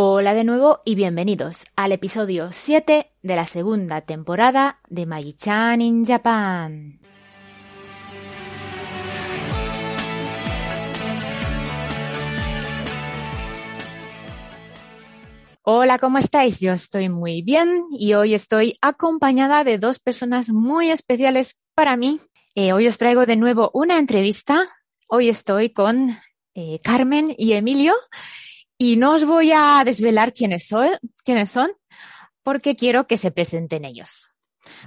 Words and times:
Hola 0.00 0.32
de 0.32 0.44
nuevo 0.44 0.78
y 0.84 0.94
bienvenidos 0.94 1.64
al 1.74 1.90
episodio 1.90 2.50
7 2.52 3.08
de 3.20 3.34
la 3.34 3.44
segunda 3.44 4.02
temporada 4.02 4.78
de 4.88 5.06
Magi-chan 5.06 5.80
in 5.80 6.04
Japan. 6.06 7.00
Hola, 15.62 15.98
¿cómo 15.98 16.18
estáis? 16.18 16.60
Yo 16.60 16.74
estoy 16.74 17.08
muy 17.08 17.42
bien 17.42 17.86
y 17.90 18.14
hoy 18.14 18.34
estoy 18.34 18.78
acompañada 18.80 19.64
de 19.64 19.78
dos 19.78 19.98
personas 19.98 20.50
muy 20.50 20.92
especiales 20.92 21.58
para 21.74 21.96
mí. 21.96 22.20
Eh, 22.54 22.72
hoy 22.72 22.86
os 22.86 22.98
traigo 22.98 23.26
de 23.26 23.34
nuevo 23.34 23.72
una 23.74 23.98
entrevista. 23.98 24.62
Hoy 25.08 25.28
estoy 25.28 25.70
con 25.70 26.16
eh, 26.54 26.78
Carmen 26.84 27.34
y 27.36 27.54
Emilio 27.54 27.94
y 28.78 28.96
no 28.96 29.14
os 29.14 29.24
voy 29.24 29.50
a 29.52 29.82
desvelar 29.84 30.32
quiénes 30.32 30.66
son, 30.66 30.88
quiénes 31.24 31.50
son 31.50 31.70
porque 32.42 32.76
quiero 32.76 33.06
que 33.06 33.18
se 33.18 33.30
presenten 33.30 33.84
ellos. 33.84 34.30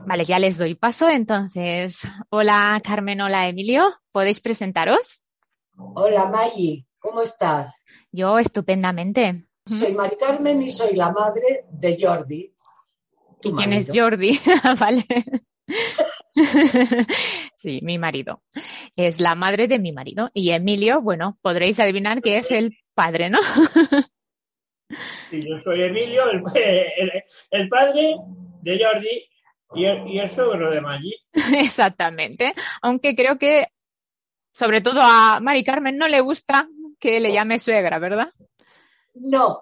Vale, 0.06 0.26
ya 0.26 0.40
les 0.40 0.58
doy 0.58 0.76
paso. 0.76 1.10
Entonces, 1.10 2.00
hola 2.30 2.80
Carmen, 2.84 3.22
hola 3.22 3.48
Emilio. 3.48 3.84
¿Podéis 4.12 4.40
presentaros? 4.40 5.22
Hola 5.78 6.26
Maggie, 6.26 6.88
¿cómo 7.00 7.22
estás? 7.22 7.84
Yo 8.12 8.40
estupendamente. 8.40 9.48
Soy 9.66 9.94
Mari 9.94 10.16
Carmen 10.18 10.62
y 10.62 10.70
soy 10.70 10.96
la 10.96 11.12
madre 11.12 11.66
de 11.70 11.98
Jordi. 12.00 12.56
¿Y 13.44 13.54
quién 13.54 13.74
es 13.74 13.90
Jordi? 13.94 14.40
vale. 14.80 15.06
sí, 17.56 17.80
mi 17.84 17.98
marido. 17.98 18.42
Es 18.96 19.20
la 19.20 19.36
madre 19.36 19.68
de 19.68 19.80
mi 19.80 19.92
marido. 19.92 20.30
Y 20.34 20.52
Emilio, 20.52 21.02
bueno, 21.02 21.38
podréis 21.42 21.80
adivinar 21.80 22.22
que 22.22 22.38
es 22.38 22.52
el 22.52 22.78
padre, 22.94 23.30
¿no? 23.30 23.40
sí, 25.30 25.42
yo 25.42 25.58
soy 25.64 25.84
Emilio, 25.84 26.24
el, 26.56 27.12
el, 27.52 27.70
padre 27.70 28.16
de 28.62 28.84
Jordi 28.84 29.30
y 29.76 29.86
el, 29.86 30.08
y 30.08 30.20
el 30.20 30.30
suegro 30.30 30.72
de 30.72 30.82
Maggi. 30.82 31.16
Exactamente. 31.58 32.54
Aunque 32.82 33.16
creo 33.16 33.38
que, 33.38 33.66
sobre 34.54 34.82
todo 34.82 35.02
a 35.02 35.40
Mari 35.40 35.64
Carmen, 35.64 35.98
no 35.98 36.08
le 36.08 36.22
gusta 36.22 36.68
que 37.00 37.20
le 37.20 37.32
llame 37.32 37.60
suegra, 37.60 38.00
¿verdad? 38.00 38.30
No, 39.14 39.60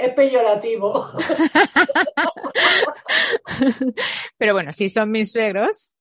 es 0.00 0.14
peyorativo. 0.14 1.10
Pero 4.38 4.54
bueno, 4.54 4.72
si 4.72 4.90
son 4.90 5.10
mis 5.10 5.32
suegros, 5.32 5.96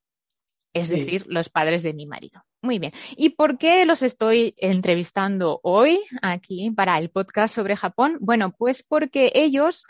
es 0.74 0.90
decir, 0.90 1.26
los 1.28 1.50
padres 1.50 1.84
de 1.84 1.94
mi 1.94 2.06
marido. 2.06 2.44
Muy 2.62 2.80
bien. 2.80 2.92
¿Y 3.16 3.30
por 3.30 3.58
qué 3.58 3.86
los 3.86 4.04
estoy 4.04 4.54
entrevistando 4.58 5.60
hoy 5.64 6.00
aquí 6.22 6.72
para 6.72 6.98
el 7.00 7.10
podcast 7.10 7.56
sobre 7.56 7.76
Japón? 7.76 8.18
Bueno, 8.20 8.54
pues 8.58 8.84
porque 8.84 9.32
ellos 9.34 9.86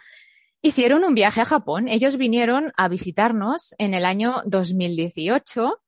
hicieron 0.62 1.04
un 1.04 1.16
viaje 1.16 1.42
a 1.42 1.46
Japón. 1.46 1.88
Ellos 1.88 2.18
vinieron 2.18 2.72
a 2.78 2.88
visitarnos 2.88 3.74
en 3.78 3.94
el 3.94 4.06
año 4.06 4.42
2018 4.46 5.82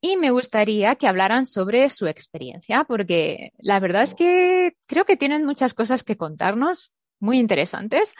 y 0.00 0.16
me 0.16 0.30
gustaría 0.30 0.94
que 0.96 1.08
hablaran 1.08 1.46
sobre 1.46 1.88
su 1.88 2.06
experiencia, 2.06 2.84
porque 2.84 3.52
la 3.58 3.80
verdad 3.80 4.02
es 4.02 4.14
que 4.14 4.76
creo 4.86 5.04
que 5.04 5.16
tienen 5.16 5.44
muchas 5.44 5.74
cosas 5.74 6.04
que 6.04 6.16
contarnos, 6.16 6.92
muy 7.20 7.38
interesantes. 7.38 8.14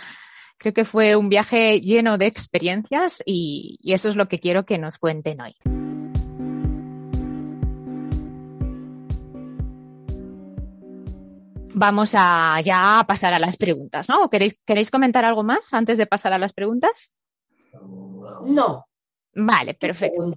Creo 0.58 0.72
que 0.72 0.84
fue 0.84 1.16
un 1.16 1.28
viaje 1.28 1.80
lleno 1.80 2.18
de 2.18 2.26
experiencias 2.26 3.22
y, 3.26 3.78
eso 3.84 4.08
es 4.08 4.16
lo 4.16 4.28
que 4.28 4.38
quiero 4.38 4.64
que 4.64 4.78
nos 4.78 4.98
cuenten 4.98 5.40
hoy. 5.40 5.54
Vamos 11.78 12.14
a 12.16 12.58
ya 12.62 13.04
pasar 13.06 13.34
a 13.34 13.38
las 13.38 13.58
preguntas, 13.58 14.08
¿no? 14.08 14.30
¿Queréis, 14.30 14.58
¿Queréis 14.64 14.90
comentar 14.90 15.26
algo 15.26 15.42
más 15.42 15.74
antes 15.74 15.98
de 15.98 16.06
pasar 16.06 16.32
a 16.32 16.38
las 16.38 16.54
preguntas? 16.54 17.12
No. 18.46 18.86
Vale, 19.34 19.74
perfecto. 19.74 20.32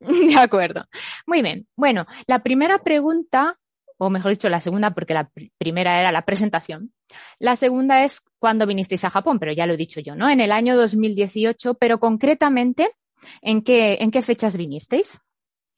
De 0.00 0.36
acuerdo. 0.36 0.84
Muy 1.26 1.42
bien. 1.42 1.68
Bueno, 1.76 2.06
la 2.26 2.42
primera 2.42 2.78
pregunta, 2.78 3.59
o 4.02 4.08
mejor 4.08 4.30
dicho, 4.30 4.48
la 4.48 4.62
segunda, 4.62 4.94
porque 4.94 5.12
la 5.12 5.30
primera 5.58 6.00
era 6.00 6.10
la 6.10 6.24
presentación. 6.24 6.94
La 7.38 7.54
segunda 7.54 8.02
es 8.02 8.22
cuándo 8.38 8.66
vinisteis 8.66 9.04
a 9.04 9.10
Japón, 9.10 9.38
pero 9.38 9.52
ya 9.52 9.66
lo 9.66 9.74
he 9.74 9.76
dicho 9.76 10.00
yo, 10.00 10.16
¿no? 10.16 10.30
En 10.30 10.40
el 10.40 10.52
año 10.52 10.74
2018, 10.74 11.74
pero 11.74 12.00
concretamente, 12.00 12.96
¿en 13.42 13.62
qué, 13.62 13.98
en 14.00 14.10
qué 14.10 14.22
fechas 14.22 14.56
vinisteis? 14.56 15.20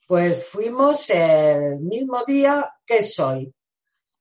Pues 0.07 0.47
fuimos 0.47 1.11
el 1.11 1.81
mismo 1.81 2.23
día 2.25 2.73
que 2.87 3.03
soy, 3.03 3.53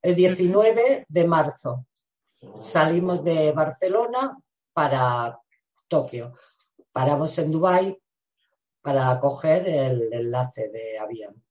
el 0.02 0.16
19 0.16 1.06
de 1.08 1.28
marzo. 1.28 1.86
Salimos 2.56 3.24
de 3.24 3.52
Barcelona 3.52 4.36
para 4.74 5.40
Tokio. 5.88 6.34
Paramos 6.92 7.38
en 7.38 7.52
Dubái 7.52 7.96
para 8.82 9.20
coger 9.20 9.70
el 9.70 10.12
enlace 10.12 10.70
de 10.70 10.98
avión. 10.98 11.44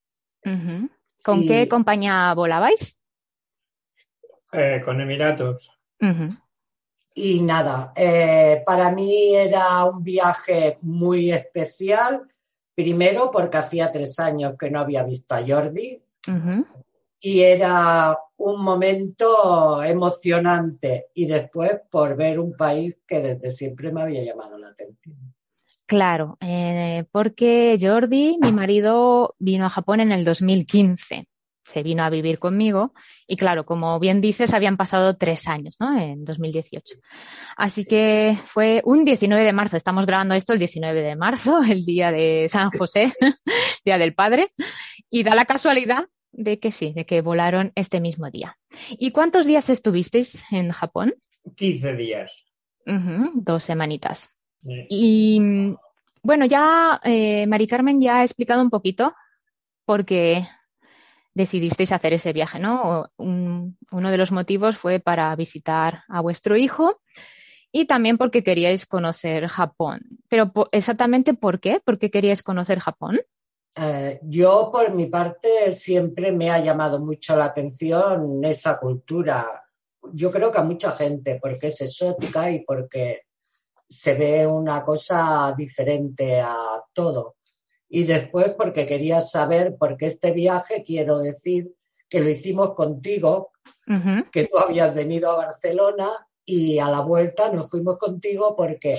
¿Con 1.25 1.47
qué 1.47 1.69
compañía 1.69 2.33
volabais? 2.35 2.97
Eh, 4.53 4.81
con 4.85 5.01
Emiratos. 5.01 5.71
Y 7.15 7.41
nada, 7.41 7.93
eh, 7.95 8.63
para 8.65 8.91
mí 8.93 9.35
era 9.35 9.85
un 9.85 10.03
viaje 10.03 10.79
muy 10.83 11.31
especial, 11.33 12.27
primero 12.75 13.31
porque 13.31 13.59
hacía 13.59 13.93
tres 13.93 14.19
años 14.19 14.55
que 14.59 14.71
no 14.71 14.81
había 14.81 15.03
visto 15.03 15.35
a 15.35 15.45
Jordi 15.47 16.03
y 17.21 17.41
era 17.43 18.17
un 18.39 18.63
momento 18.63 19.83
emocionante 19.83 21.09
y 21.15 21.27
después 21.27 21.73
por 21.91 22.17
ver 22.17 22.41
un 22.41 22.57
país 22.57 22.99
que 23.07 23.21
desde 23.21 23.51
siempre 23.51 23.93
me 23.93 24.03
había 24.03 24.25
llamado 24.25 24.57
la 24.59 24.69
atención. 24.69 25.17
Claro, 25.91 26.39
eh, 26.41 27.03
porque 27.11 27.77
Jordi, 27.81 28.39
mi 28.41 28.53
marido, 28.53 29.35
vino 29.41 29.67
a 29.67 29.71
Japón 29.71 29.99
en 29.99 30.13
el 30.13 30.25
2015. 30.25 31.27
Se 31.65 31.83
vino 31.83 32.05
a 32.05 32.11
vivir 32.11 32.39
conmigo 32.39 32.95
y 33.27 33.37
claro, 33.37 33.67
como 33.67 33.99
bien 33.99 34.21
dices, 34.21 34.55
habían 34.55 34.77
pasado 34.77 35.17
tres 35.17 35.49
años, 35.49 35.79
¿no? 35.81 35.99
En 35.99 36.25
2018. 36.25 36.95
Así 37.57 37.85
que 37.87 38.39
fue 38.45 38.83
un 38.85 39.05
19 39.05 39.43
de 39.43 39.53
marzo. 39.53 39.77
Estamos 39.77 40.07
grabando 40.07 40.37
esto 40.37 40.53
el 40.53 40.61
19 40.61 41.03
de 41.03 41.17
marzo, 41.17 41.61
el 41.69 41.85
día 41.85 42.13
de 42.13 42.47
San 42.49 42.71
José, 42.71 43.13
día 43.85 43.99
del 43.99 44.15
padre. 44.15 44.53
Y 45.11 45.25
da 45.25 45.35
la 45.35 45.45
casualidad 45.45 46.05
de 46.31 46.61
que 46.61 46.71
sí, 46.71 46.93
de 46.93 47.05
que 47.05 47.21
volaron 47.21 47.73
este 47.75 48.01
mismo 48.01 48.31
día. 48.31 48.57
¿Y 48.91 49.11
cuántos 49.11 49.45
días 49.45 49.69
estuvisteis 49.69 50.45
en 50.53 50.71
Japón? 50.71 51.15
15 51.57 51.97
días. 51.97 52.33
dos 53.35 53.65
semanitas. 53.65 54.31
Y 54.63 55.41
bueno, 56.23 56.45
ya 56.45 57.01
eh, 57.05 57.47
Mari 57.47 57.67
Carmen 57.67 58.01
ya 58.01 58.21
ha 58.21 58.25
explicado 58.25 58.63
un 58.63 58.71
poquito 58.71 59.15
por 59.85 60.05
qué 60.05 60.47
decidisteis 61.35 61.93
hacer 61.93 62.13
ese 62.13 62.33
viaje, 62.33 62.59
¿no? 62.59 63.11
uno 63.17 64.11
de 64.11 64.17
los 64.17 64.33
motivos 64.33 64.77
fue 64.77 65.01
para 65.01 65.35
visitar 65.37 66.03
a 66.09 66.21
vuestro 66.21 66.57
hijo 66.57 67.01
y 67.73 67.87
también 67.87 68.19
porque 68.19 68.43
queríais 68.43 68.87
conocer 68.87 69.47
Japón. 69.47 70.01
Pero 70.29 70.53
exactamente 70.73 71.35
por 71.35 71.61
qué? 71.61 71.81
¿Por 71.85 71.99
qué 71.99 72.11
queríais 72.11 72.43
conocer 72.43 72.81
Japón? 72.81 73.21
Eh, 73.77 74.19
yo, 74.25 74.71
por 74.73 74.93
mi 74.95 75.07
parte, 75.07 75.71
siempre 75.71 76.33
me 76.33 76.51
ha 76.51 76.59
llamado 76.59 76.99
mucho 77.01 77.37
la 77.37 77.45
atención 77.45 78.45
esa 78.45 78.79
cultura. 78.79 79.47
Yo 80.13 80.31
creo 80.31 80.51
que 80.51 80.59
a 80.59 80.65
mucha 80.65 80.91
gente, 80.93 81.39
porque 81.41 81.69
es 81.69 81.81
exótica 81.81 82.51
y 82.51 82.65
porque 82.65 83.23
se 83.91 84.15
ve 84.15 84.47
una 84.47 84.85
cosa 84.85 85.53
diferente 85.57 86.41
a 86.41 86.57
todo. 86.93 87.35
Y 87.89 88.05
después 88.05 88.55
porque 88.57 88.87
quería 88.87 89.21
saber, 89.21 89.77
porque 89.77 90.07
este 90.07 90.31
viaje 90.31 90.85
quiero 90.87 91.19
decir 91.19 91.75
que 92.09 92.21
lo 92.21 92.29
hicimos 92.29 92.75
contigo, 92.75 93.51
que 94.31 94.47
tú 94.47 94.59
habías 94.59 94.95
venido 94.95 95.33
a 95.33 95.37
Barcelona 95.47 96.09
y 96.45 96.79
a 96.79 96.89
la 96.89 97.01
vuelta 97.01 97.51
nos 97.53 97.69
fuimos 97.69 97.99
contigo 97.99 98.55
porque 98.57 98.97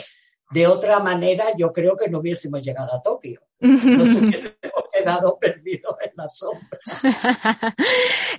de 0.52 0.68
otra 0.68 1.00
manera 1.00 1.46
yo 1.58 1.72
creo 1.72 1.96
que 1.96 2.10
no 2.10 2.20
hubiésemos 2.20 2.64
llegado 2.64 2.94
a 2.94 3.02
Tokio. 3.02 3.42
Nos 3.60 3.82
hubiésemos 4.16 4.86
quedado 4.92 5.38
perdidos 5.40 5.96
en 6.02 6.12
la 6.16 6.28
sombra. 6.28 6.80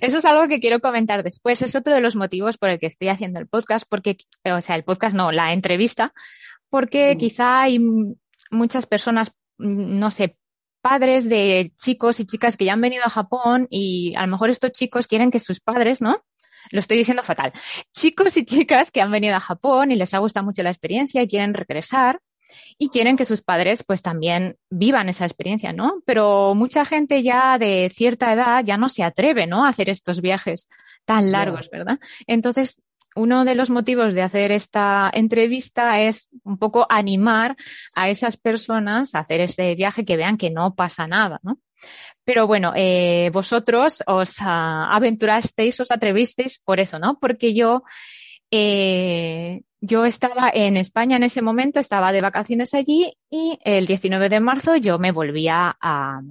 Eso 0.01 0.17
es 0.17 0.25
algo 0.25 0.47
que 0.47 0.59
quiero 0.59 0.79
comentar 0.79 1.23
después. 1.23 1.61
Es 1.61 1.75
otro 1.75 1.93
de 1.93 2.01
los 2.01 2.15
motivos 2.15 2.57
por 2.57 2.69
el 2.69 2.79
que 2.79 2.87
estoy 2.87 3.09
haciendo 3.09 3.39
el 3.39 3.47
podcast, 3.47 3.85
porque, 3.89 4.17
o 4.45 4.61
sea, 4.61 4.75
el 4.75 4.83
podcast 4.83 5.15
no, 5.15 5.31
la 5.31 5.53
entrevista, 5.53 6.13
porque 6.69 7.17
quizá 7.17 7.61
hay 7.61 7.79
muchas 8.51 8.85
personas, 8.85 9.31
no 9.57 10.11
sé, 10.11 10.37
padres 10.81 11.29
de 11.29 11.71
chicos 11.77 12.19
y 12.19 12.25
chicas 12.25 12.57
que 12.57 12.65
ya 12.65 12.73
han 12.73 12.81
venido 12.81 13.05
a 13.05 13.09
Japón 13.09 13.67
y 13.69 14.13
a 14.15 14.25
lo 14.25 14.27
mejor 14.27 14.49
estos 14.49 14.73
chicos 14.73 15.07
quieren 15.07 15.31
que 15.31 15.39
sus 15.39 15.59
padres, 15.61 16.01
¿no? 16.01 16.23
Lo 16.71 16.79
estoy 16.79 16.97
diciendo 16.97 17.23
fatal. 17.23 17.51
Chicos 17.93 18.37
y 18.37 18.45
chicas 18.45 18.91
que 18.91 19.01
han 19.01 19.11
venido 19.11 19.35
a 19.35 19.39
Japón 19.39 19.91
y 19.91 19.95
les 19.95 20.13
ha 20.13 20.19
gustado 20.19 20.45
mucho 20.45 20.63
la 20.63 20.69
experiencia 20.69 21.21
y 21.21 21.27
quieren 21.27 21.53
regresar 21.53 22.19
y 22.77 22.89
quieren 22.89 23.17
que 23.17 23.25
sus 23.25 23.41
padres 23.41 23.83
pues 23.83 24.01
también 24.01 24.57
vivan 24.69 25.09
esa 25.09 25.25
experiencia, 25.25 25.73
¿no? 25.73 26.01
Pero 26.05 26.55
mucha 26.55 26.85
gente 26.85 27.23
ya 27.23 27.57
de 27.57 27.91
cierta 27.93 28.33
edad 28.33 28.63
ya 28.63 28.77
no 28.77 28.89
se 28.89 29.03
atreve, 29.03 29.47
¿no? 29.47 29.65
A 29.65 29.69
hacer 29.69 29.89
estos 29.89 30.21
viajes 30.21 30.67
tan 31.05 31.31
largos, 31.31 31.69
¿verdad? 31.71 31.99
Entonces, 32.27 32.81
uno 33.15 33.45
de 33.45 33.55
los 33.55 33.69
motivos 33.69 34.13
de 34.13 34.21
hacer 34.21 34.51
esta 34.51 35.09
entrevista 35.13 36.01
es 36.01 36.29
un 36.43 36.57
poco 36.57 36.85
animar 36.89 37.55
a 37.95 38.09
esas 38.09 38.37
personas 38.37 39.15
a 39.15 39.19
hacer 39.19 39.41
este 39.41 39.75
viaje 39.75 40.05
que 40.05 40.17
vean 40.17 40.37
que 40.37 40.49
no 40.49 40.75
pasa 40.75 41.07
nada, 41.07 41.39
¿no? 41.43 41.59
Pero 42.23 42.47
bueno, 42.47 42.71
eh, 42.75 43.29
vosotros 43.33 44.01
os 44.07 44.39
uh, 44.39 44.87
aventurasteis, 44.91 45.79
os 45.79 45.91
atrevisteis 45.91 46.59
por 46.59 46.79
eso, 46.79 46.97
¿no? 46.97 47.19
Porque 47.19 47.53
yo, 47.53 47.83
eh, 48.49 49.61
yo 49.81 50.05
estaba 50.05 50.49
en 50.53 50.77
España 50.77 51.17
en 51.17 51.23
ese 51.23 51.41
momento, 51.41 51.79
estaba 51.79 52.11
de 52.13 52.21
vacaciones 52.21 52.73
allí 52.73 53.13
y 53.29 53.59
el 53.63 53.85
19 53.85 54.29
de 54.29 54.39
marzo 54.39 54.77
yo 54.77 54.99
me 54.99 55.11
volvía 55.11 55.75
a, 55.81 56.21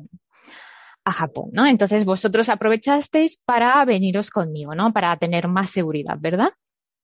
a 1.05 1.13
Japón, 1.13 1.51
¿no? 1.53 1.67
Entonces 1.67 2.05
vosotros 2.05 2.49
aprovechasteis 2.49 3.43
para 3.45 3.85
veniros 3.85 4.31
conmigo, 4.31 4.75
¿no? 4.75 4.93
Para 4.93 5.17
tener 5.19 5.49
más 5.49 5.71
seguridad, 5.71 6.17
¿verdad? 6.19 6.53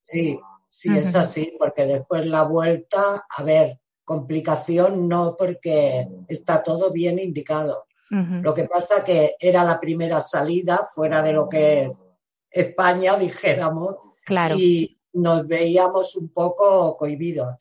Sí, 0.00 0.38
sí, 0.64 0.96
es 0.96 1.14
así, 1.14 1.54
porque 1.58 1.86
después 1.86 2.26
la 2.26 2.44
vuelta, 2.44 3.26
a 3.28 3.42
ver, 3.42 3.80
complicación 4.04 5.08
no, 5.08 5.36
porque 5.36 6.08
está 6.28 6.62
todo 6.62 6.90
bien 6.90 7.18
indicado. 7.18 7.84
Lo 8.10 8.54
que 8.54 8.64
pasa 8.64 9.04
que 9.04 9.36
era 9.38 9.62
la 9.64 9.78
primera 9.78 10.22
salida 10.22 10.88
fuera 10.94 11.22
de 11.22 11.34
lo 11.34 11.46
que 11.46 11.82
es 11.82 12.06
España, 12.50 13.16
dijéramos, 13.18 13.96
claro. 14.24 14.54
y 14.56 14.98
nos 15.12 15.46
veíamos 15.46 16.16
un 16.16 16.30
poco 16.30 16.96
cohibidos. 16.96 17.56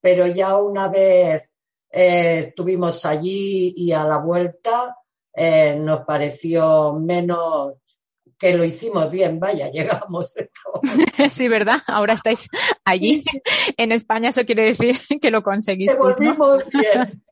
Pero 0.00 0.26
ya 0.26 0.56
una 0.56 0.88
vez 0.88 1.52
eh, 1.90 2.40
estuvimos 2.40 3.04
allí 3.04 3.72
y 3.76 3.92
a 3.92 4.02
la 4.02 4.18
vuelta 4.18 4.96
eh, 5.32 5.76
nos 5.78 6.00
pareció 6.00 6.94
menos 6.94 7.74
que 8.44 8.58
lo 8.58 8.64
hicimos 8.64 9.10
bien, 9.10 9.40
vaya, 9.40 9.70
llegamos. 9.72 10.34
sí, 11.30 11.48
¿verdad? 11.48 11.78
Ahora 11.86 12.12
estáis 12.12 12.48
allí 12.84 13.24
en 13.78 13.90
España, 13.92 14.28
eso 14.28 14.44
quiere 14.44 14.64
decir 14.64 15.00
que 15.22 15.30
lo 15.30 15.42
conseguiste. 15.42 15.96
volvimos 15.96 16.62
bien. 16.70 17.22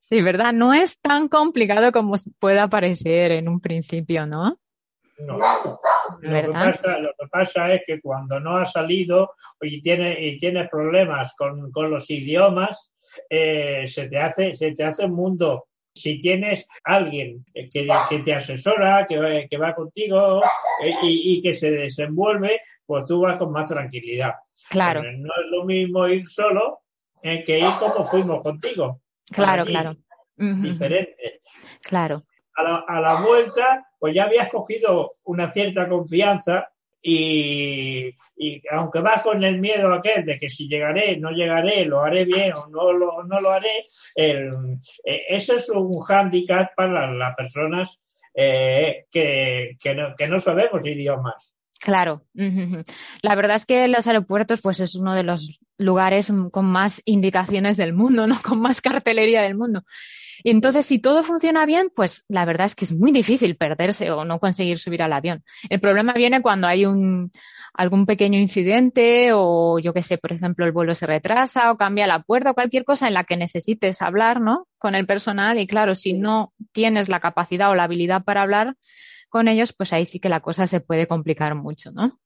sí, 0.00 0.22
¿verdad? 0.22 0.52
No 0.52 0.74
es 0.74 0.98
tan 1.00 1.28
complicado 1.28 1.92
como 1.92 2.16
pueda 2.40 2.68
parecer 2.68 3.32
en 3.32 3.48
un 3.48 3.60
principio, 3.60 4.26
¿no? 4.26 4.58
No. 5.18 5.38
Lo 6.20 6.42
que, 6.42 6.48
pasa, 6.48 6.98
lo 6.98 7.10
que, 7.10 7.28
pasa, 7.30 7.72
es 7.72 7.82
que 7.86 8.00
cuando 8.00 8.40
no 8.40 8.56
has 8.56 8.72
salido 8.72 9.34
y 9.60 9.80
tienes, 9.80 10.16
y 10.20 10.36
tienes 10.36 10.68
problemas 10.68 11.34
con, 11.38 11.70
con 11.70 11.88
los 11.88 12.10
idiomas, 12.10 12.90
eh, 13.30 13.84
se, 13.86 14.08
te 14.08 14.18
hace, 14.18 14.56
se 14.56 14.72
te 14.72 14.82
hace 14.82 15.04
un 15.04 15.12
mundo 15.12 15.68
si 15.94 16.18
tienes 16.18 16.66
alguien 16.82 17.44
que, 17.54 17.88
que 18.08 18.18
te 18.18 18.34
asesora, 18.34 19.06
que, 19.06 19.46
que 19.48 19.56
va 19.56 19.74
contigo 19.74 20.42
eh, 20.82 20.92
y, 21.02 21.36
y, 21.36 21.40
que 21.40 21.52
se 21.52 21.70
desenvuelve, 21.70 22.60
pues 22.84 23.04
tú 23.04 23.20
vas 23.20 23.38
con 23.38 23.52
más 23.52 23.70
tranquilidad. 23.70 24.34
Claro. 24.68 25.02
Pero 25.02 25.18
no 25.18 25.28
es 25.28 25.50
lo 25.50 25.64
mismo 25.64 26.06
ir 26.08 26.26
solo 26.26 26.80
eh, 27.22 27.44
que 27.44 27.58
ir 27.58 27.72
como 27.78 28.04
fuimos 28.04 28.42
contigo. 28.42 29.00
Claro, 29.30 29.64
claro. 29.64 29.96
Diferente. 30.36 31.40
Claro. 31.80 32.24
A 32.56 32.62
la, 32.62 32.84
a 32.86 33.00
la 33.00 33.20
vuelta, 33.20 33.86
pues 33.98 34.14
ya 34.14 34.24
habías 34.24 34.48
cogido 34.48 35.16
una 35.24 35.50
cierta 35.52 35.88
confianza 35.88 36.68
y, 37.06 38.14
y, 38.34 38.62
aunque 38.70 39.00
vas 39.00 39.20
con 39.20 39.44
el 39.44 39.60
miedo 39.60 39.92
aquel 39.92 40.24
de 40.24 40.38
que 40.38 40.48
si 40.48 40.66
llegaré, 40.66 41.18
no 41.18 41.30
llegaré, 41.30 41.84
lo 41.84 42.00
haré 42.00 42.24
bien 42.24 42.54
o 42.54 42.66
no 42.68 42.94
lo, 42.94 43.22
no 43.24 43.40
lo 43.42 43.50
haré, 43.50 43.86
eh, 44.16 44.50
eso 45.28 45.54
es 45.54 45.68
un 45.68 45.98
hándicap 45.98 46.74
para 46.74 47.12
las 47.12 47.36
personas 47.36 48.00
eh, 48.34 49.04
que, 49.10 49.76
que, 49.78 49.94
no, 49.94 50.16
que 50.16 50.26
no 50.26 50.38
sabemos 50.38 50.86
idiomas. 50.86 51.52
Claro. 51.84 52.22
La 52.32 53.34
verdad 53.34 53.56
es 53.56 53.66
que 53.66 53.86
los 53.88 54.06
aeropuertos, 54.06 54.62
pues 54.62 54.80
es 54.80 54.94
uno 54.94 55.12
de 55.12 55.22
los 55.22 55.60
lugares 55.76 56.32
con 56.50 56.64
más 56.64 57.02
indicaciones 57.04 57.76
del 57.76 57.92
mundo, 57.92 58.26
¿no? 58.26 58.40
Con 58.42 58.58
más 58.58 58.80
cartelería 58.80 59.42
del 59.42 59.54
mundo. 59.54 59.82
Y 60.42 60.50
entonces, 60.50 60.86
si 60.86 60.98
todo 60.98 61.22
funciona 61.24 61.66
bien, 61.66 61.92
pues 61.94 62.24
la 62.26 62.46
verdad 62.46 62.66
es 62.66 62.74
que 62.74 62.86
es 62.86 62.92
muy 62.92 63.12
difícil 63.12 63.56
perderse 63.56 64.10
o 64.10 64.24
no 64.24 64.38
conseguir 64.38 64.78
subir 64.78 65.02
al 65.02 65.12
avión. 65.12 65.44
El 65.68 65.78
problema 65.78 66.14
viene 66.14 66.40
cuando 66.40 66.66
hay 66.66 66.86
un, 66.86 67.30
algún 67.74 68.06
pequeño 68.06 68.38
incidente 68.38 69.32
o 69.34 69.78
yo 69.78 69.92
qué 69.92 70.02
sé, 70.02 70.16
por 70.16 70.32
ejemplo, 70.32 70.64
el 70.64 70.72
vuelo 70.72 70.94
se 70.94 71.06
retrasa 71.06 71.70
o 71.70 71.76
cambia 71.76 72.06
la 72.06 72.22
puerta 72.22 72.52
o 72.52 72.54
cualquier 72.54 72.84
cosa 72.84 73.08
en 73.08 73.14
la 73.14 73.24
que 73.24 73.36
necesites 73.36 74.00
hablar, 74.00 74.40
¿no? 74.40 74.68
Con 74.78 74.94
el 74.94 75.04
personal. 75.04 75.58
Y 75.58 75.66
claro, 75.66 75.94
si 75.94 76.14
no 76.14 76.54
tienes 76.72 77.10
la 77.10 77.20
capacidad 77.20 77.70
o 77.70 77.74
la 77.74 77.84
habilidad 77.84 78.24
para 78.24 78.40
hablar 78.40 78.74
con 79.34 79.48
ellos, 79.48 79.72
pues 79.72 79.92
ahí 79.92 80.06
sí 80.06 80.20
que 80.20 80.28
la 80.28 80.38
cosa 80.38 80.68
se 80.68 80.78
puede 80.78 81.08
complicar 81.08 81.56
mucho, 81.56 81.90
¿no? 81.90 82.20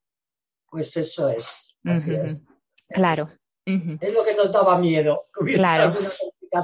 Pues 0.70 0.94
eso 0.94 1.30
es. 1.30 1.74
Así 1.82 2.10
uh 2.10 2.18
-huh. 2.18 2.24
es. 2.26 2.42
Claro. 2.90 3.30
Uh 3.64 3.72
-huh. 3.72 3.98
Es 3.98 4.12
lo 4.12 4.22
que 4.22 4.34
nos 4.34 4.52
daba 4.52 4.78
miedo. 4.78 5.24
Claro. 5.54 5.94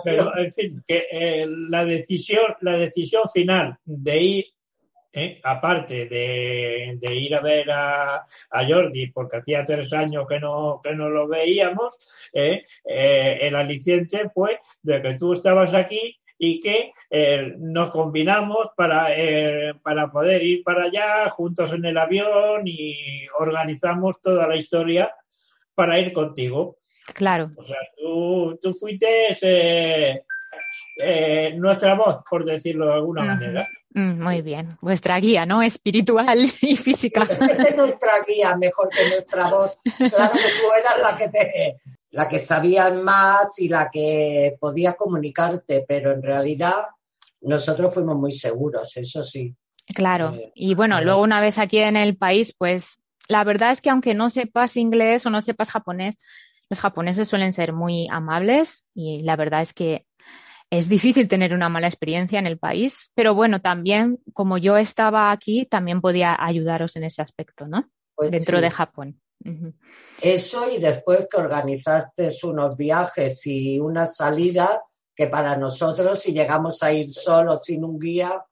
Pero, 0.05 0.37
en 0.37 0.53
fin, 0.53 0.85
que 0.87 1.07
eh, 1.11 1.47
la 1.47 1.87
decisión, 1.87 2.57
la 2.61 2.77
decisión 2.77 3.23
final 3.33 3.79
de 3.87 4.21
ir, 4.21 4.45
eh, 5.15 5.41
aparte 5.43 6.07
de, 6.09 6.99
de, 7.01 7.15
ir 7.15 7.35
a 7.35 7.41
ver 7.41 7.71
a, 7.71 8.17
a, 8.51 8.67
Jordi, 8.69 9.13
porque 9.13 9.39
hacía 9.39 9.65
tres 9.65 9.95
años 9.95 10.27
que 10.29 10.41
no, 10.41 10.79
que 10.85 10.95
no 10.95 11.09
lo 11.09 11.27
veíamos, 11.27 11.97
eh, 12.35 12.63
el 12.85 13.55
aliciente 13.55 14.29
fue 14.29 14.61
de 14.83 15.01
que 15.01 15.15
tú 15.17 15.33
estabas 15.33 15.73
aquí 15.73 16.19
y 16.39 16.61
que 16.61 16.93
eh, 17.11 17.55
nos 17.59 17.91
combinamos 17.91 18.69
para, 18.77 19.17
eh, 19.17 19.75
para 19.83 20.11
poder 20.11 20.43
ir 20.43 20.63
para 20.63 20.85
allá 20.85 21.29
juntos 21.31 21.73
en 21.73 21.85
el 21.85 21.97
avión 21.97 22.63
y 22.67 23.27
organizamos 23.39 24.21
toda 24.21 24.47
la 24.47 24.57
historia 24.57 25.15
para 25.75 25.99
ir 25.99 26.13
contigo. 26.13 26.79
Claro. 27.13 27.51
O 27.57 27.63
sea, 27.63 27.79
tú, 27.97 28.59
tú 28.61 28.73
fuiste 28.75 29.37
eh, 29.43 30.25
eh, 30.97 31.55
nuestra 31.57 31.95
voz, 31.95 32.19
por 32.29 32.45
decirlo 32.45 32.87
de 32.87 32.95
alguna 32.95 33.25
manera. 33.25 33.67
Muy 33.91 34.43
bien. 34.43 34.77
Vuestra 34.81 35.19
guía, 35.19 35.47
¿no? 35.47 35.63
Espiritual 35.63 36.39
y 36.63 36.77
física. 36.77 37.23
Es 37.23 37.77
nuestra 37.77 38.13
guía, 38.27 38.57
mejor 38.57 38.89
que 38.89 39.09
nuestra 39.09 39.51
voz. 39.51 39.73
Claro 39.97 40.33
que 40.33 40.39
tú 40.41 40.73
eras 40.79 40.99
la 41.01 41.19
que 41.19 41.29
te, 41.29 41.77
la 42.15 42.29
que 42.29 42.39
sabía 42.39 42.91
más 42.91 43.59
y 43.59 43.69
la 43.69 43.91
que 43.91 44.57
podía 44.61 44.93
comunicarte, 44.93 45.85
pero 45.87 46.13
en 46.13 46.23
realidad 46.23 46.87
nosotros 47.41 47.93
fuimos 47.93 48.17
muy 48.17 48.31
seguros, 48.31 48.97
eso 48.97 49.25
sí. 49.25 49.53
Claro. 49.95 50.33
Eh, 50.33 50.53
y 50.55 50.75
bueno, 50.77 51.01
luego 51.01 51.21
una 51.21 51.41
vez 51.41 51.59
aquí 51.59 51.79
en 51.79 51.97
el 51.97 52.17
país, 52.17 52.55
pues 52.57 53.03
la 53.29 53.43
verdad 53.43 53.73
es 53.73 53.81
que 53.81 53.91
aunque 53.91 54.15
no 54.15 54.31
sepas 54.31 54.77
inglés 54.77 55.27
o 55.27 55.31
no 55.31 55.43
sepas 55.43 55.73
japonés, 55.73 56.17
los 56.71 56.79
japoneses 56.79 57.29
suelen 57.29 57.53
ser 57.53 57.73
muy 57.73 58.07
amables 58.09 58.87
y 58.95 59.23
la 59.23 59.35
verdad 59.35 59.63
es 59.63 59.75
que 59.75 60.07
es 60.71 60.89
difícil 60.89 61.27
tener 61.27 61.53
una 61.53 61.69
mala 61.69 61.89
experiencia 61.89 62.39
en 62.39 62.47
el 62.47 62.59
país, 62.59 63.11
pero 63.17 63.35
bueno, 63.35 63.61
también 63.61 64.21
como 64.33 64.57
yo 64.57 64.77
estaba 64.77 65.33
aquí, 65.33 65.67
también 65.67 66.01
podía 66.01 66.37
ayudaros 66.39 66.95
en 66.95 67.05
ese 67.05 67.23
aspecto, 67.23 67.67
¿no? 67.67 67.91
Pues 68.15 68.31
Dentro 68.31 68.59
sí. 68.59 68.63
de 68.63 68.71
Japón. 68.71 69.21
Uh 69.45 69.49
-huh. 69.49 69.75
Eso 70.21 70.71
y 70.71 70.81
después 70.81 71.29
que 71.31 71.37
organizaste 71.37 72.31
unos 72.45 72.77
viajes 72.77 73.47
y 73.47 73.79
una 73.79 74.07
salida 74.07 74.83
que 75.15 75.27
para 75.29 75.57
nosotros, 75.57 76.19
si 76.19 76.33
llegamos 76.33 76.83
a 76.83 76.93
ir 76.93 77.09
solos 77.11 77.61
sin 77.63 77.85
un 77.85 77.99
guía, 77.99 78.43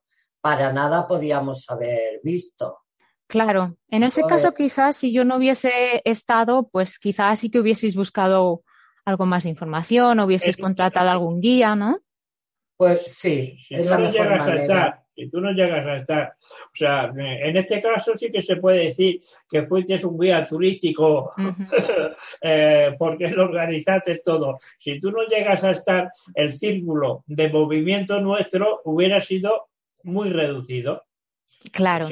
para 0.41 0.73
nada 0.73 1.07
podíamos 1.07 1.69
haber 1.71 2.21
visto. 2.23 2.79
Claro, 3.27 3.77
en 3.89 4.03
ese 4.03 4.23
caso 4.25 4.53
quizás 4.53 4.97
si 4.97 5.13
yo 5.13 5.25
no 5.25 5.37
hubiese 5.37 6.03
estado, 6.05 6.69
pues 6.69 6.99
quizás 6.99 7.41
sí 7.41 7.51
que 7.51 7.61
hubieseis 7.61 7.97
buscado 7.97 8.63
algo 9.05 9.25
más 9.27 9.45
de 9.45 9.51
información, 9.51 10.21
o 10.21 10.27
hubieseis 10.27 10.57
contratado 10.57 11.09
algún 11.11 11.41
guía, 11.41 11.75
¿no? 11.75 11.99
Pues 12.77 13.03
sí, 13.07 13.57
si 13.67 13.75
es 13.75 13.87
la 13.87 13.99
mejor 13.99 14.29
manera. 14.29 14.63
Estar, 14.63 15.02
Si 15.23 15.31
tú 15.31 15.41
no 15.41 15.53
llegas 15.53 15.87
a 15.87 15.97
estar, 15.99 16.35
o 16.41 16.75
sea, 16.75 17.13
en 17.17 17.57
este 17.57 17.81
caso 17.81 18.13
sí 18.13 18.33
que 18.33 18.43
se 18.43 18.57
puede 18.57 18.89
decir 18.89 19.21
que 19.49 19.65
fuiste 19.65 20.05
un 20.05 20.19
guía 20.19 20.45
turístico 20.45 21.33
eh, 22.43 22.97
porque 22.99 23.29
lo 23.29 23.45
organizaste 23.45 24.21
todo. 24.25 24.59
Si 24.79 24.99
tú 24.99 25.13
no 25.13 25.23
llegas 25.29 25.63
a 25.63 25.71
estar, 25.71 26.11
el 26.35 26.53
círculo 26.59 27.23
de 27.27 27.51
movimiento 27.51 28.21
nuestro 28.21 28.81
hubiera 28.85 29.21
sido 29.21 29.69
muy 30.03 30.31
reducido. 30.31 31.05
Claro. 31.71 32.09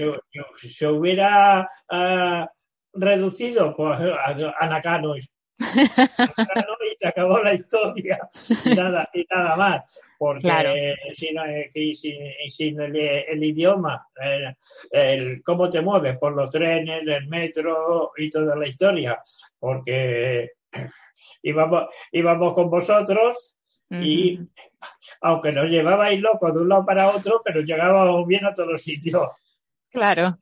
Si, 0.57 0.69
se 0.69 0.87
hubiera 0.87 1.69
uh, 1.91 2.47
reducido, 2.95 3.75
pues 3.75 3.99
a 3.99 4.69
Nakano 4.69 5.17
y 5.17 5.21
se 7.01 7.09
acabó 7.09 7.43
la 7.43 7.55
historia 7.55 8.29
y 8.65 8.69
nada, 8.75 9.09
y 9.15 9.27
nada 9.31 9.57
más. 9.57 10.01
Porque 10.19 10.95
sin, 11.15 11.37
sin, 12.49 12.81
el, 12.81 13.43
idioma, 13.43 14.07
el, 14.93 15.43
cómo 15.43 15.71
te 15.71 15.81
mueves 15.81 16.19
por 16.19 16.35
los 16.35 16.51
trenes, 16.51 17.07
el 17.07 17.27
metro 17.27 18.13
y 18.17 18.29
toda 18.29 18.55
la 18.55 18.69
historia. 18.69 19.19
Porque 19.59 20.51
íbamos, 21.43 21.85
íbamos 22.13 22.53
con 22.53 22.69
vosotros 22.69 23.57
y 23.89 24.39
aunque 25.23 25.53
nos 25.53 25.69
llevabais 25.69 26.21
locos 26.21 26.55
de 26.55 26.61
un 26.61 26.69
lado 26.69 26.85
para 26.85 27.09
otro, 27.09 27.41
pero 27.45 27.61
llegábamos 27.63 28.27
bien 28.27 28.45
a 28.45 28.55
todos 28.55 28.73
los 28.73 28.83
sitios. 28.83 29.27
Claro. 29.91 30.39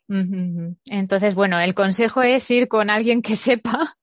Entonces, 0.86 1.34
bueno, 1.34 1.58
el 1.60 1.74
consejo 1.74 2.22
es 2.22 2.50
ir 2.50 2.68
con 2.68 2.90
alguien 2.90 3.22
que 3.22 3.36
sepa 3.36 3.97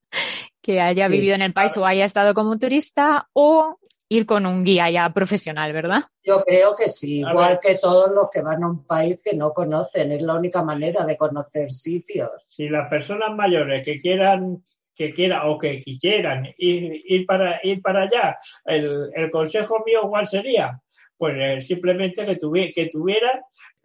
que 0.65 0.81
haya 0.81 1.07
vivido 1.07 1.35
en 1.35 1.43
el 1.43 1.53
país 1.53 1.77
o 1.77 1.85
haya 1.85 2.05
estado 2.05 2.33
como 2.33 2.57
turista 2.57 3.29
o 3.33 3.77
ir 4.09 4.25
con 4.25 4.47
un 4.47 4.63
guía 4.63 4.89
ya 4.89 5.07
profesional, 5.13 5.71
¿verdad? 5.73 6.05
Yo 6.23 6.41
creo 6.41 6.75
que 6.75 6.89
sí, 6.89 7.19
igual 7.19 7.59
que 7.61 7.75
todos 7.75 8.11
los 8.11 8.31
que 8.31 8.41
van 8.41 8.63
a 8.63 8.67
un 8.67 8.83
país 8.83 9.21
que 9.23 9.35
no 9.35 9.51
conocen, 9.51 10.11
es 10.11 10.23
la 10.23 10.33
única 10.33 10.63
manera 10.63 11.05
de 11.05 11.17
conocer 11.17 11.71
sitios. 11.71 12.31
Si 12.49 12.67
las 12.67 12.89
personas 12.89 13.35
mayores 13.35 13.85
que 13.85 13.99
quieran 13.99 14.63
que 14.95 15.09
quieran 15.09 15.41
o 15.45 15.57
que 15.57 15.79
quisieran 15.79 16.47
ir, 16.57 17.25
para 17.27 17.59
ir 17.63 17.81
para 17.81 18.03
allá, 18.03 18.39
el, 18.63 19.29
consejo 19.29 19.83
mío 19.85 20.07
cuál 20.09 20.25
sería? 20.25 20.81
Pues 21.17 21.35
eh, 21.37 21.59
simplemente 21.61 22.25
que, 22.25 22.35
tuviera 22.35 22.71
que 22.73 22.87
tuvieran 22.87 23.39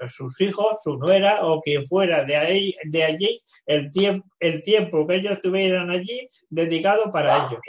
sus 0.08 0.40
hijos, 0.40 0.78
su 0.82 0.96
nuera 0.96 1.46
o 1.46 1.60
quien 1.60 1.87
fuera 1.87 2.25
de 2.25 2.37
ahí, 2.37 2.75
de 2.84 3.04
allí, 3.04 3.42
el 3.66 3.90
tiempo, 3.90 4.26
el 4.38 4.62
tiempo 4.62 5.06
que 5.06 5.16
ellos 5.16 5.32
estuvieran 5.32 5.90
allí 5.90 6.26
dedicado 6.49 7.10
para 7.10 7.37
ellos. 7.37 7.60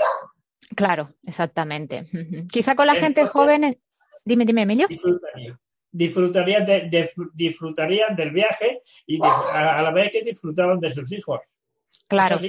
Claro, 0.76 1.14
exactamente. 1.26 2.06
Quizá 2.50 2.76
con 2.76 2.88
la 2.88 2.96
gente 2.96 3.26
joven, 3.26 3.78
dime, 4.24 4.46
dime, 4.46 4.62
Emilio. 4.62 4.88
Disfrutarían, 5.92 6.66
disfrutarían, 7.34 8.16
del 8.16 8.32
viaje 8.32 8.82
y 9.06 9.20
a, 9.22 9.82
la 9.82 9.92
vez 9.92 10.12
que 10.12 10.24
disfrutaban 10.24 10.80
de 10.80 10.94
sus 10.94 11.12
hijos. 11.12 11.42
Claro. 12.08 12.40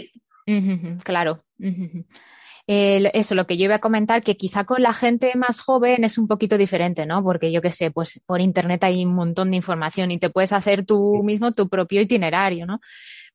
claro 1.03 1.45
eso, 2.67 3.35
lo 3.35 3.47
que 3.47 3.57
yo 3.57 3.65
iba 3.65 3.77
a 3.77 3.81
comentar, 3.81 4.23
que 4.23 4.37
quizá 4.37 4.65
con 4.65 4.83
la 4.83 4.93
gente 4.93 5.33
más 5.37 5.61
joven 5.61 6.05
es 6.05 6.17
un 6.17 6.29
poquito 6.29 6.57
diferente, 6.57 7.07
¿no? 7.07 7.23
Porque 7.23 7.51
yo 7.51 7.61
qué 7.61 7.73
sé, 7.73 7.91
pues 7.91 8.21
por 8.25 8.41
internet 8.41 8.85
hay 8.85 9.05
un 9.05 9.15
montón 9.15 9.51
de 9.51 9.57
información 9.57 10.11
y 10.11 10.19
te 10.19 10.31
puedes 10.31 10.53
hacer 10.53 10.87
tú 10.87 11.23
mismo 11.25 11.53
tu 11.53 11.69
propio 11.69 12.01
itinerario, 12.01 12.67
¿no? 12.67 12.81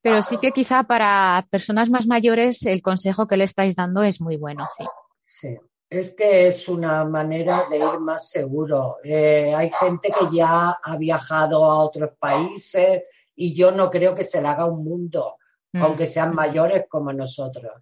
Pero 0.00 0.22
sí 0.22 0.38
que 0.38 0.52
quizá 0.52 0.84
para 0.84 1.46
personas 1.50 1.90
más 1.90 2.06
mayores 2.06 2.64
el 2.64 2.82
consejo 2.82 3.26
que 3.26 3.36
le 3.36 3.44
estáis 3.44 3.74
dando 3.74 4.02
es 4.02 4.20
muy 4.20 4.36
bueno, 4.36 4.66
sí. 4.76 4.84
Sí. 5.20 5.56
Es 5.90 6.14
que 6.14 6.46
es 6.46 6.68
una 6.68 7.06
manera 7.06 7.64
de 7.70 7.78
ir 7.78 7.98
más 8.00 8.28
seguro. 8.28 8.98
Eh, 9.02 9.54
hay 9.56 9.70
gente 9.70 10.10
que 10.10 10.36
ya 10.36 10.78
ha 10.82 10.96
viajado 10.98 11.64
a 11.64 11.82
otros 11.82 12.10
países 12.18 13.04
y 13.34 13.54
yo 13.54 13.70
no 13.70 13.90
creo 13.90 14.14
que 14.14 14.22
se 14.22 14.42
le 14.42 14.48
haga 14.48 14.66
un 14.66 14.84
mundo, 14.84 15.36
mm. 15.72 15.82
aunque 15.82 16.04
sean 16.04 16.34
mayores 16.34 16.84
como 16.90 17.12
nosotros. 17.12 17.72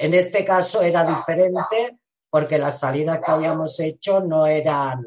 En 0.00 0.14
este 0.14 0.46
caso 0.46 0.80
era 0.80 1.04
diferente 1.04 1.98
porque 2.30 2.56
las 2.56 2.80
salidas 2.80 3.20
que 3.20 3.30
habíamos 3.30 3.78
hecho 3.80 4.20
no 4.20 4.46
eran 4.46 5.06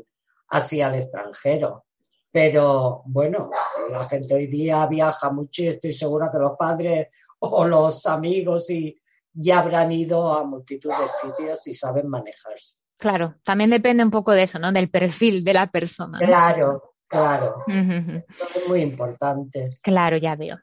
así 0.49 0.81
al 0.81 0.93
extranjero. 0.93 1.85
Pero 2.31 3.01
bueno, 3.05 3.49
la 3.89 4.05
gente 4.05 4.35
hoy 4.35 4.45
día 4.45 4.85
viaja 4.85 5.31
mucho 5.31 5.63
y 5.63 5.69
estoy 5.69 5.93
segura 5.93 6.29
que 6.31 6.37
los 6.37 6.55
padres 6.55 7.07
o 7.39 7.65
los 7.65 8.05
amigos 8.05 8.69
y 8.69 8.95
ya 9.33 9.59
habrán 9.61 9.91
ido 9.91 10.31
a 10.31 10.43
multitud 10.45 10.91
de 10.91 11.07
sitios 11.07 11.65
y 11.65 11.73
saben 11.73 12.07
manejarse. 12.07 12.83
Claro, 12.97 13.33
también 13.43 13.71
depende 13.71 14.03
un 14.03 14.11
poco 14.11 14.31
de 14.31 14.43
eso, 14.43 14.59
¿no? 14.59 14.71
Del 14.71 14.91
perfil 14.91 15.43
de 15.43 15.53
la 15.53 15.71
persona. 15.71 16.19
Claro, 16.19 16.93
claro. 17.07 17.63
Es 17.67 18.67
muy 18.67 18.81
importante. 18.81 19.79
Claro, 19.81 20.17
ya 20.17 20.35
veo. 20.35 20.59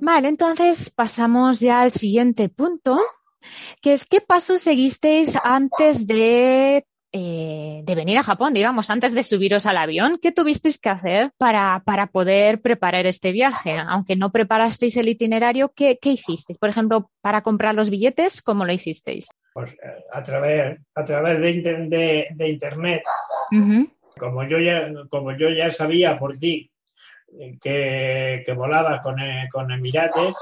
Vale, 0.00 0.28
entonces 0.28 0.90
pasamos 0.90 1.60
ya 1.60 1.82
al 1.82 1.90
siguiente 1.90 2.48
punto, 2.48 2.98
que 3.82 3.92
es 3.92 4.06
qué 4.06 4.20
pasos 4.20 4.62
seguisteis 4.62 5.36
antes 5.44 6.06
de, 6.06 6.86
eh, 7.12 7.82
de 7.84 7.94
venir 7.94 8.16
a 8.16 8.22
Japón, 8.22 8.54
digamos, 8.54 8.88
antes 8.88 9.12
de 9.14 9.24
subiros 9.24 9.66
al 9.66 9.76
avión. 9.76 10.16
¿Qué 10.20 10.32
tuvisteis 10.32 10.78
que 10.78 10.88
hacer 10.88 11.32
para, 11.36 11.82
para 11.84 12.06
poder 12.06 12.62
preparar 12.62 13.06
este 13.06 13.30
viaje? 13.30 13.76
Aunque 13.76 14.16
no 14.16 14.32
preparasteis 14.32 14.96
el 14.96 15.08
itinerario, 15.08 15.72
¿qué, 15.76 15.98
qué 16.00 16.12
hicisteis? 16.12 16.58
Por 16.58 16.70
ejemplo, 16.70 17.10
para 17.20 17.42
comprar 17.42 17.74
los 17.74 17.90
billetes, 17.90 18.40
¿cómo 18.40 18.64
lo 18.64 18.72
hicisteis? 18.72 19.28
Pues 19.52 19.72
eh, 19.72 20.04
a 20.12 20.22
través, 20.22 20.78
a 20.94 21.02
través 21.02 21.40
de, 21.40 22.26
de, 22.34 22.48
Internet. 22.48 23.02
Como 24.18 24.44
yo 24.44 24.58
ya, 24.58 24.90
como 25.10 25.36
yo 25.36 25.50
ya 25.50 25.70
sabía 25.70 26.18
por 26.18 26.38
ti 26.38 26.70
que, 27.60 28.42
que 28.44 28.52
volabas 28.52 29.00
con, 29.02 29.16
con 29.52 29.70
Emirates, 29.70 30.34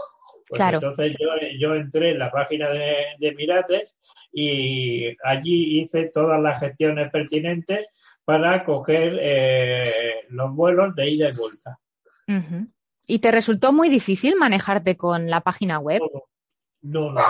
pues 0.49 0.63
entonces 0.73 1.15
yo, 1.19 1.29
yo, 1.59 1.75
entré 1.75 2.13
en 2.13 2.19
la 2.19 2.31
página 2.31 2.71
de, 2.71 3.05
Emirates 3.21 3.97
y 4.33 5.09
allí 5.23 5.81
hice 5.81 6.11
todas 6.11 6.41
las 6.41 6.61
gestiones 6.61 7.11
pertinentes 7.11 7.87
para 8.25 8.65
coger 8.65 9.19
eh, 9.21 10.25
los 10.31 10.55
vuelos 10.55 10.95
de 10.95 11.11
ida 11.11 11.31
y 11.33 11.39
vuelta. 11.39 11.79
¿Y 13.07 13.19
te 13.21 13.31
resultó 13.31 13.73
muy 13.73 13.89
difícil 13.89 14.37
manejarte 14.37 14.97
con 14.97 15.31
la 15.31 15.41
página 15.41 15.79
web? 15.79 16.01
No, 16.83 17.11
no, 17.13 17.21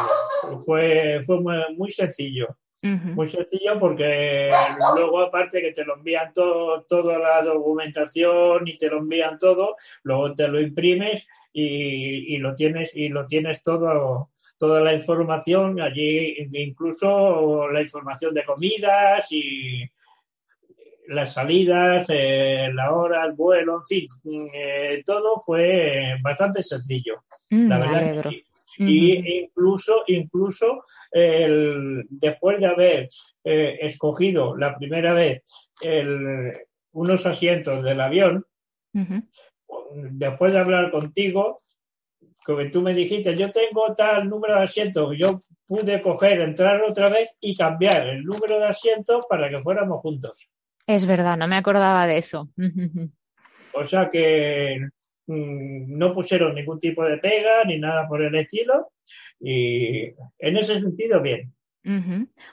no. 0.42 0.60
Fue, 0.62 1.22
fue 1.24 1.40
muy 1.76 1.90
sencillo. 1.90 2.56
Muy 2.82 3.28
sencillo 3.28 3.78
porque 3.80 4.52
luego 4.94 5.20
aparte 5.20 5.61
que 5.61 5.73
te 5.73 5.85
lo 5.85 5.97
envían 5.97 6.32
todo, 6.32 6.82
toda 6.82 7.18
la 7.18 7.42
documentación 7.42 8.68
y 8.68 8.76
te 8.76 8.88
lo 8.88 8.99
envían 8.99 9.37
todo, 9.38 9.76
luego 10.04 10.35
te 10.35 10.47
lo 10.47 10.61
imprimes 10.61 11.26
y, 11.52 12.37
lo 12.38 12.54
tienes 12.54 12.94
y 12.94 13.08
lo 13.08 13.26
tienes 13.26 13.62
todo 13.62 14.30
toda 14.58 14.80
la 14.80 14.92
información 14.92 15.80
allí 15.80 16.49
incluso 16.52 17.68
la 17.68 17.80
información 17.80 18.35
de 18.35 18.44
comidas 18.44 19.26
y 19.30 19.88
las 21.08 21.32
salidas, 21.32 22.06
eh, 22.11 22.68
la 22.75 22.92
hora, 22.92 23.25
el 23.25 23.32
vuelo, 23.32 23.76
en 23.76 23.87
fin, 23.87 24.49
eh, 24.54 25.02
todo 25.06 25.38
fue 25.44 26.16
bastante 26.23 26.62
sencillo. 26.62 27.25
Mm, 27.50 27.68
la 27.68 27.78
verdad 27.78 28.30
y 28.78 29.40
incluso, 29.40 30.04
incluso 30.06 30.85
el, 31.11 32.06
después 32.08 32.61
de 32.61 32.66
haber 32.66 33.08
eh, 33.44 33.78
escogido 33.82 34.56
la 34.56 34.76
primera 34.76 35.12
vez 35.14 35.42
el, 35.80 36.52
unos 36.92 37.26
asientos 37.26 37.82
del 37.82 38.00
avión, 38.00 38.44
después 39.92 40.52
de 40.52 40.58
hablar 40.58 40.90
contigo, 40.90 41.58
que 42.56 42.70
tú 42.70 42.82
me 42.82 42.94
dijiste, 42.94 43.37
yo 43.37 43.50
tengo 43.50 43.94
tal 43.94 44.28
número 44.28 44.56
de 44.56 44.64
asientos, 44.64 45.14
yo 45.18 45.40
pude 45.66 46.00
coger, 46.00 46.40
entrar 46.40 46.82
otra 46.82 47.11
vez 47.11 47.30
y 47.40 47.54
cambiar 47.54 48.06
el 48.06 48.25
número 48.25 48.58
de 48.58 48.66
asientos 48.66 49.26
para 49.28 49.50
que 49.50 49.61
fuéramos 49.61 50.00
juntos. 50.00 50.49
Es 50.87 51.04
verdad, 51.04 51.37
no 51.37 51.47
me 51.47 51.56
acordaba 51.56 52.06
de 52.06 52.18
eso. 52.18 52.49
o 53.75 53.85
sea 53.85 54.08
que 54.11 54.88
no 55.28 56.14
pusieron 56.14 56.54
ningún 56.54 56.80
tipo 56.80 57.04
de 57.04 57.18
pega 57.18 57.64
ni 57.64 57.78
nada 57.78 58.08
por 58.08 58.23
el 58.23 58.35
estilo 58.35 58.92
y 59.40 60.06
en 60.38 60.56
ese 60.56 60.80
sentido 60.80 61.20
bien. 61.23 61.52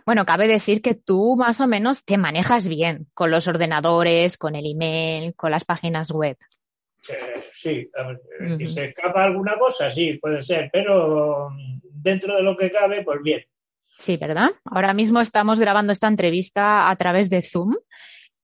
Bueno, 0.05 0.25
cabe 0.25 0.47
decir 0.47 0.81
que 0.81 0.95
tú 0.95 1.35
más 1.37 1.59
o 1.59 1.67
menos 1.67 2.05
te 2.05 2.17
manejas 2.17 2.67
bien 2.67 3.07
con 3.13 3.31
los 3.31 3.47
ordenadores, 3.47 4.37
con 4.37 4.55
el 4.55 4.65
email, 4.65 5.35
con 5.35 5.51
las 5.51 5.65
páginas 5.65 6.11
web. 6.11 6.37
Eh, 7.09 7.43
sí, 7.53 7.89
si 8.57 8.67
se 8.67 8.85
escapa 8.85 9.23
alguna 9.23 9.57
cosa, 9.57 9.91
sí, 9.91 10.13
puede 10.21 10.41
ser, 10.41 10.69
pero 10.71 11.49
dentro 11.81 12.35
de 12.35 12.43
lo 12.43 12.55
que 12.55 12.71
cabe, 12.71 13.03
pues 13.03 13.21
bien. 13.21 13.43
Sí, 13.97 14.17
¿verdad? 14.17 14.51
Ahora 14.65 14.93
mismo 14.93 15.21
estamos 15.21 15.59
grabando 15.59 15.91
esta 15.91 16.07
entrevista 16.07 16.89
a 16.89 16.95
través 16.95 17.29
de 17.29 17.41
Zoom 17.41 17.75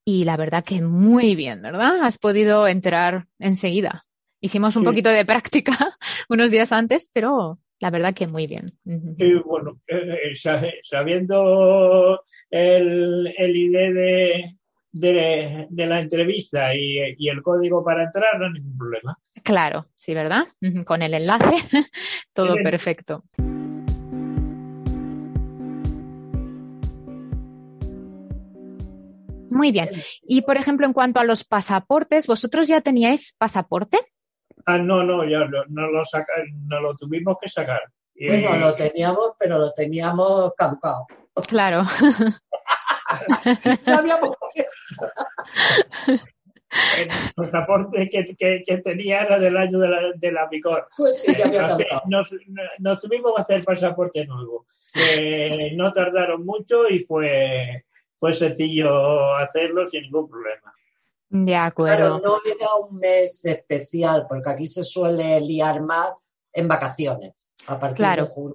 y 0.04 0.24
la 0.24 0.36
verdad 0.36 0.64
que 0.64 0.82
muy 0.82 1.36
bien, 1.36 1.62
¿verdad? 1.62 2.02
Has 2.02 2.18
podido 2.18 2.66
entrar 2.66 3.26
enseguida. 3.38 4.04
Hicimos 4.44 4.74
un 4.74 4.82
poquito 4.82 5.08
de 5.08 5.24
práctica 5.24 5.72
unos 6.28 6.50
días 6.50 6.72
antes, 6.72 7.08
pero 7.14 7.60
la 7.78 7.90
verdad 7.90 8.12
que 8.12 8.26
muy 8.26 8.48
bien. 8.48 8.76
Y 8.84 9.34
bueno, 9.34 9.80
eh, 9.86 10.32
eh, 10.34 10.80
sabiendo 10.82 12.24
el, 12.50 13.32
el 13.38 13.56
ID 13.56 14.56
de, 14.90 15.68
de, 15.70 15.86
la 15.86 16.00
entrevista 16.00 16.74
y, 16.74 16.98
el 17.28 17.40
código 17.40 17.84
para 17.84 18.02
entrar, 18.02 18.36
no 18.40 18.46
hay 18.46 18.52
ningún 18.54 18.76
problema. 18.76 19.16
Claro, 19.44 19.86
sí, 19.94 20.12
¿verdad? 20.12 20.48
Con 20.84 21.02
el 21.02 21.14
enlace, 21.14 21.56
todo 22.32 22.56
perfecto. 22.56 23.22
Muy 29.50 29.70
bien. 29.70 29.88
Y 30.26 30.42
por 30.42 30.56
ejemplo, 30.56 30.84
en 30.84 30.92
cuanto 30.92 31.20
a 31.20 31.24
los 31.24 31.44
pasaportes, 31.44 32.26
¿vosotros 32.26 32.66
ya 32.66 32.80
teníais 32.80 33.36
pasaporte? 33.38 33.98
Ah, 34.66 34.78
no, 34.78 35.02
no, 35.02 35.24
ya 35.24 35.40
no, 35.40 35.64
no 35.68 35.90
lo 35.90 36.02
no 36.68 36.80
lo 36.80 36.94
tuvimos 36.94 37.36
que 37.40 37.48
sacar. 37.48 37.82
Bueno, 38.14 38.56
lo 38.56 38.74
teníamos, 38.74 39.32
pero 39.38 39.58
lo 39.58 39.72
teníamos 39.72 40.52
caducado. 40.56 41.06
Claro. 41.48 41.82
El 46.96 47.08
pasaporte 47.34 48.08
que, 48.08 48.62
que, 48.64 48.78
tenía 48.78 49.22
era 49.22 49.38
del 49.38 49.56
año 49.56 49.78
de 49.78 49.88
la, 49.88 50.12
de 50.14 50.32
la 50.32 50.48
picor. 50.48 50.88
Pues 50.96 51.22
sí, 51.22 51.34
ya 51.36 51.44
había 51.44 51.76
nos, 52.06 52.34
nos, 52.78 53.02
tuvimos 53.02 53.34
que 53.36 53.42
hacer 53.42 53.64
pasaporte 53.64 54.26
nuevo. 54.26 54.66
no 55.74 55.92
tardaron 55.92 56.46
mucho 56.46 56.88
y 56.88 57.00
fue, 57.04 57.84
fue 58.18 58.32
sencillo 58.32 59.34
hacerlo 59.36 59.86
sin 59.86 60.02
ningún 60.02 60.30
problema. 60.30 60.72
De 61.34 61.56
acuerdo. 61.56 61.96
Pero 61.96 62.18
no 62.18 62.36
era 62.44 62.74
un 62.74 62.98
mes 62.98 63.42
especial, 63.46 64.26
porque 64.28 64.50
aquí 64.50 64.66
se 64.66 64.84
suele 64.84 65.40
liar 65.40 65.80
más 65.80 66.10
en 66.52 66.68
vacaciones, 66.68 67.56
a 67.66 67.80
partir 67.80 68.06
de 68.06 68.22
junio. 68.22 68.54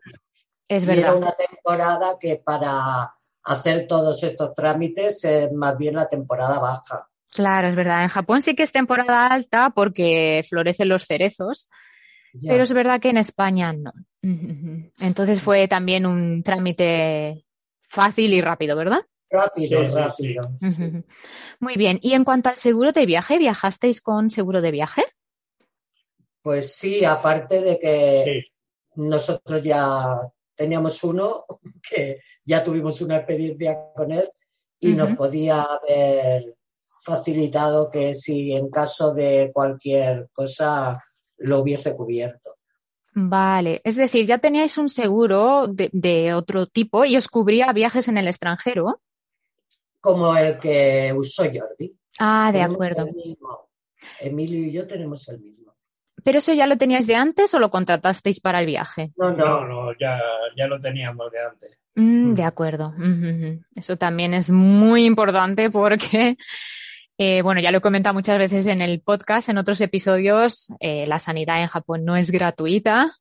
Es 0.68 0.86
verdad. 0.86 1.06
era 1.06 1.16
una 1.16 1.32
temporada 1.32 2.18
que 2.20 2.36
para 2.36 3.12
hacer 3.46 3.88
todos 3.88 4.22
estos 4.22 4.54
trámites 4.54 5.26
es 5.26 5.52
más 5.54 5.76
bien 5.76 5.96
la 5.96 6.08
temporada 6.08 6.60
baja. 6.60 7.10
Claro, 7.34 7.68
es 7.68 7.76
verdad. 7.76 8.04
En 8.04 8.10
Japón 8.10 8.44
sí 8.44 8.54
que 8.54 8.62
es 8.62 8.72
temporada 8.72 9.26
alta 9.26 9.72
porque 9.72 10.46
florecen 10.48 10.90
los 10.90 11.06
cerezos, 11.06 11.72
pero 12.48 12.64
es 12.64 12.74
verdad 12.74 13.00
que 13.02 13.10
en 13.10 13.18
España 13.18 13.74
no. 13.74 13.92
Entonces 15.00 15.42
fue 15.42 15.68
también 15.68 16.06
un 16.06 16.44
trámite 16.44 17.44
fácil 17.90 18.34
y 18.34 18.42
rápido, 18.42 18.76
¿verdad? 18.76 19.02
Rápido, 19.30 19.88
rápido. 19.90 20.50
Muy 21.60 21.76
bien. 21.76 22.00
Y 22.02 22.14
en 22.14 22.24
cuanto 22.24 22.50
al 22.50 22.56
seguro 22.56 22.92
de 22.92 23.06
viaje, 23.06 23.38
¿viajasteis 23.38 24.02
con 24.02 24.30
seguro 24.30 24.62
de 24.62 24.72
viaje? 24.72 25.04
Pues 26.42 26.76
sí, 26.76 27.04
aparte 27.04 27.62
de 27.62 27.80
que 27.80 28.44
nosotros 28.96 29.62
ya 29.62 30.18
teníamos 30.56 31.04
uno, 31.04 31.46
que 31.90 32.22
ya 32.46 32.64
tuvimos 32.64 33.02
una 33.02 33.18
experiencia 33.18 33.92
con 33.96 34.12
él 34.12 34.30
y 34.80 34.94
nos 34.94 35.16
podía 35.18 35.64
haber 35.64 36.56
facilitado 37.02 37.90
que 37.90 38.14
si 38.14 38.54
en 38.54 38.70
caso 38.70 39.14
de 39.14 39.52
cualquier 39.54 40.30
cosa 40.32 41.02
lo 41.38 41.60
hubiese 41.60 41.96
cubierto. 41.96 42.56
Vale, 43.14 43.82
es 43.84 43.96
decir, 43.96 44.28
ya 44.28 44.38
teníais 44.38 44.78
un 44.78 44.90
seguro 44.90 45.66
de 45.68 46.34
otro 46.36 46.68
tipo 46.68 47.04
y 47.04 47.18
os 47.18 47.28
cubría 47.28 47.74
viajes 47.74 48.08
en 48.08 48.18
el 48.18 48.28
extranjero 48.28 49.02
como 50.00 50.36
el 50.36 50.58
que 50.60 51.14
usó 51.16 51.44
Jordi. 51.44 51.96
Ah, 52.20 52.52
de 52.52 52.62
acuerdo. 52.62 53.08
Emilio 54.20 54.60
y 54.60 54.72
yo 54.72 54.88
tenemos 54.88 55.28
el 55.30 55.40
mismo. 55.40 55.74
¿Pero 56.24 56.40
eso 56.40 56.54
ya 56.54 56.68
lo 56.68 56.78
teníais 56.78 57.08
de 57.08 57.16
antes 57.16 57.54
o 57.54 57.60
lo 57.60 57.70
contratasteis 57.70 58.40
para 58.40 58.60
el 58.60 58.66
viaje? 58.66 59.12
No, 59.18 59.32
no, 59.32 59.66
no, 59.66 59.98
ya, 60.00 60.20
ya 60.56 60.68
lo 60.68 60.80
teníamos 60.80 61.32
de 61.32 61.40
antes. 61.40 61.78
Mm, 61.96 62.36
de 62.36 62.44
acuerdo. 62.44 62.94
Eso 63.76 63.98
también 63.98 64.36
es 64.36 64.52
muy 64.52 65.06
importante 65.06 65.72
porque, 65.72 66.38
eh, 67.18 67.42
bueno, 67.42 67.60
ya 67.60 67.72
lo 67.72 67.80
he 67.80 67.82
comentado 67.82 68.14
muchas 68.14 68.38
veces 68.38 68.68
en 68.68 68.82
el 68.82 69.02
podcast, 69.02 69.50
en 69.50 69.58
otros 69.58 69.82
episodios, 69.82 70.72
eh, 70.80 71.08
la 71.08 71.18
sanidad 71.18 71.62
en 71.62 71.68
Japón 71.68 72.06
no 72.06 72.16
es 72.16 72.30
gratuita. 72.30 73.12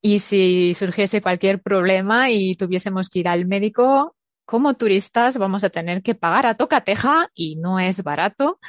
Y 0.00 0.20
si 0.20 0.72
surgiese 0.74 1.20
cualquier 1.20 1.60
problema 1.60 2.30
y 2.30 2.54
tuviésemos 2.54 3.10
que 3.10 3.18
ir 3.18 3.28
al 3.28 3.44
médico, 3.44 4.15
como 4.46 4.74
turistas 4.74 5.36
vamos 5.36 5.64
a 5.64 5.70
tener 5.70 6.02
que 6.02 6.14
pagar 6.14 6.46
a 6.46 6.54
tocateja 6.54 7.30
y 7.34 7.56
no 7.56 7.78
es 7.78 8.02
barato. 8.02 8.60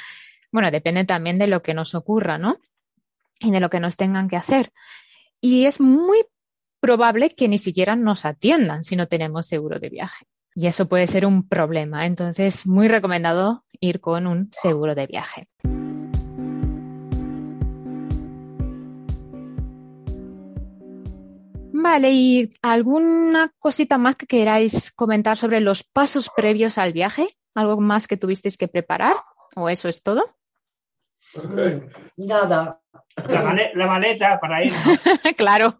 Bueno, 0.51 0.71
depende 0.71 1.05
también 1.05 1.37
de 1.37 1.47
lo 1.47 1.61
que 1.61 1.73
nos 1.73 1.95
ocurra, 1.95 2.37
¿no? 2.37 2.57
Y 3.39 3.51
de 3.51 3.59
lo 3.59 3.69
que 3.69 3.79
nos 3.79 3.95
tengan 3.95 4.27
que 4.27 4.37
hacer. 4.37 4.73
Y 5.39 5.65
es 5.65 5.79
muy 5.79 6.25
probable 6.79 7.29
que 7.29 7.47
ni 7.47 7.59
siquiera 7.59 7.95
nos 7.95 8.25
atiendan 8.25 8.83
si 8.83 8.95
no 8.95 9.07
tenemos 9.07 9.45
seguro 9.45 9.79
de 9.79 9.89
viaje. 9.89 10.25
Y 10.55 10.65
eso 10.65 10.87
puede 10.87 11.05
ser 11.05 11.25
un 11.25 11.47
problema. 11.47 12.07
Entonces, 12.07 12.65
muy 12.65 12.87
recomendado 12.87 13.63
ir 13.79 13.99
con 13.99 14.25
un 14.25 14.49
seguro 14.51 14.95
de 14.95 15.05
viaje. 15.05 15.47
Vale, 21.89 22.11
¿y 22.11 22.51
alguna 22.61 23.53
cosita 23.59 23.97
más 23.97 24.17
que 24.17 24.27
queráis 24.27 24.91
comentar 24.91 25.37
sobre 25.37 25.61
los 25.61 25.85
pasos 25.85 26.29
previos 26.35 26.77
al 26.77 26.91
viaje? 26.91 27.27
¿Algo 27.55 27.79
más 27.79 28.07
que 28.07 28.17
tuvisteis 28.17 28.57
que 28.57 28.67
preparar? 28.67 29.15
¿O 29.55 29.69
eso 29.69 29.87
es 29.87 30.03
todo? 30.03 30.35
nada. 32.17 32.81
La, 33.29 33.87
maleta, 33.87 34.37
para 34.37 34.65
ir. 34.65 34.73
claro. 35.37 35.79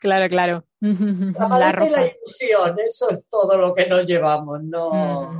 claro, 0.00 0.28
claro. 0.28 0.64
La 0.80 1.46
maleta 1.46 1.86
y 1.86 1.90
la 1.90 2.06
ilusión, 2.06 2.76
eso 2.84 3.10
es 3.10 3.22
todo 3.30 3.56
lo 3.56 3.72
que 3.72 3.86
nos 3.86 4.04
llevamos, 4.04 4.64
no. 4.64 5.32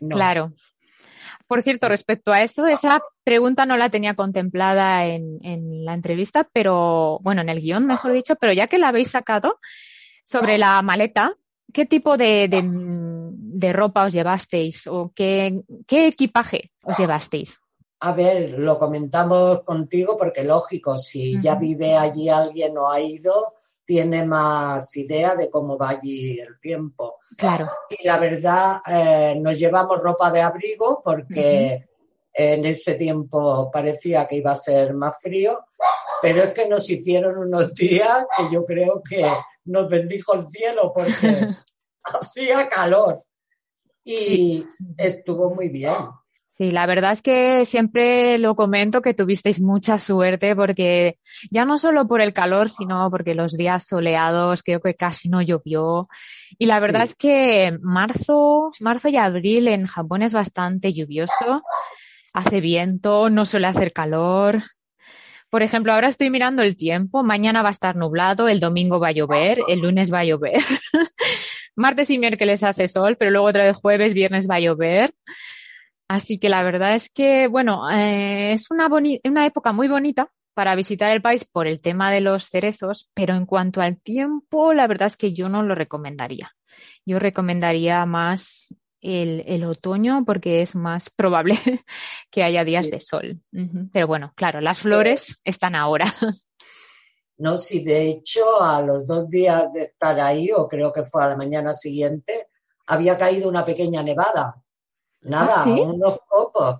no. 0.00 0.14
Claro. 0.14 0.52
Por 1.46 1.62
cierto, 1.62 1.88
respecto 1.88 2.32
a 2.32 2.42
eso, 2.42 2.66
esa 2.66 3.02
pregunta 3.24 3.66
no 3.66 3.76
la 3.76 3.90
tenía 3.90 4.14
contemplada 4.14 5.06
en, 5.06 5.84
la 5.84 5.94
entrevista, 5.94 6.48
pero 6.52 7.18
bueno, 7.22 7.42
en 7.42 7.48
el 7.48 7.60
guion, 7.60 7.86
mejor 7.86 8.12
dicho, 8.12 8.36
pero 8.36 8.52
ya 8.52 8.66
que 8.66 8.78
la 8.78 8.88
habéis 8.88 9.10
sacado 9.10 9.58
sobre 10.24 10.58
la 10.58 10.80
maleta, 10.82 11.34
¿qué 11.72 11.86
tipo 11.86 12.16
de, 12.16 12.48
ropa 13.72 14.04
os 14.04 14.12
llevasteis 14.12 14.86
o 14.86 15.12
qué, 15.14 15.62
equipaje 15.88 16.72
os 16.84 16.98
llevasteis? 16.98 17.58
A 18.00 18.12
ver, 18.12 18.58
lo 18.58 18.78
comentamos 18.78 19.62
contigo 19.62 20.16
porque 20.16 20.42
lógico, 20.42 20.98
si 20.98 21.40
ya 21.40 21.54
vive 21.54 21.96
allí 21.96 22.28
alguien 22.28 22.76
o 22.76 22.90
ha 22.90 23.00
ido, 23.00 23.54
tiene 23.84 24.24
más 24.24 24.96
idea 24.96 25.34
de 25.34 25.50
cómo 25.50 25.76
va 25.76 25.90
allí 25.90 26.38
el 26.38 26.58
tiempo. 26.60 27.16
Claro. 27.36 27.70
Y 27.90 28.06
la 28.06 28.18
verdad, 28.18 28.80
eh, 28.86 29.34
nos 29.40 29.58
llevamos 29.58 30.00
ropa 30.00 30.30
de 30.30 30.40
abrigo 30.40 31.00
porque 31.02 31.88
en 32.32 32.64
ese 32.64 32.94
tiempo 32.94 33.70
parecía 33.70 34.26
que 34.26 34.36
iba 34.36 34.52
a 34.52 34.56
ser 34.56 34.94
más 34.94 35.20
frío, 35.20 35.60
pero 36.20 36.44
es 36.44 36.50
que 36.50 36.68
nos 36.68 36.88
hicieron 36.88 37.38
unos 37.38 37.74
días 37.74 38.26
que 38.36 38.44
yo 38.52 38.64
creo 38.64 39.02
que 39.02 39.26
nos 39.64 39.88
bendijo 39.88 40.34
el 40.34 40.46
cielo 40.46 40.92
porque 40.94 41.10
hacía 42.04 42.68
calor 42.68 43.24
y 44.04 44.66
estuvo 44.96 45.54
muy 45.54 45.68
bien. 45.68 45.94
Sí, 46.54 46.70
la 46.70 46.84
verdad 46.84 47.12
es 47.12 47.22
que 47.22 47.64
siempre 47.64 48.36
lo 48.36 48.54
comento 48.54 49.00
que 49.00 49.14
tuvisteis 49.14 49.58
mucha 49.58 49.98
suerte 49.98 50.54
porque 50.54 51.16
ya 51.50 51.64
no 51.64 51.78
solo 51.78 52.06
por 52.06 52.20
el 52.20 52.34
calor, 52.34 52.68
sino 52.68 53.10
porque 53.10 53.34
los 53.34 53.56
días 53.56 53.86
soleados 53.86 54.62
creo 54.62 54.78
que 54.82 54.94
casi 54.94 55.30
no 55.30 55.40
llovió. 55.40 56.08
Y 56.58 56.66
la 56.66 56.78
verdad 56.78 57.04
es 57.04 57.14
que 57.14 57.78
marzo, 57.80 58.70
marzo 58.80 59.08
y 59.08 59.16
abril 59.16 59.66
en 59.66 59.86
Japón 59.86 60.20
es 60.20 60.34
bastante 60.34 60.92
lluvioso. 60.92 61.62
Hace 62.34 62.60
viento, 62.60 63.30
no 63.30 63.46
suele 63.46 63.68
hacer 63.68 63.94
calor. 63.94 64.62
Por 65.48 65.62
ejemplo, 65.62 65.94
ahora 65.94 66.08
estoy 66.08 66.28
mirando 66.28 66.60
el 66.62 66.76
tiempo. 66.76 67.22
Mañana 67.22 67.62
va 67.62 67.70
a 67.70 67.72
estar 67.72 67.96
nublado, 67.96 68.48
el 68.48 68.60
domingo 68.60 69.00
va 69.00 69.08
a 69.08 69.12
llover, 69.12 69.58
el 69.68 69.80
lunes 69.80 70.12
va 70.12 70.18
a 70.18 70.24
llover. 70.24 70.60
Martes 71.76 72.10
y 72.10 72.18
miércoles 72.18 72.62
hace 72.62 72.88
sol, 72.88 73.16
pero 73.16 73.30
luego 73.30 73.46
otra 73.46 73.64
vez 73.64 73.74
jueves, 73.74 74.12
viernes 74.12 74.46
va 74.46 74.56
a 74.56 74.60
llover. 74.60 75.14
Así 76.12 76.38
que 76.38 76.50
la 76.50 76.62
verdad 76.62 76.94
es 76.94 77.08
que, 77.08 77.46
bueno, 77.46 77.90
eh, 77.90 78.52
es 78.52 78.70
una, 78.70 78.90
una 79.24 79.46
época 79.46 79.72
muy 79.72 79.88
bonita 79.88 80.30
para 80.52 80.74
visitar 80.74 81.10
el 81.10 81.22
país 81.22 81.46
por 81.46 81.66
el 81.66 81.80
tema 81.80 82.12
de 82.12 82.20
los 82.20 82.50
cerezos, 82.50 83.10
pero 83.14 83.34
en 83.34 83.46
cuanto 83.46 83.80
al 83.80 83.98
tiempo, 83.98 84.74
la 84.74 84.86
verdad 84.86 85.06
es 85.06 85.16
que 85.16 85.32
yo 85.32 85.48
no 85.48 85.62
lo 85.62 85.74
recomendaría. 85.74 86.50
Yo 87.06 87.18
recomendaría 87.18 88.04
más 88.04 88.74
el, 89.00 89.64
otoño 89.64 90.22
porque 90.26 90.60
es 90.60 90.74
más 90.74 91.08
probable 91.08 91.54
que 92.30 92.42
haya 92.42 92.62
días 92.62 92.90
de 92.90 93.00
sol. 93.00 93.40
Pero 93.90 94.06
bueno, 94.06 94.34
claro, 94.36 94.60
las 94.60 94.80
flores 94.80 95.40
están 95.44 95.74
ahora. 95.74 96.12
No, 97.38 97.56
si 97.56 97.82
de 97.82 98.08
hecho 98.08 98.62
a 98.62 98.82
los 98.82 99.04
dos 99.04 99.28
días 99.28 99.72
de 99.72 99.82
estar 99.82 100.20
ahí, 100.20 100.50
o 100.54 100.68
creo 100.68 100.92
que 100.92 101.02
fue 101.02 101.24
a 101.24 101.30
la 101.30 101.36
mañana 101.36 101.74
siguiente, 101.74 102.46
había 102.86 103.16
caído 103.16 103.48
una 103.48 103.64
pequeña 103.64 104.00
nevada. 104.02 104.61
Nada, 105.22 105.64
¿Ah, 105.64 105.70
unos 105.70 106.18
pocos. 106.28 106.76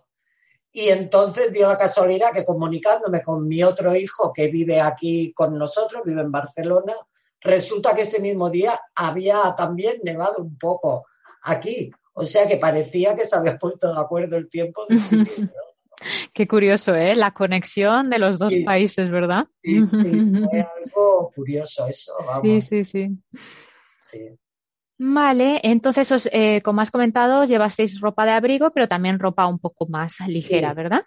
Y 0.72 0.88
entonces 0.88 1.52
dio 1.52 1.68
la 1.68 1.76
casualidad 1.76 2.33
que 2.33 2.44
comunicándome 2.44 3.22
con 3.22 3.46
mi 3.46 3.62
otro 3.62 3.94
hijo 3.94 4.33
que 4.33 4.48
vive 4.48 4.81
aquí 4.81 5.33
con 5.35 5.59
nosotros, 5.59 6.02
vive 6.05 6.22
en 6.22 6.33
Barcelona, 6.33 6.94
resulta 7.40 7.94
que 7.94 8.02
ese 8.02 8.20
mismo 8.20 8.48
día 8.48 8.78
había 8.94 9.55
también 9.57 10.00
nevado 10.02 10.42
un 10.42 10.57
poco 10.57 11.07
aquí. 11.42 11.90
O 12.14 12.24
sea 12.24 12.46
que 12.46 12.57
parecía 12.57 13.14
que 13.14 13.26
se 13.26 13.37
había 13.37 13.59
puesto 13.59 13.92
de 13.92 14.00
acuerdo 14.00 14.37
el 14.37 14.48
tiempo. 14.48 14.87
Qué 16.33 16.48
curioso, 16.48 16.94
¿eh? 16.94 17.14
La 17.14 17.33
conexión 17.33 18.11
de 18.11 18.18
los 18.18 18.38
dos 18.38 18.52
países, 18.64 19.11
¿verdad? 19.11 19.46
Sí, 19.62 19.78
sí, 19.87 20.33
fue 20.50 20.66
algo 20.85 21.31
curioso 21.35 21.87
eso, 21.87 22.14
vamos. 22.26 22.42
Sí, 22.42 22.61
sí, 22.61 22.85
sí. 22.85 23.18
Sí. 23.94 24.38
Vale, 25.05 25.59
entonces, 25.65 26.12
os, 26.12 26.29
eh, 26.31 26.61
como 26.62 26.81
has 26.81 26.93
comentado, 26.93 27.45
llevasteis 27.45 27.99
ropa 28.01 28.25
de 28.25 28.31
abrigo, 28.31 28.71
pero 28.71 28.87
también 28.87 29.19
ropa 29.19 29.49
un 29.49 29.59
poco 29.59 29.87
más 29.88 30.21
ligera, 30.29 30.71
Sí. 30.71 30.75
¿verdad? 30.77 31.03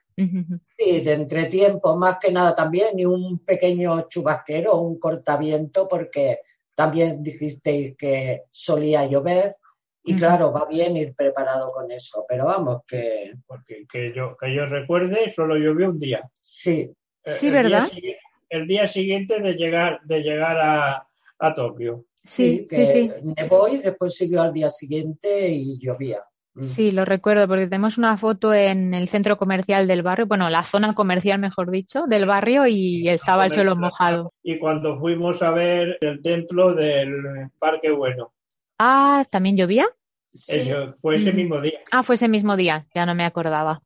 Sí, 0.77 0.99
de 0.99 1.13
entretiempo, 1.13 1.95
más 1.95 2.17
que 2.19 2.29
nada 2.29 2.53
también, 2.53 2.99
y 2.99 3.05
un 3.05 3.39
pequeño 3.39 4.01
chubasquero, 4.09 4.75
un 4.81 4.99
cortaviento, 4.99 5.87
porque 5.87 6.39
también 6.75 7.23
dijisteis 7.23 7.95
que 7.95 8.43
solía 8.51 9.05
llover, 9.05 9.55
y 10.03 10.15
claro, 10.17 10.51
va 10.51 10.65
bien 10.65 10.97
ir 10.97 11.15
preparado 11.15 11.71
con 11.71 11.89
eso, 11.89 12.25
pero 12.27 12.45
vamos, 12.45 12.81
que 12.85 13.33
Porque 13.47 13.87
que 13.89 14.11
yo, 14.13 14.35
que 14.37 14.53
yo 14.53 14.65
recuerde, 14.65 15.31
solo 15.31 15.55
llovió 15.55 15.89
un 15.89 15.97
día. 15.99 16.29
sí, 16.41 16.91
Eh, 17.23 17.31
Sí, 17.31 17.47
el 17.47 17.53
¿verdad? 17.53 17.89
Día, 17.91 18.15
el 18.49 18.67
día 18.67 18.87
siguiente 18.87 19.39
de 19.39 19.53
llegar, 19.53 20.01
de 20.03 20.21
llegar 20.21 20.57
a, 20.59 21.07
a 21.39 21.53
Tokio. 21.53 22.03
Sí, 22.25 22.65
que 22.69 22.87
sí, 22.87 22.87
sí. 22.87 23.11
nevó 23.37 23.67
y 23.67 23.77
después 23.77 24.15
siguió 24.15 24.41
al 24.41 24.51
día 24.53 24.69
siguiente 24.69 25.49
y 25.49 25.77
llovía. 25.79 26.19
Mm. 26.55 26.61
Sí, 26.63 26.91
lo 26.91 27.05
recuerdo 27.05 27.47
porque 27.47 27.65
tenemos 27.65 27.97
una 27.97 28.17
foto 28.17 28.53
en 28.53 28.93
el 28.93 29.09
centro 29.09 29.37
comercial 29.37 29.87
del 29.87 30.01
barrio, 30.03 30.25
bueno, 30.25 30.49
la 30.49 30.63
zona 30.63 30.95
comercial, 30.95 31.39
mejor 31.39 31.69
dicho, 31.69 32.05
del 32.07 32.25
barrio 32.25 32.65
y 32.65 33.07
estaba 33.09 33.45
el 33.45 33.51
suelo 33.51 33.75
mojado. 33.75 34.33
Y 34.41 34.57
cuando 34.57 34.99
fuimos 34.99 35.41
a 35.41 35.51
ver 35.51 35.97
el 36.01 36.21
templo 36.21 36.73
del 36.73 37.11
Parque 37.59 37.91
Bueno, 37.91 38.31
Ah, 38.79 39.23
¿también 39.29 39.55
llovía? 39.55 39.85
Sí, 40.33 40.69
Eso 40.69 40.95
fue 41.01 41.15
ese 41.15 41.29
Ujú. 41.29 41.37
mismo 41.37 41.61
día. 41.61 41.79
Ah, 41.91 42.03
fue 42.03 42.15
ese 42.15 42.27
mismo 42.27 42.55
día, 42.57 42.85
ya 42.93 43.05
no 43.05 43.15
me 43.15 43.23
acordaba. 43.25 43.81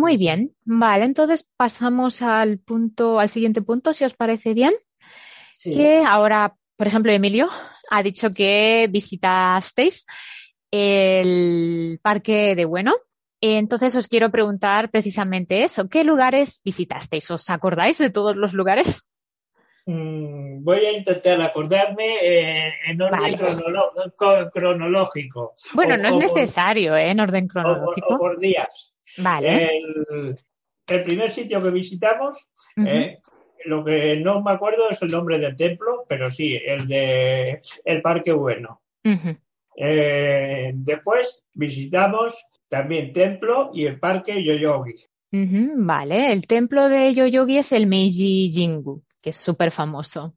Muy 0.00 0.16
bien, 0.16 0.54
vale, 0.64 1.04
entonces 1.04 1.48
pasamos 1.56 2.22
al 2.22 2.58
punto, 2.58 3.18
al 3.18 3.28
siguiente 3.28 3.62
punto, 3.62 3.92
si 3.92 4.04
os 4.04 4.14
parece 4.14 4.54
bien. 4.54 4.72
sí. 5.54 5.74
Que 5.74 6.02
ahora, 6.06 6.54
por 6.76 6.86
ejemplo, 6.86 7.10
Emilio 7.10 7.48
ha 7.90 8.02
dicho 8.02 8.30
que 8.30 8.86
visitasteis 8.90 10.06
el 10.70 11.98
parque 12.02 12.54
de 12.54 12.64
Bueno. 12.64 12.94
Entonces 13.40 13.94
os 13.94 14.08
quiero 14.08 14.30
preguntar 14.30 14.90
precisamente 14.90 15.62
eso. 15.62 15.88
¿Qué 15.88 16.02
lugares 16.04 16.60
visitasteis? 16.64 17.30
¿Os 17.30 17.48
acordáis 17.50 17.98
de 17.98 18.10
todos 18.10 18.34
los 18.36 18.52
lugares? 18.52 19.08
Mm, 19.86 20.62
voy 20.64 20.78
a 20.84 20.92
intentar 20.92 21.40
acordarme 21.40 22.16
eh, 22.20 22.72
en 22.88 23.00
orden 23.00 23.20
Vale. 23.20 23.38
cronolo- 23.38 24.12
co- 24.16 24.50
cronológico. 24.52 25.54
Bueno, 25.72 25.94
O- 25.94 25.96
no 25.98 26.08
es 26.08 26.14
o 26.14 26.18
necesario, 26.18 26.96
¿eh? 26.96 27.10
En 27.10 27.20
orden 27.20 27.44
o 27.44 27.52
por- 27.52 27.62
cronológico. 27.62 28.14
o 28.14 28.18
por 28.18 28.38
días. 28.40 28.92
Vale. 29.18 29.68
El, 29.78 30.38
el 30.86 31.02
primer 31.02 31.30
sitio 31.30 31.62
que 31.62 31.70
visitamos, 31.70 32.38
eh, 32.76 33.18
lo 33.66 33.84
que 33.84 34.16
no 34.20 34.40
me 34.42 34.52
acuerdo 34.52 34.88
es 34.90 35.00
el 35.02 35.10
nombre 35.10 35.38
del 35.38 35.56
templo, 35.56 36.04
pero 36.08 36.30
sí, 36.30 36.54
el 36.64 36.86
de 36.88 37.60
el 37.84 38.02
Parque 38.02 38.32
Bueno. 38.32 38.80
Eh, 39.80 40.72
después 40.74 41.44
visitamos 41.54 42.36
también 42.68 43.12
templo 43.12 43.70
y 43.72 43.86
el 43.86 43.98
Parque 44.00 44.42
Yoyogi. 44.42 44.94
Vale, 45.76 46.32
el 46.32 46.46
templo 46.46 46.88
de 46.88 47.14
Yoyogi 47.14 47.58
es 47.58 47.72
el 47.72 47.86
Meiji 47.86 48.50
Jingu, 48.50 49.02
que 49.22 49.30
es 49.30 49.36
súper 49.36 49.70
famoso. 49.70 50.34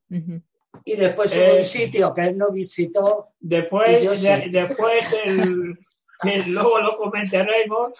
Y 0.86 0.96
después 0.96 1.36
Eh, 1.36 1.48
hubo 1.50 1.58
un 1.60 1.64
sitio 1.64 2.14
que 2.14 2.22
él 2.24 2.38
no 2.38 2.52
visitó, 2.52 3.30
Después, 3.40 4.02
de- 4.08 4.16
sí. 4.16 4.50
después 4.52 5.18
el, 5.26 5.78
que 6.22 6.44
luego 6.48 6.80
lo 6.80 6.94
comentaremos, 6.96 7.92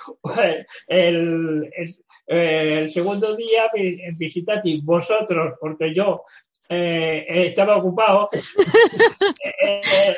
el, 0.88 1.70
el, 1.76 1.96
eh, 2.28 2.80
el 2.84 2.92
segundo 2.92 3.36
día 3.36 3.64
vi- 3.74 4.00
visitasteis 4.16 4.84
vosotros, 4.84 5.54
porque 5.60 5.94
yo 5.94 6.24
eh, 6.70 7.26
estaba 7.28 7.78
ocupado, 7.78 8.30
eh, 8.34 9.82
eh, 9.92 10.16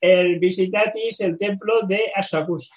el 0.00 0.38
visitasteis 0.38 1.20
el 1.20 1.36
templo 1.36 1.82
de 1.82 2.12
Asakusa, 2.14 2.74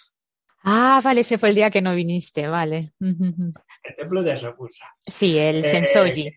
Ah, 0.69 0.99
vale, 1.03 1.21
ese 1.21 1.37
fue 1.37 1.49
el 1.49 1.55
día 1.55 1.69
que 1.69 1.81
no 1.81 1.95
viniste, 1.95 2.45
vale. 2.47 2.91
El 2.99 3.95
templo 3.95 4.21
de 4.21 4.33
Asakusa. 4.33 4.85
Sí, 5.05 5.37
el 5.37 5.63
Sensoji. 5.63 6.29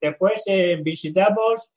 Después 0.00 0.42
eh, 0.46 0.76
visitamos 0.82 1.72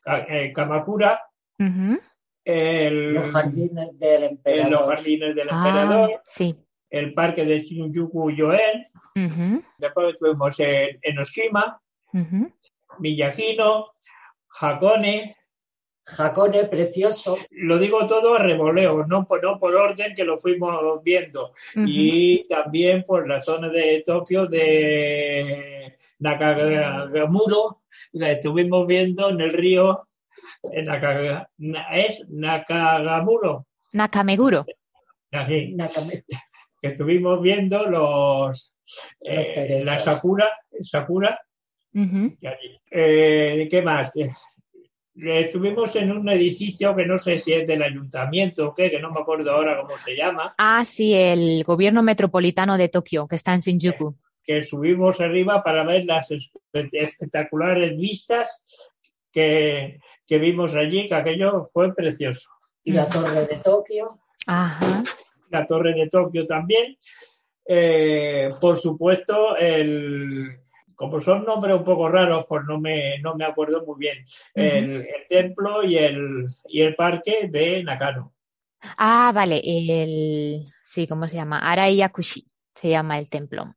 Kamakura, 0.53 1.21
Ujú. 1.59 2.01
El, 2.45 3.13
los 3.13 3.27
jardines 3.31 3.97
del 3.99 4.21
los 4.21 4.31
emperador. 4.31 4.85
jardines 4.95 5.35
del 5.35 5.47
Ah, 5.51 5.65
emperador, 5.67 6.21
sí. 6.27 6.55
el 6.89 7.13
parque 7.13 7.45
de 7.45 7.61
Shinjuku 7.61 8.31
Yoen, 8.31 8.87
después 9.77 10.09
estuvimos 10.13 10.59
en 10.59 10.99
Enoshima, 11.01 11.81
ujú. 12.13 12.51
Miyagino, 12.99 13.93
Hakone, 14.59 15.35
Jacone, 16.05 16.65
precioso. 16.65 17.37
lo 17.51 17.77
digo 17.79 18.05
todo 18.05 18.35
a 18.35 18.39
revoleo, 18.39 19.05
no 19.07 19.25
por, 19.25 19.41
no 19.41 19.57
por 19.57 19.73
orden 19.73 20.13
que 20.13 20.25
lo 20.25 20.37
fuimos 20.39 21.01
viendo. 21.01 21.53
Ujú. 21.75 21.85
Y 21.87 22.45
también 22.49 23.03
por 23.03 23.27
la 23.27 23.41
zona 23.41 23.69
de 23.69 24.03
Tokio 24.05 24.45
de 24.47 25.97
Nakagamuro, 26.19 27.83
la 28.11 28.31
estuvimos 28.33 28.85
viendo 28.85 29.29
en 29.29 29.41
el 29.41 29.53
río, 29.53 30.07
Nakaga- 30.63 31.49
es 31.91 32.23
Nakagamuro, 32.29 33.67
Nakameguro. 33.91 34.65
Nakame- 35.31 36.23
que 36.81 36.87
estuvimos 36.89 37.41
viendo 37.41 37.85
los, 37.85 38.73
eh, 39.21 39.81
la 39.83 39.97
Sakura, 39.99 40.49
Sakura. 40.81 41.39
Eh, 42.91 43.67
¿Qué 43.69 43.81
más? 43.81 44.15
Eh, 44.17 44.29
Estuvimos 45.15 45.95
en 45.95 46.11
un 46.11 46.27
edificio 46.29 46.95
que 46.95 47.05
no 47.05 47.19
sé 47.19 47.37
si 47.37 47.53
es 47.53 47.67
del 47.67 47.83
ayuntamiento 47.83 48.69
o 48.69 48.73
qué, 48.73 48.89
que 48.89 48.99
no 48.99 49.11
me 49.11 49.19
acuerdo 49.21 49.51
ahora 49.51 49.79
cómo 49.79 49.95
se 49.95 50.15
llama, 50.15 50.55
Ah, 50.57 50.83
sí, 50.89 51.13
el 51.13 51.63
gobierno 51.63 52.01
metropolitano 52.01 52.77
de 52.79 52.89
Tokio, 52.89 53.27
que 53.27 53.35
está 53.35 53.53
en 53.53 53.59
Shinjuku. 53.59 54.15
que 54.43 54.63
subimos 54.63 55.21
arriba 55.21 55.63
para 55.63 55.83
ver 55.83 56.05
las 56.05 56.31
espe- 56.31 56.89
espectaculares 56.91 57.95
vistas 57.95 58.59
que, 59.31 59.99
que 60.27 60.37
vimos 60.37 60.75
allí, 60.75 61.07
que 61.07 61.15
aquello 61.15 61.65
fue 61.71 61.93
precioso. 61.93 62.49
Y 62.83 62.93
la 62.93 63.07
torre 63.07 63.45
de 63.45 63.57
Tokio. 63.57 64.19
Ajá. 64.47 65.03
La 65.49 65.65
torre 65.67 65.93
de 65.93 66.07
Tokio 66.09 66.45
también. 66.45 66.97
Eh, 67.65 68.51
por 68.59 68.77
supuesto, 68.77 69.55
el, 69.55 70.55
como 70.95 71.19
son 71.19 71.45
nombres 71.45 71.75
un 71.77 71.83
poco 71.83 72.09
raros, 72.09 72.45
pues 72.47 72.63
no 72.67 72.79
me, 72.79 73.19
no 73.19 73.35
me 73.35 73.45
acuerdo 73.45 73.85
muy 73.85 73.95
bien. 73.99 74.25
El, 74.53 75.01
el 75.01 75.27
templo 75.29 75.83
y 75.83 75.97
el, 75.97 76.47
y 76.67 76.81
el 76.81 76.95
parque 76.95 77.47
de 77.49 77.83
Nakano. 77.83 78.33
Ah, 78.97 79.31
vale, 79.33 79.61
el... 79.63 80.65
Sí, 80.83 81.07
¿cómo 81.07 81.27
se 81.29 81.37
llama? 81.37 81.59
Arayakushi 81.59 82.45
se 82.75 82.89
llama 82.89 83.17
el 83.17 83.29
templo. 83.29 83.75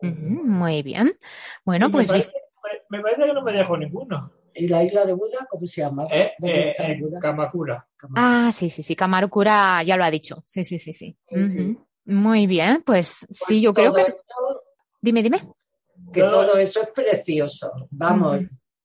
Muy 0.00 0.82
bien. 0.82 1.18
Bueno, 1.64 1.88
Y 1.88 1.90
pues 1.90 2.08
me, 2.10 2.18
vis- 2.18 2.26
parece, 2.28 2.42
me- 2.90 2.98
me 2.98 3.02
parece 3.02 3.26
que 3.26 3.32
no 3.32 3.42
me 3.42 3.52
dejo 3.52 3.76
ninguno. 3.76 4.32
¿Y 4.58 4.68
la 4.68 4.82
isla 4.82 5.04
de 5.04 5.12
Buda? 5.12 5.46
¿Cómo 5.48 5.66
se 5.66 5.80
llama? 5.82 6.06
Eh, 6.10 6.32
¿Dónde 6.38 6.60
eh, 6.70 6.74
en 6.78 7.00
Buda? 7.00 7.20
Kamakura. 7.20 7.88
Ah, 8.16 8.50
sí, 8.54 8.68
sí, 8.70 8.82
sí, 8.82 8.94
Kamarukura 8.96 9.82
ya 9.82 9.96
lo 9.96 10.04
ha 10.04 10.10
dicho. 10.10 10.42
Sí, 10.46 10.64
sí, 10.64 10.78
sí, 10.78 10.92
sí. 10.92 11.16
Muy 12.04 12.46
bien, 12.46 12.82
pues 12.84 13.26
sí, 13.30 13.60
yo 13.60 13.72
creo 13.72 13.94
que... 13.94 14.02
esto- 14.02 14.62
Dime, 15.00 15.22
dime. 15.22 15.46
que 16.12 16.20
todo 16.22 16.56
eso 16.58 16.82
es 16.82 16.90
precioso. 16.90 17.70
Vamos, 17.90 18.40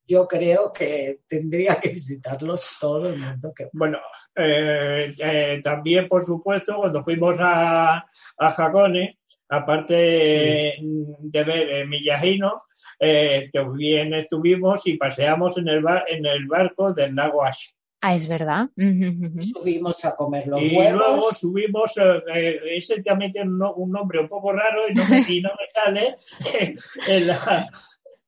yo 0.07 0.27
creo 0.27 0.71
que 0.71 1.21
tendría 1.27 1.79
que 1.79 1.89
visitarlos 1.89 2.77
todo 2.79 3.07
el 3.07 3.17
mundo. 3.17 3.51
Que... 3.55 3.69
Bueno, 3.73 3.97
eh, 4.36 5.13
eh, 5.19 5.62
también, 5.63 6.07
por 6.07 6.23
supuesto, 6.25 6.75
cuando 6.75 7.03
fuimos 7.03 7.38
a, 7.39 7.97
a 7.97 8.05
Hakone, 8.38 9.19
aparte 9.54 9.94
de 9.94 11.44
ver 11.44 11.70
eh, 11.70 11.86
Miyajino, 11.86 12.60
eh, 13.00 13.50
también 13.52 14.13
estuvimos 14.13 14.86
y 14.88 14.98
paseamos 14.98 15.58
en 15.58 15.68
el, 15.68 15.82
bar, 15.82 16.06
en 16.08 16.26
el 16.26 16.48
barco 16.48 16.94
del 16.94 17.16
lago 17.16 17.44
Ash. 17.44 17.70
Ah, 18.02 18.16
es 18.16 18.28
verdad. 18.28 18.70
Subimos 18.76 20.04
a 20.04 20.16
comer 20.16 20.48
los 20.48 20.62
y 20.62 20.72
luego 20.76 21.32
subimos, 21.32 21.96
eh, 21.98 22.22
eh, 22.34 22.60
ese 22.78 23.02
también 23.02 23.32
tiene 23.32 23.50
un, 23.50 23.58
no- 23.60 23.74
un 23.76 23.92
nombre 23.92 24.20
un 24.20 24.28
poco 24.28 24.52
raro 24.52 24.82
y 24.89 24.94
no 24.94 25.04
me, 25.08 25.20
y 25.28 25.42
no 25.42 25.50
me 25.50 25.68
sale. 25.74 26.16
en 27.08 27.28
la- 27.28 27.70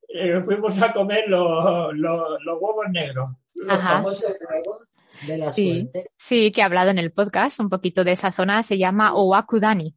eh, 0.08 0.42
fuimos 0.44 0.82
a 0.82 0.94
comer 0.94 1.26
los, 1.28 1.94
los, 1.94 2.22
los 2.46 2.58
huevos 2.62 2.86
negros. 2.90 3.30
Los 3.54 3.78
Ajá. 3.78 3.96
famosos 3.96 4.34
huevos. 4.50 4.82
de 5.28 5.38
la 5.40 5.52
Sí, 5.52 5.74
suerte. 5.92 6.10
sí, 6.18 6.52
que 6.52 6.62
he 6.62 6.64
hablado 6.64 6.90
en 6.92 7.00
el 7.00 7.12
podcast 7.12 7.60
un 7.60 7.68
poquito 7.70 8.04
de 8.06 8.14
esa 8.14 8.32
zona, 8.32 8.64
se 8.64 8.78
llama 8.78 9.14
Owakudani, 9.14 9.94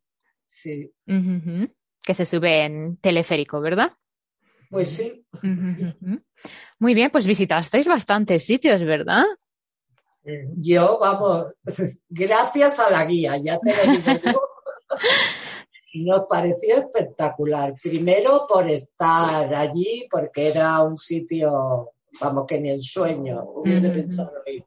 Sí, 0.50 0.90
que 2.02 2.14
se 2.14 2.24
sube 2.24 2.64
en 2.64 2.96
teleférico, 2.96 3.60
¿verdad? 3.60 3.92
pues 4.70 4.88
sí. 4.88 5.26
Muy 6.78 6.94
bien, 6.94 7.10
pues 7.10 7.26
visitasteis 7.26 7.86
bastantes 7.86 8.44
sitios, 8.44 8.80
¿verdad? 8.82 9.24
Yo, 10.56 10.98
vamos, 10.98 11.54
gracias 12.08 12.80
a 12.80 12.90
la 12.90 13.04
guía, 13.04 13.36
ya 13.36 13.58
te 13.58 13.74
lo 13.74 13.92
digo 13.92 14.20
yo. 14.24 14.40
Nos 16.04 16.24
pareció 16.28 16.76
espectacular. 16.76 17.74
Primero 17.82 18.46
por 18.46 18.68
estar 18.68 19.54
allí, 19.54 20.06
porque 20.10 20.48
era 20.48 20.82
un 20.82 20.98
sitio, 20.98 21.92
vamos, 22.20 22.44
que 22.46 22.60
ni 22.60 22.70
en 22.70 22.82
sueño 22.82 23.42
hubiese 23.54 23.90
pensado 23.90 24.32
ir. 24.46 24.64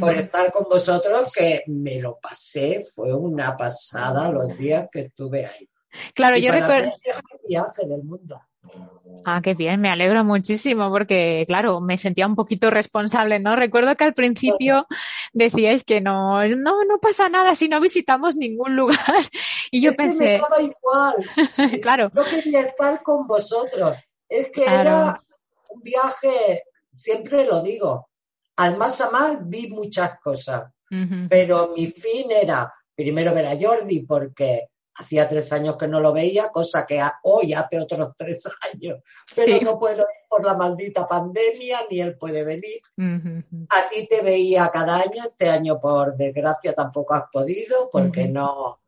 Por 0.00 0.12
estar 0.14 0.52
con 0.52 0.64
vosotros, 0.64 1.32
que 1.32 1.62
me 1.66 2.00
lo 2.00 2.18
pasé, 2.18 2.84
fue 2.94 3.14
una 3.14 3.56
pasada 3.56 4.30
los 4.30 4.56
días 4.58 4.88
que 4.90 5.00
estuve 5.00 5.46
ahí. 5.46 5.68
Claro, 6.14 6.36
Y 6.36 6.42
yo 6.42 6.50
recuerdo. 6.52 6.86
el 6.88 6.92
mejor 7.06 7.40
viaje 7.48 7.86
del 7.86 8.02
mundo. 8.02 8.40
Ah, 9.26 9.40
qué 9.42 9.54
bien, 9.54 9.80
me 9.80 9.90
alegro 9.90 10.24
muchísimo 10.24 10.90
porque, 10.90 11.44
claro, 11.46 11.80
me 11.80 11.98
sentía 11.98 12.26
un 12.26 12.34
poquito 12.34 12.70
responsable, 12.70 13.38
¿no? 13.38 13.54
Recuerdo 13.56 13.94
que 13.94 14.04
al 14.04 14.14
principio 14.14 14.86
decíais 15.32 15.84
que 15.84 16.00
no, 16.00 16.44
no, 16.48 16.84
no 16.84 16.98
pasa 17.00 17.28
nada 17.28 17.54
si 17.54 17.68
no 17.68 17.80
visitamos 17.80 18.36
ningún 18.36 18.74
lugar. 18.76 18.98
Y 19.70 19.80
yo 19.82 19.90
Es 19.90 19.96
que 19.96 20.02
me 20.04 20.08
pensé, 20.08 20.38
daba 20.40 20.62
igual. 20.62 21.80
claro, 21.82 22.10
Yo 22.14 22.22
quería 22.24 22.60
estar 22.60 23.02
con 23.02 23.26
vosotros. 23.26 23.94
Es 24.28 24.50
que 24.50 24.62
Claro. 24.62 24.80
era 24.80 25.22
un 25.70 25.80
viaje, 25.82 26.62
siempre 26.90 27.44
lo 27.44 27.60
digo, 27.60 28.08
al 28.56 28.76
más 28.76 29.00
a 29.00 29.10
más 29.10 29.38
vi 29.48 29.68
muchas 29.68 30.18
cosas, 30.20 30.64
pero 31.28 31.72
mi 31.76 31.86
fin 31.88 32.30
era 32.30 32.72
primero 32.94 33.34
ver 33.34 33.46
a 33.46 33.56
Jordi 33.60 34.00
porque 34.06 34.68
hacía 34.96 35.28
tres 35.28 35.52
años 35.52 35.76
que 35.76 35.88
no 35.88 35.98
lo 35.98 36.12
veía, 36.12 36.50
cosa 36.50 36.86
que 36.86 37.00
hoy 37.24 37.52
hace 37.52 37.80
otros 37.80 38.10
tres 38.16 38.44
años, 38.72 39.00
pero 39.34 39.58
Sí. 39.58 39.64
no 39.64 39.76
puedo 39.78 39.98
ir 40.02 40.06
por 40.28 40.44
la 40.46 40.54
maldita 40.54 41.06
pandemia, 41.08 41.80
ni 41.90 42.00
él 42.00 42.16
puede 42.16 42.44
venir. 42.44 42.80
A 43.70 43.88
ti 43.90 44.06
te 44.08 44.22
veía 44.22 44.68
cada 44.72 44.96
año, 44.98 45.22
este 45.24 45.48
año 45.50 45.80
por 45.80 46.16
desgracia 46.16 46.72
tampoco 46.74 47.14
has 47.14 47.24
podido 47.32 47.88
porque 47.90 48.28
no. 48.28 48.80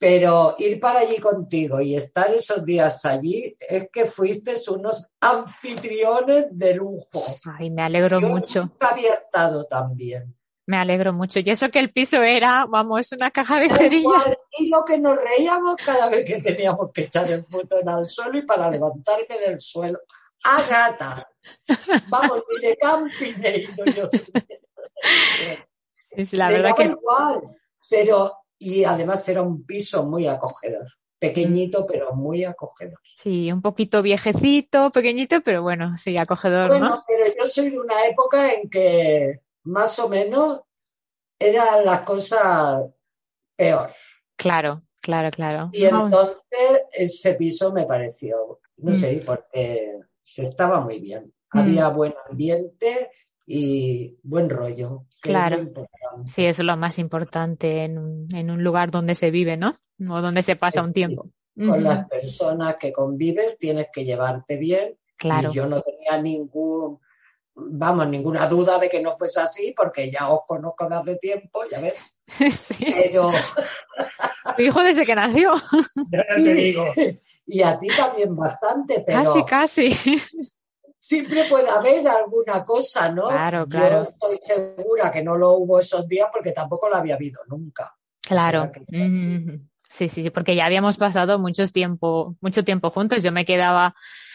Pero 0.00 0.54
ir 0.58 0.80
para 0.80 1.00
allí 1.00 1.18
contigo 1.18 1.78
y 1.82 1.94
estar 1.94 2.32
esos 2.34 2.64
días 2.64 3.04
allí 3.04 3.54
es 3.60 3.90
que 3.92 4.06
fuiste 4.06 4.54
unos 4.70 5.06
anfitriones 5.20 6.46
de 6.52 6.74
lujo. 6.74 7.22
Ay, 7.44 7.68
me 7.70 7.82
alegro 7.82 8.18
Yo 8.18 8.28
mucho, 8.30 8.60
nunca 8.62 8.88
había 8.88 9.12
estado 9.12 9.66
tan 9.66 9.94
bien. 9.94 10.34
me 10.64 10.78
alegro 10.78 11.12
mucho. 11.12 11.40
Y 11.40 11.50
eso 11.50 11.68
que 11.68 11.80
el 11.80 11.92
piso 11.92 12.22
era, 12.22 12.64
vamos, 12.66 13.12
una 13.12 13.30
caja 13.30 13.58
de 13.60 13.68
cerillas. 13.68 14.38
Y 14.58 14.70
lo 14.70 14.82
que 14.86 14.98
nos 14.98 15.18
reíamos 15.22 15.76
cada 15.84 16.08
vez 16.08 16.24
que 16.24 16.40
teníamos 16.40 16.90
que 16.94 17.02
echar 17.02 17.30
el 17.30 17.44
fútbol 17.44 17.86
al 17.86 18.08
suelo 18.08 18.38
y 18.38 18.42
para 18.42 18.70
levantarme 18.70 19.38
del 19.46 19.60
suelo. 19.60 19.98
¡A 20.44 20.62
gata! 20.62 21.28
Vamos, 22.08 22.42
ni 22.50 22.68
de 22.68 22.76
camping 22.78 23.34
he 23.42 23.58
ido 23.58 23.84
yo. 23.84 24.08
Sí, 26.12 26.36
la 26.36 26.48
verdad 26.48 26.74
que 26.76 26.84
igual, 26.86 27.56
pero 27.88 28.39
y 28.60 28.84
además 28.84 29.26
era 29.28 29.42
un 29.42 29.64
piso 29.64 30.06
muy 30.06 30.26
acogedor, 30.28 30.86
pequeñito 31.18 31.86
pero 31.86 32.12
muy 32.14 32.44
acogedor. 32.44 33.00
sí, 33.02 33.50
un 33.50 33.62
poquito 33.62 34.02
viejecito, 34.02 34.92
pequeñito, 34.92 35.40
pero 35.42 35.62
bueno, 35.62 35.96
sí, 35.96 36.16
acogedor, 36.18 36.68
Bueno, 36.68 36.88
¿no? 36.90 37.04
pero 37.08 37.24
yo 37.36 37.48
soy 37.48 37.70
de 37.70 37.80
una 37.80 38.04
época 38.06 38.52
en 38.52 38.68
que 38.68 39.40
más 39.64 39.98
o 39.98 40.08
menos 40.08 40.60
eran 41.38 41.84
las 41.86 42.02
cosas 42.02 42.84
peor. 43.56 43.90
Claro, 44.36 44.82
claro, 45.00 45.30
claro. 45.30 45.70
Y 45.72 45.86
Vamos. 45.86 46.04
entonces 46.12 46.86
ese 46.92 47.34
piso 47.34 47.72
me 47.72 47.86
pareció, 47.86 48.60
no 48.76 48.94
sé, 48.94 49.22
porque 49.24 49.98
se 50.20 50.42
estaba 50.42 50.80
muy 50.80 51.00
bien. 51.00 51.32
Mm. 51.52 51.58
Había 51.58 51.88
buen 51.88 52.14
ambiente 52.28 53.10
y 53.52 54.16
buen 54.22 54.48
rollo. 54.48 55.06
que 55.20 55.30
es 55.30 55.34
lo 55.34 55.40
Claro. 55.40 55.58
importante. 55.58 56.32
Sí, 56.32 56.44
eso 56.44 56.62
es 56.62 56.66
lo 56.66 56.76
más 56.76 56.98
importante 57.00 57.82
en 57.84 57.98
un, 57.98 58.28
en 58.34 58.50
un 58.50 58.62
lugar 58.62 58.90
donde 58.92 59.14
se 59.16 59.30
vive, 59.32 59.56
¿no? 59.56 59.76
O 60.08 60.20
donde 60.20 60.42
se 60.44 60.54
pasa 60.56 60.84
un 60.84 60.92
tiempo. 60.92 61.28
Con 61.56 61.82
las 61.82 62.08
personas 62.08 62.76
que 62.76 62.92
convives 62.92 63.58
tienes 63.58 63.88
que 63.92 64.04
llevarte 64.04 64.56
bien 64.56 64.96
Claro. 65.16 65.50
Y 65.50 65.54
yo 65.56 65.66
no 65.66 65.82
tenía 65.82 66.22
ningún, 66.22 66.98
vamos, 67.54 68.08
ninguna 68.08 68.46
duda 68.46 68.78
de 68.78 68.88
que 68.88 69.02
no 69.02 69.14
fuese 69.16 69.40
así, 69.40 69.74
porque 69.76 70.10
ya 70.10 70.30
os 70.30 70.40
conozco 70.46 70.88
de 70.88 70.94
hace 70.96 71.16
tiempo, 71.16 71.60
ya 71.70 71.80
ves. 71.80 72.22
Sí. 72.56 72.86
Pero, 72.94 73.28
Tu 74.56 74.62
hijo 74.62 74.80
desde 74.82 75.04
que 75.04 75.14
nació. 75.14 75.52
Ya 76.10 76.24
te 76.36 76.54
digo. 76.54 76.84
y 77.46 77.62
a 77.62 77.78
ti 77.78 77.88
también 77.96 78.34
bastante, 78.34 79.02
pero 79.04 79.22
Casi, 79.24 79.44
casi. 79.44 79.96
Siempre 81.00 81.44
puede 81.48 81.68
haber 81.70 82.06
alguna 82.06 82.62
cosa, 82.64 83.10
¿no? 83.10 83.28
Claro, 83.28 83.66
claro. 83.66 83.96
Yo 83.96 84.02
estoy 84.02 84.36
segura 84.40 85.10
que 85.10 85.22
no 85.22 85.36
lo 85.36 85.52
hubo 85.54 85.80
esos 85.80 86.06
días 86.06 86.28
porque 86.30 86.52
tampoco 86.52 86.88
lo 86.88 86.96
había 86.96 87.14
habido 87.14 87.40
nunca. 87.48 87.96
Claro. 88.20 88.60
O 88.60 88.62
sea 88.64 88.72
que-. 88.72 89.60
Sí, 89.92 90.08
sí, 90.08 90.22
sí, 90.22 90.30
porque 90.30 90.54
ya 90.54 90.66
habíamos 90.66 90.96
pasado 90.98 91.38
muchos 91.38 91.72
tiempo, 91.72 92.36
mucho 92.40 92.62
tiempo 92.64 92.90
juntos. 92.90 93.22
Yo 93.24 93.32
me 93.32 93.44
quedaba 93.44 93.94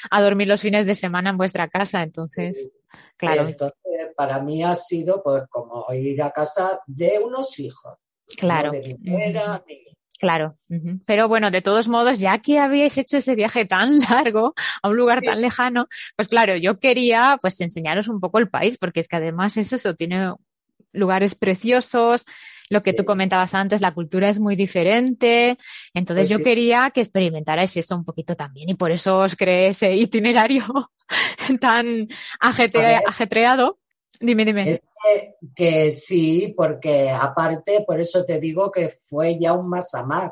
a 0.09 0.21
dormir 0.21 0.47
los 0.47 0.59
fines 0.59 0.85
de 0.85 0.95
semana 0.95 1.29
en 1.29 1.37
vuestra 1.37 1.69
casa, 1.69 2.03
entonces, 2.03 2.71
claro, 3.15 3.43
Entonces, 3.43 3.77
para 4.17 4.41
mí 4.41 4.63
ha 4.63 4.75
sido 4.75 5.21
pues 5.23 5.43
como 5.49 5.85
ir 5.93 6.21
a 6.21 6.31
casa 6.31 6.81
de 6.87 7.19
unos 7.23 7.57
hijos. 7.59 7.97
claro. 8.37 8.73
No 8.73 8.79
de 8.79 8.81
mi 8.81 8.93
ni- 9.11 9.84
Claro, 10.17 10.57
pero 11.05 11.27
bueno, 11.27 11.51
de 11.51 11.61
todos 11.61 11.87
modos, 11.89 12.19
ya 12.19 12.39
que 12.39 12.57
habíais 12.59 12.97
hecho 12.97 13.17
ese 13.17 13.35
viaje 13.35 13.65
tan 13.65 13.97
largo 14.33 14.53
a 14.81 14.87
un 14.89 14.95
lugar 14.95 15.19
Sí. 15.19 15.25
tan 15.27 15.41
lejano, 15.41 15.87
pues 16.15 16.29
claro, 16.29 16.55
yo 16.55 16.79
quería 16.79 17.37
pues 17.41 17.59
enseñaros 17.61 18.07
un 18.07 18.19
poco 18.21 18.39
el 18.39 18.47
país, 18.49 18.77
porque 18.77 19.01
es 19.01 19.07
que 19.09 19.17
además 19.17 19.57
es 19.57 19.73
eso, 19.73 19.93
tiene 19.95 20.33
lugares 20.93 21.35
preciosos, 21.35 22.25
lo 22.69 22.81
que 22.81 22.91
Sí. 22.91 22.97
tú 22.97 23.05
comentabas 23.05 23.53
antes, 23.53 23.81
la 23.81 23.93
cultura 23.93 24.29
es 24.29 24.39
muy 24.39 24.55
diferente, 24.55 25.57
entonces 25.93 26.23
Pues 26.23 26.29
yo 26.29 26.37
sí. 26.37 26.43
quería 26.45 26.89
que 26.91 27.01
experimentarais 27.01 27.75
eso 27.75 27.95
un 27.97 28.05
poquito 28.05 28.35
también 28.35 28.69
y 28.69 28.75
por 28.75 28.91
eso 28.91 29.19
os 29.19 29.35
creé 29.35 29.67
ese 29.69 29.93
itinerario 29.95 30.63
tan 31.61 32.07
ajetreado. 32.39 33.79
Dime, 34.19 34.45
dime. 34.45 34.71
Es 34.71 34.81
que, 34.81 35.35
que 35.55 35.91
sí, 35.91 36.53
porque 36.55 37.09
aparte, 37.09 37.83
por 37.85 37.99
eso 37.99 38.25
te 38.25 38.39
digo 38.39 38.71
que 38.71 38.89
fue 38.89 39.37
ya 39.37 39.53
un 39.53 39.69
más 39.69 39.93
a 39.95 40.05
más. 40.05 40.31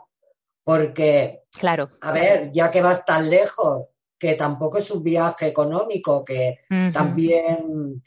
Porque, 0.64 1.44
Claro. 1.52 1.92
a 2.02 2.12
ver, 2.12 2.52
ya 2.52 2.72
que 2.72 2.82
vas 2.82 3.04
tan 3.06 3.30
lejos, 3.30 3.88
que 4.18 4.36
tampoco 4.36 4.78
es 4.78 4.90
un 4.92 5.04
viaje 5.04 5.48
económico, 5.48 6.24
que 6.24 6.60
también, 6.94 8.02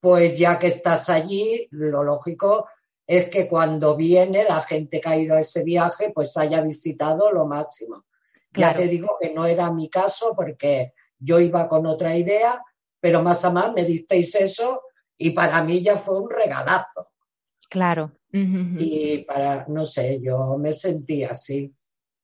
pues 0.00 0.38
ya 0.38 0.58
que 0.58 0.68
estás 0.68 1.10
allí, 1.10 1.68
lo 1.72 2.02
lógico 2.02 2.66
es 3.06 3.28
que 3.28 3.46
cuando 3.46 3.94
viene 3.94 4.44
la 4.44 4.60
gente 4.62 5.00
que 5.00 5.08
ha 5.08 5.16
ido 5.18 5.34
a 5.36 5.40
ese 5.40 5.62
viaje, 5.64 6.10
pues 6.14 6.36
haya 6.38 6.62
visitado 6.62 7.30
lo 7.30 7.46
máximo. 7.46 8.06
Claro. 8.50 8.78
Ya 8.78 8.84
te 8.84 8.88
digo 8.88 9.16
que 9.20 9.34
no 9.34 9.44
era 9.44 9.70
mi 9.70 9.90
caso 9.90 10.32
porque 10.34 10.94
yo 11.18 11.38
iba 11.40 11.68
con 11.68 11.86
otra 11.86 12.16
idea, 12.16 12.62
pero 13.00 13.22
más 13.22 13.44
a 13.44 13.50
más 13.50 13.72
me 13.74 13.84
disteis 13.84 14.34
eso 14.36 14.82
y 15.18 15.30
para 15.30 15.62
mí 15.62 15.82
ya 15.82 15.96
fue 15.96 16.18
un 16.18 16.30
regalazo. 16.30 17.08
Claro. 17.68 18.12
Y 18.32 19.18
para, 19.18 19.66
no 19.68 19.84
sé, 19.84 20.20
yo 20.22 20.56
me 20.58 20.72
sentí 20.72 21.22
así. 21.24 21.74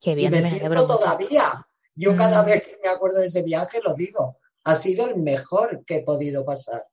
Qué 0.01 0.13
Y 0.13 0.15
bien, 0.15 0.31
me 0.33 0.39
me 0.39 0.43
siento 0.43 0.87
todavía. 0.87 1.67
Yo 1.95 2.17
cada 2.17 2.43
Mm. 2.43 2.47
vez 2.47 2.63
que 2.65 2.79
me 2.83 2.89
acuerdo 2.89 3.19
de 3.19 3.27
ese 3.27 3.43
viaje 3.43 3.81
lo 3.83 3.95
digo. 3.95 4.39
Ha 4.65 4.75
sido 4.75 5.07
el 5.09 5.17
mejor 5.17 5.85
que 5.85 5.97
he 5.97 6.03
podido 6.03 6.45
pasar. 6.45 6.85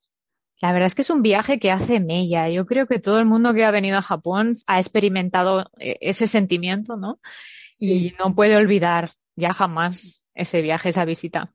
La 0.61 0.71
verdad 0.71 0.87
es 0.87 0.95
que 0.95 1.01
es 1.01 1.09
un 1.09 1.21
viaje 1.21 1.59
que 1.59 1.69
hace 1.71 1.99
mella. 1.99 2.47
Yo 2.49 2.65
creo 2.65 2.87
que 2.87 2.99
todo 2.99 3.19
el 3.19 3.25
mundo 3.25 3.53
que 3.53 3.65
ha 3.65 3.71
venido 3.71 3.97
a 3.97 4.01
Japón 4.01 4.53
ha 4.67 4.79
experimentado 4.79 5.69
eh, 5.77 5.97
ese 6.01 6.27
sentimiento, 6.27 6.95
¿no? 6.95 7.19
Y 7.79 8.13
no 8.17 8.33
puede 8.35 8.55
olvidar 8.55 9.11
ya 9.35 9.53
jamás 9.53 10.23
ese 10.33 10.61
viaje, 10.61 10.89
esa 10.89 11.03
visita. 11.03 11.53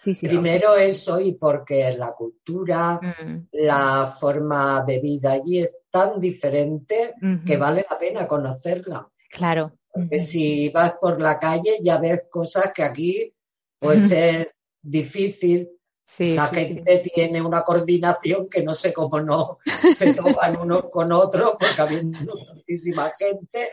Sí, 0.00 0.14
sí. 0.14 0.20
sí. 0.20 0.28
Primero 0.28 0.76
eso 0.76 1.20
y 1.20 1.32
porque 1.32 1.92
la 1.96 2.12
cultura, 2.12 3.00
Mm, 3.02 3.48
la 3.52 4.14
forma 4.18 4.84
de 4.86 5.00
vida 5.00 5.32
allí 5.32 5.58
es 5.58 5.78
tan 5.90 6.20
diferente 6.20 7.14
que 7.44 7.56
vale 7.56 7.84
la 7.90 7.98
pena 7.98 8.26
conocerla. 8.26 9.08
Claro. 9.30 9.72
Porque 9.92 10.20
si 10.20 10.68
vas 10.68 10.94
por 11.00 11.20
la 11.20 11.38
calle 11.38 11.78
ya 11.82 11.98
ves 11.98 12.22
cosas 12.30 12.72
que 12.72 12.82
aquí 12.82 13.34
pues 13.78 14.10
es 14.10 14.48
difícil. 14.80 15.68
Sí, 16.04 16.34
la 16.34 16.48
sí, 16.48 16.56
sí. 16.56 16.74
gente 16.74 17.10
tiene 17.14 17.42
una 17.42 17.62
coordinación 17.62 18.48
que 18.48 18.62
no 18.62 18.72
sé 18.72 18.94
cómo 18.94 19.20
no 19.20 19.58
se 19.94 20.14
toman 20.14 20.56
unos 20.56 20.88
con 20.90 21.12
otros 21.12 21.52
porque 21.60 21.82
habiendo 21.82 22.34
tantísima 22.46 23.12
gente 23.18 23.72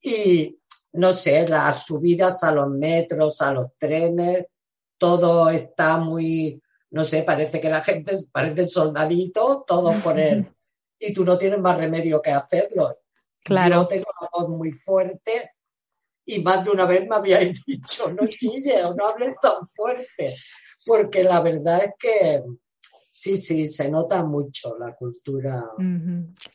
y 0.00 0.56
no 0.92 1.12
sé, 1.12 1.48
las 1.48 1.86
subidas 1.86 2.44
a 2.44 2.52
los 2.52 2.68
metros, 2.70 3.42
a 3.42 3.52
los 3.52 3.72
trenes, 3.78 4.46
todo 5.04 5.50
está 5.50 5.98
muy, 5.98 6.62
no 6.90 7.04
sé, 7.04 7.24
parece 7.24 7.60
que 7.60 7.68
la 7.68 7.82
gente 7.82 8.14
parece 8.32 8.66
soldadito, 8.66 9.62
todos 9.66 9.94
con 9.96 10.18
el 10.18 10.46
y 10.98 11.12
tú 11.12 11.26
no 11.26 11.36
tienes 11.36 11.60
más 11.60 11.76
remedio 11.76 12.22
que 12.22 12.30
hacerlo. 12.30 13.00
Claro. 13.42 13.82
Yo 13.82 13.86
tengo 13.86 14.06
la 14.18 14.30
voz 14.32 14.48
muy 14.48 14.72
fuerte 14.72 15.52
y 16.24 16.42
más 16.42 16.64
de 16.64 16.70
una 16.70 16.86
vez 16.86 17.06
me 17.06 17.16
habíais 17.16 17.62
dicho, 17.66 18.10
no 18.12 18.26
chille 18.26 18.82
o 18.82 18.94
no 18.94 19.06
hables 19.06 19.34
tan 19.42 19.68
fuerte, 19.68 20.34
porque 20.86 21.22
la 21.22 21.42
verdad 21.42 21.84
es 21.84 21.92
que 21.98 22.42
sí, 23.12 23.36
sí, 23.36 23.66
se 23.66 23.90
nota 23.90 24.24
mucho 24.24 24.78
la 24.78 24.94
cultura. 24.94 25.62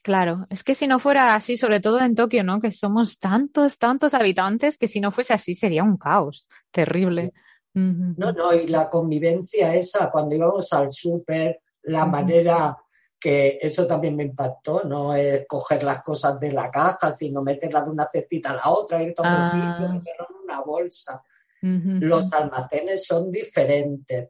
Claro, 0.01 0.47
es 0.49 0.63
que 0.63 0.73
si 0.73 0.87
no 0.87 0.97
fuera 0.97 1.35
así, 1.35 1.55
sobre 1.55 1.81
todo 1.81 1.99
en 1.99 2.15
Tokio, 2.15 2.43
¿no? 2.43 2.59
Que 2.59 2.71
somos 2.71 3.19
tantos, 3.19 3.77
tantos 3.77 4.15
habitantes, 4.15 4.79
que 4.79 4.87
si 4.87 4.99
no 4.99 5.11
fuese 5.11 5.33
así 5.33 5.53
sería 5.53 5.83
un 5.83 5.97
caos 5.97 6.47
terrible. 6.71 7.33
No, 7.73 8.31
no, 8.31 8.53
y 8.53 8.67
la 8.67 8.89
convivencia 8.89 9.73
esa, 9.75 10.09
cuando 10.09 10.35
íbamos 10.35 10.71
al 10.73 10.91
súper, 10.91 11.61
la 11.83 12.05
manera 12.05 12.77
que 13.19 13.59
eso 13.61 13.85
también 13.85 14.15
me 14.15 14.23
impactó, 14.23 14.83
no 14.85 15.13
es 15.13 15.45
coger 15.47 15.83
las 15.83 16.01
cosas 16.03 16.39
de 16.39 16.51
la 16.53 16.71
caja, 16.71 17.11
sino 17.11 17.41
meterlas 17.41 17.85
de 17.85 17.91
una 17.91 18.07
cestita 18.11 18.51
a 18.51 18.55
la 18.55 18.69
otra, 18.71 19.03
irte 19.03 19.21
a 19.21 19.27
otro 19.27 19.41
Ah. 19.43 19.51
sitio, 19.51 19.89
meterlo 19.93 20.27
en 20.29 20.35
una 20.45 20.61
bolsa. 20.61 21.23
Los 22.01 22.31
almacenes 22.33 23.05
son 23.05 23.29
diferentes, 23.31 24.29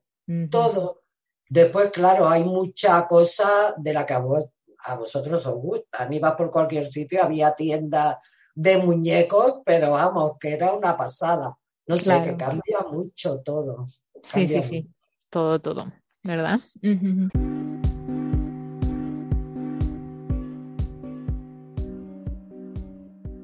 todo. 0.49 1.03
Después, 1.47 1.91
claro, 1.91 2.27
hay 2.27 2.43
mucha 2.43 3.05
cosa 3.07 3.73
de 3.77 3.93
la 3.93 4.05
que 4.05 4.13
a, 4.13 4.19
vos- 4.19 4.45
a 4.85 4.95
vosotros 4.95 5.45
os 5.45 5.55
gusta. 5.55 6.03
A 6.03 6.07
mí 6.07 6.17
vas 6.19 6.33
por 6.33 6.51
cualquier 6.51 6.87
sitio, 6.87 7.21
había 7.23 7.53
tiendas 7.53 8.17
de 8.55 8.77
muñecos, 8.77 9.61
pero 9.63 9.91
vamos, 9.91 10.33
que 10.39 10.53
era 10.53 10.73
una 10.73 10.97
pasada. 10.97 11.55
No 11.89 11.97
sé, 11.97 12.03
Claro. 12.03 12.23
que 12.25 12.37
cambia 12.37 12.79
mucho 12.91 13.39
todo. 13.41 13.87
Sí, 14.23 14.47
sí, 14.47 14.61
sí. 14.63 14.93
Todo, 15.29 15.59
todo. 15.59 15.91
¿Verdad? 16.23 16.59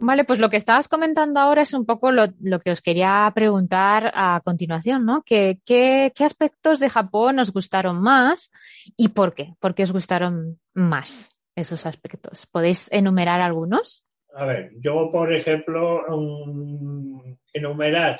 Vale, 0.07 0.23
pues 0.23 0.37
lo 0.39 0.49
que 0.51 0.57
estabas 0.57 0.87
comentando 0.87 1.39
ahora 1.39 1.63
es 1.63 1.73
un 1.73 1.85
poco 1.85 2.11
lo, 2.11 2.27
lo 2.41 2.59
que 2.59 2.69
os 2.71 2.81
quería 2.81 3.31
preguntar 3.33 4.11
a 4.13 4.39
continuación, 4.43 5.03
¿no? 5.05 5.23
¿Qué, 5.23 5.59
qué, 5.65 6.11
qué 6.15 6.23
aspectos 6.23 6.79
de 6.79 6.89
Japón 6.91 7.39
os 7.39 7.51
gustaron 7.51 8.01
más 8.01 8.51
y 8.97 9.07
por 9.09 9.33
qué? 9.33 9.55
¿Por 9.59 9.73
qué 9.73 9.81
os 9.83 9.91
gustaron 9.91 10.59
más 10.75 11.29
esos 11.55 11.87
aspectos? 11.87 12.45
¿Podéis 12.45 12.87
enumerar 12.91 13.41
algunos? 13.41 14.03
A 14.37 14.45
ver, 14.45 14.71
yo, 14.79 15.09
por 15.09 15.33
ejemplo, 15.33 16.05
um, 16.13 17.37
enumerar 17.53 18.19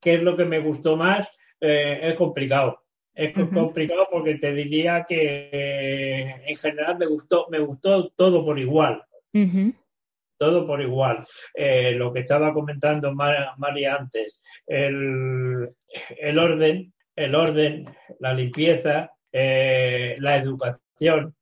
qué 0.00 0.14
es 0.14 0.22
lo 0.22 0.36
que 0.36 0.44
me 0.44 0.58
gustó 0.58 0.96
más 0.96 1.32
eh, 1.60 2.00
es 2.02 2.14
complicado. 2.14 2.82
Es 3.14 3.32
complicado 3.32 4.06
porque 4.10 4.36
te 4.36 4.52
diría 4.52 5.04
que 5.08 5.48
eh, 5.52 6.42
en 6.46 6.56
general 6.56 6.98
me 6.98 7.06
gustó, 7.06 7.46
me 7.50 7.58
gustó 7.58 8.10
todo 8.10 8.44
por 8.44 8.58
igual. 8.58 9.02
Todo 10.36 10.64
por 10.66 10.80
igual. 10.80 11.26
Eh, 11.54 11.92
lo 11.92 12.12
que 12.12 12.20
estaba 12.20 12.52
comentando 12.52 13.12
Mar- 13.14 13.54
María 13.58 13.96
antes, 13.96 14.42
el, 14.66 15.68
el 16.16 16.38
orden, 16.38 16.92
el 17.16 17.34
orden, 17.34 17.86
la 18.20 18.34
limpieza, 18.34 19.12
la 19.32 20.36
educación, 20.36 21.34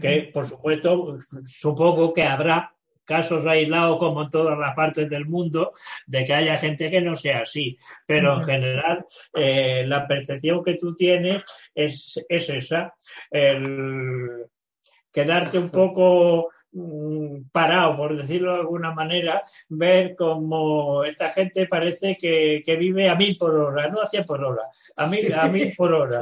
que 0.00 0.30
por 0.32 0.46
supuesto 0.46 1.18
supongo 1.46 2.12
que 2.12 2.22
habrá 2.22 2.71
casos 3.04 3.46
aislados 3.46 3.98
como 3.98 4.22
en 4.22 4.30
todas 4.30 4.58
las 4.58 4.74
partes 4.74 5.08
del 5.08 5.26
mundo 5.26 5.72
de 6.06 6.24
que 6.24 6.34
haya 6.34 6.58
gente 6.58 6.90
que 6.90 7.00
no 7.00 7.16
sea 7.16 7.40
así, 7.40 7.78
pero 8.06 8.36
en 8.36 8.44
general 8.44 9.06
eh, 9.34 9.84
la 9.86 10.06
percepción 10.06 10.62
que 10.62 10.74
tú 10.74 10.94
tienes 10.94 11.42
es, 11.74 12.24
es 12.28 12.48
esa, 12.48 12.94
el 13.30 14.46
quedarte 15.12 15.58
un 15.58 15.70
poco 15.70 16.50
mm, 16.72 17.50
parado, 17.52 17.96
por 17.96 18.16
decirlo 18.16 18.54
de 18.54 18.60
alguna 18.60 18.92
manera, 18.92 19.44
ver 19.68 20.16
como 20.16 21.04
esta 21.04 21.30
gente 21.30 21.66
parece 21.66 22.16
que, 22.16 22.62
que 22.64 22.76
vive 22.76 23.08
a 23.08 23.14
mil 23.14 23.36
por 23.36 23.54
hora, 23.54 23.88
no 23.88 24.00
a 24.00 24.08
cien 24.08 24.24
por 24.24 24.42
hora, 24.42 24.62
a 24.96 25.06
mil, 25.06 25.32
a 25.34 25.48
mil 25.48 25.74
por 25.76 25.92
hora. 25.92 26.20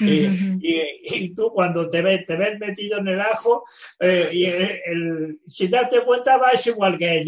Y, 0.00 0.26
Ujú. 0.26 0.58
y- 0.60 1.24
y 1.24 1.34
tú 1.34 1.50
cuando 1.52 1.88
te 1.90 2.00
ves, 2.02 2.24
te 2.26 2.36
ves 2.36 2.58
metido 2.58 2.98
en 2.98 3.08
el 3.08 3.20
ajo, 3.20 3.64
eh, 3.98 4.28
y 4.32 4.44
el, 4.44 4.80
el- 4.86 5.40
si 5.48 5.68
te 5.68 5.76
das 5.76 5.90
cuenta 6.06 6.36
vas 6.38 6.64
igual 6.66 6.96
que 6.96 7.24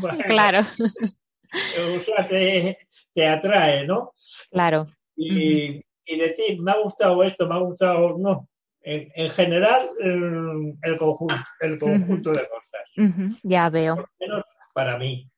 bueno, 0.00 0.18
Claro, 0.26 0.60
O 1.94 2.00
sea, 2.00 2.26
te, 2.26 2.78
te 3.14 3.26
atrae, 3.26 3.86
¿no? 3.86 4.12
claro. 4.50 4.86
Y, 5.16 5.80
y 6.06 6.16
decir, 6.18 6.60
me 6.62 6.72
ha 6.72 6.78
gustado 6.82 7.22
esto, 7.22 7.46
me 7.46 7.54
ha 7.54 7.58
gustado, 7.58 8.16
no. 8.18 8.48
En, 8.80 9.12
en 9.14 9.30
general, 9.30 9.80
el, 10.00 10.74
el 10.82 10.96
conjunto, 10.98 11.34
el 11.60 11.78
conjunto 11.78 12.32
de 12.32 12.48
cosas. 12.48 13.38
Ya 13.42 13.68
veo. 13.70 13.96
Por 13.96 14.04
lo 14.04 14.10
menos 14.28 14.44
para 14.72 14.98
mí. 14.98 15.28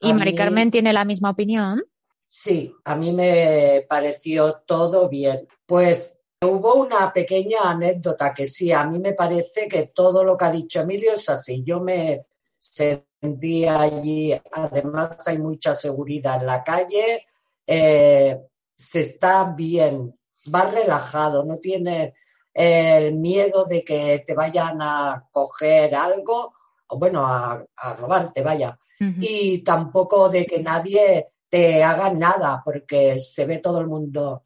¿Y 0.00 0.12
Mari 0.12 0.34
Carmen 0.34 0.70
tiene 0.70 0.92
la 0.92 1.04
misma 1.04 1.30
opinión? 1.30 1.82
Sí, 2.30 2.74
a 2.84 2.94
mí 2.94 3.10
me 3.12 3.86
pareció 3.88 4.60
todo 4.66 5.08
bien. 5.08 5.48
Pues 5.64 6.20
hubo 6.42 6.74
una 6.74 7.10
pequeña 7.10 7.60
anécdota 7.64 8.34
que 8.34 8.44
sí, 8.44 8.70
a 8.70 8.84
mí 8.84 8.98
me 8.98 9.14
parece 9.14 9.66
que 9.66 9.84
todo 9.94 10.22
lo 10.22 10.36
que 10.36 10.44
ha 10.44 10.50
dicho 10.50 10.82
Emilio 10.82 11.14
es 11.14 11.26
así. 11.30 11.64
Yo 11.64 11.80
me 11.80 12.26
sentía 12.58 13.80
allí, 13.80 14.38
además 14.52 15.26
hay 15.26 15.38
mucha 15.38 15.72
seguridad 15.72 16.38
en 16.38 16.46
la 16.46 16.62
calle, 16.62 17.24
eh, 17.66 18.38
se 18.76 19.00
está 19.00 19.44
bien, 19.44 20.14
vas 20.46 20.70
relajado, 20.70 21.44
no 21.44 21.56
tienes 21.56 22.12
el 22.52 23.14
miedo 23.14 23.64
de 23.64 23.82
que 23.82 24.22
te 24.26 24.34
vayan 24.34 24.82
a 24.82 25.26
coger 25.32 25.94
algo, 25.94 26.52
o 26.88 26.98
bueno, 26.98 27.26
a, 27.26 27.64
a 27.74 27.94
robarte, 27.94 28.42
vaya 28.42 28.78
y 29.00 29.62
tampoco 29.62 30.28
de 30.28 30.44
que 30.44 30.62
nadie 30.62 31.28
te 31.48 31.82
haga 31.82 32.12
nada, 32.12 32.62
porque 32.64 33.18
se 33.18 33.46
ve 33.46 33.58
todo 33.58 33.80
el 33.80 33.86
mundo. 33.86 34.42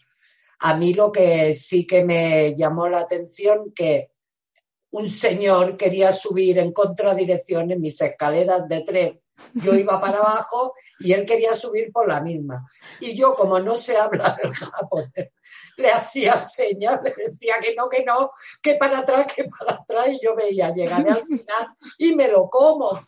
A 0.60 0.76
mí 0.76 0.94
lo 0.94 1.10
que 1.10 1.54
sí 1.54 1.86
que 1.86 2.04
me 2.04 2.54
llamó 2.56 2.88
la 2.88 3.00
atención 3.00 3.72
que 3.74 4.12
un 4.90 5.08
señor 5.08 5.76
quería 5.76 6.12
subir 6.12 6.58
en 6.58 6.72
contradirección 6.72 7.70
en 7.70 7.80
mis 7.80 8.00
escaleras 8.00 8.68
de 8.68 8.80
tren. 8.82 9.20
Yo 9.54 9.74
iba 9.74 10.00
para 10.00 10.18
abajo 10.18 10.74
y 11.02 11.12
él 11.12 11.24
quería 11.26 11.54
subir 11.54 11.90
por 11.92 12.08
la 12.08 12.20
misma. 12.20 12.68
Y 13.00 13.16
yo, 13.16 13.34
como 13.34 13.58
no 13.60 13.76
sé 13.76 13.96
hablar 13.96 14.40
el 14.42 14.54
japonés, 14.54 15.30
le 15.76 15.90
hacía 15.90 16.38
señas, 16.38 17.00
le 17.02 17.14
decía 17.16 17.54
que 17.60 17.74
no, 17.74 17.88
que 17.88 18.04
no, 18.04 18.32
que 18.62 18.74
para 18.74 19.00
atrás, 19.00 19.26
que 19.34 19.44
para 19.44 19.74
atrás. 19.74 20.08
Y 20.10 20.20
yo 20.24 20.34
veía, 20.34 20.72
llegaré 20.72 21.10
al 21.10 21.24
final 21.24 21.68
y 21.98 22.14
me 22.14 22.28
lo 22.28 22.48
como. 22.48 23.00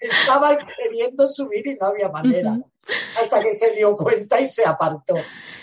estaba 0.00 0.56
queriendo 0.58 1.28
subir 1.28 1.66
y 1.66 1.74
no 1.74 1.86
había 1.86 2.08
manera. 2.08 2.58
Hasta 3.20 3.40
que 3.40 3.54
se 3.54 3.72
dio 3.72 3.96
cuenta 3.96 4.40
y 4.40 4.46
se 4.46 4.64
apartó. 4.64 5.16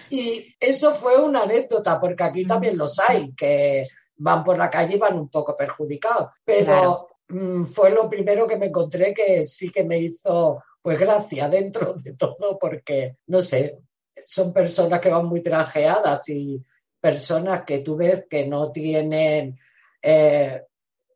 Y 0.09 0.55
eso 0.59 0.93
fue 0.93 1.17
una 1.17 1.43
anécdota, 1.43 1.99
porque 1.99 2.23
aquí 2.23 2.45
también 2.45 2.77
los 2.77 2.99
hay, 2.99 3.33
que 3.33 3.87
van 4.17 4.43
por 4.43 4.57
la 4.57 4.69
calle 4.69 4.95
y 4.95 4.99
van 4.99 5.17
un 5.17 5.29
poco 5.29 5.55
perjudicados. 5.55 6.31
Pero 6.43 7.07
mm, 7.29 7.63
fue 7.63 7.91
lo 7.91 8.09
primero 8.09 8.45
que 8.45 8.57
me 8.57 8.67
encontré 8.67 9.13
que 9.13 9.43
sí 9.45 9.71
que 9.71 9.85
me 9.85 9.99
hizo, 9.99 10.61
pues 10.81 10.99
gracia 10.99 11.47
dentro 11.49 11.93
de 11.93 12.13
todo, 12.13 12.57
porque, 12.59 13.17
no 13.27 13.41
sé, 13.41 13.79
son 14.25 14.51
personas 14.51 14.99
que 14.99 15.09
van 15.09 15.25
muy 15.25 15.41
trajeadas 15.41 16.27
y 16.29 16.61
personas 16.99 17.63
que 17.63 17.79
tú 17.79 17.95
ves 17.95 18.25
que 18.29 18.47
no 18.47 18.71
tienen, 18.71 19.57
eh, 20.01 20.63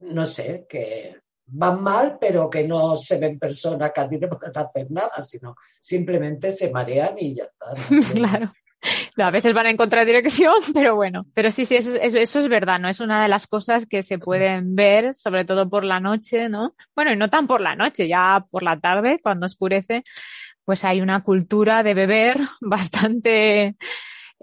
no 0.02 0.26
sé, 0.26 0.66
que 0.68 1.16
van 1.48 1.82
mal, 1.82 2.18
pero 2.20 2.50
que 2.50 2.68
no 2.68 2.96
se 2.96 3.18
ven 3.18 3.38
personas 3.38 3.92
que 3.92 4.02
a 4.02 4.10
ti 4.10 4.18
no 4.18 4.30
pueden 4.30 4.58
hacer 4.58 4.90
nada, 4.90 5.22
sino 5.22 5.56
simplemente 5.80 6.52
se 6.52 6.72
marean 6.72 7.16
y 7.20 7.36
ya 7.36 7.46
está. 7.46 7.74
¿no? 7.74 8.02
Claro. 8.14 8.54
A 9.18 9.32
veces 9.32 9.54
van 9.54 9.68
en 9.68 9.78
contradirección, 9.78 10.54
pero 10.74 10.96
bueno. 10.96 11.22
Pero 11.34 11.52
sí, 11.52 11.66
sí, 11.66 11.76
eso, 11.76 11.96
eso, 11.96 12.18
eso 12.18 12.40
es 12.40 12.48
verdad, 12.50 12.80
¿no? 12.80 12.90
Es 12.90 13.00
una 13.00 13.22
de 13.24 13.30
las 13.30 13.48
cosas 13.48 13.86
que 13.86 14.04
se 14.04 14.20
pueden 14.20 14.76
ver, 14.76 15.16
sobre 15.16 15.46
todo 15.46 15.70
por 15.70 15.84
la 15.86 16.00
noche, 16.00 16.50
¿no? 16.50 16.76
Bueno, 16.96 17.12
y 17.14 17.18
no 17.18 17.30
tan 17.30 17.48
por 17.48 17.62
la 17.62 17.76
noche, 17.76 18.08
ya 18.08 18.46
por 18.52 18.62
la 18.64 18.80
tarde, 18.80 19.20
cuando 19.24 19.46
oscurece, 19.46 20.04
pues 20.66 20.84
hay 20.84 21.02
una 21.02 21.24
cultura 21.24 21.82
de 21.84 21.94
beber 21.94 22.38
bastante 22.62 23.76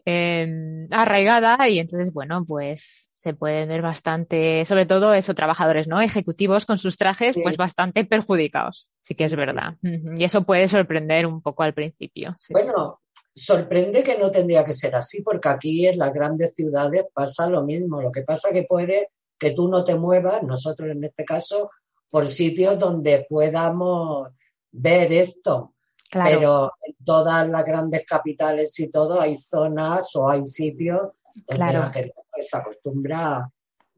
eh, 0.05 0.87
arraigada 0.91 1.69
y 1.69 1.79
entonces, 1.79 2.13
bueno, 2.13 2.43
pues 2.47 3.11
se 3.15 3.35
pueden 3.35 3.69
ver 3.69 3.83
bastante, 3.83 4.65
sobre 4.65 4.85
todo 4.87 5.15
eso, 5.15 5.33
trabajadores, 5.35 5.87
¿no? 5.87 6.01
Ejecutivos 6.01 6.67
con 6.67 6.79
sus 6.79 6.97
trajes, 6.97 7.35
Sí. 7.35 7.41
pues 7.45 7.57
bastante 7.57 8.05
perjudicados. 8.05 8.91
Sí 9.03 9.15
que 9.15 9.25
es 9.27 9.31
Sí, 9.31 9.37
verdad. 9.37 9.75
Y 10.17 10.25
eso 10.25 10.43
puede 10.45 10.67
sorprender 10.67 11.27
un 11.27 11.41
poco 11.41 11.63
al 11.63 11.73
principio. 11.73 12.35
Bueno, 12.51 13.01
sorprende 13.35 14.03
que 14.03 14.19
no 14.19 14.31
tendría 14.31 14.65
que 14.65 14.73
ser 14.73 14.95
así, 14.95 15.23
porque 15.23 15.49
aquí 15.49 15.87
en 15.87 15.99
las 15.99 16.13
grandes 16.13 16.55
ciudades 16.55 17.05
pasa 17.13 17.49
lo 17.49 17.63
mismo. 17.63 18.01
Lo 18.03 18.13
que 18.13 18.23
pasa 18.23 18.53
que 18.53 18.65
puede 18.65 19.11
que 19.39 19.53
tú 19.53 19.69
no 19.69 19.83
te 19.85 19.95
muevas, 19.97 20.43
nosotros 20.43 20.91
en 20.91 21.05
este 21.05 21.25
caso, 21.25 21.71
por 22.11 22.27
sitios 22.29 22.79
donde 22.79 23.27
podamos 23.29 24.29
ver 24.71 25.13
esto. 25.13 25.75
Claro. 26.11 26.31
Pero 26.31 26.73
en 26.87 26.95
todas 27.05 27.49
las 27.49 27.65
grandes 27.65 28.05
capitales 28.05 28.79
y 28.79 28.89
todo 28.89 29.21
hay 29.21 29.39
zonas 29.39 30.15
o 30.15 30.29
hay 30.29 30.45
sitios 30.45 31.01
donde 31.35 31.57
Claro. 31.57 31.79
la 31.79 31.91
gente 31.91 32.15
pues, 32.31 32.49
se 32.49 32.57
acostumbra 32.57 33.51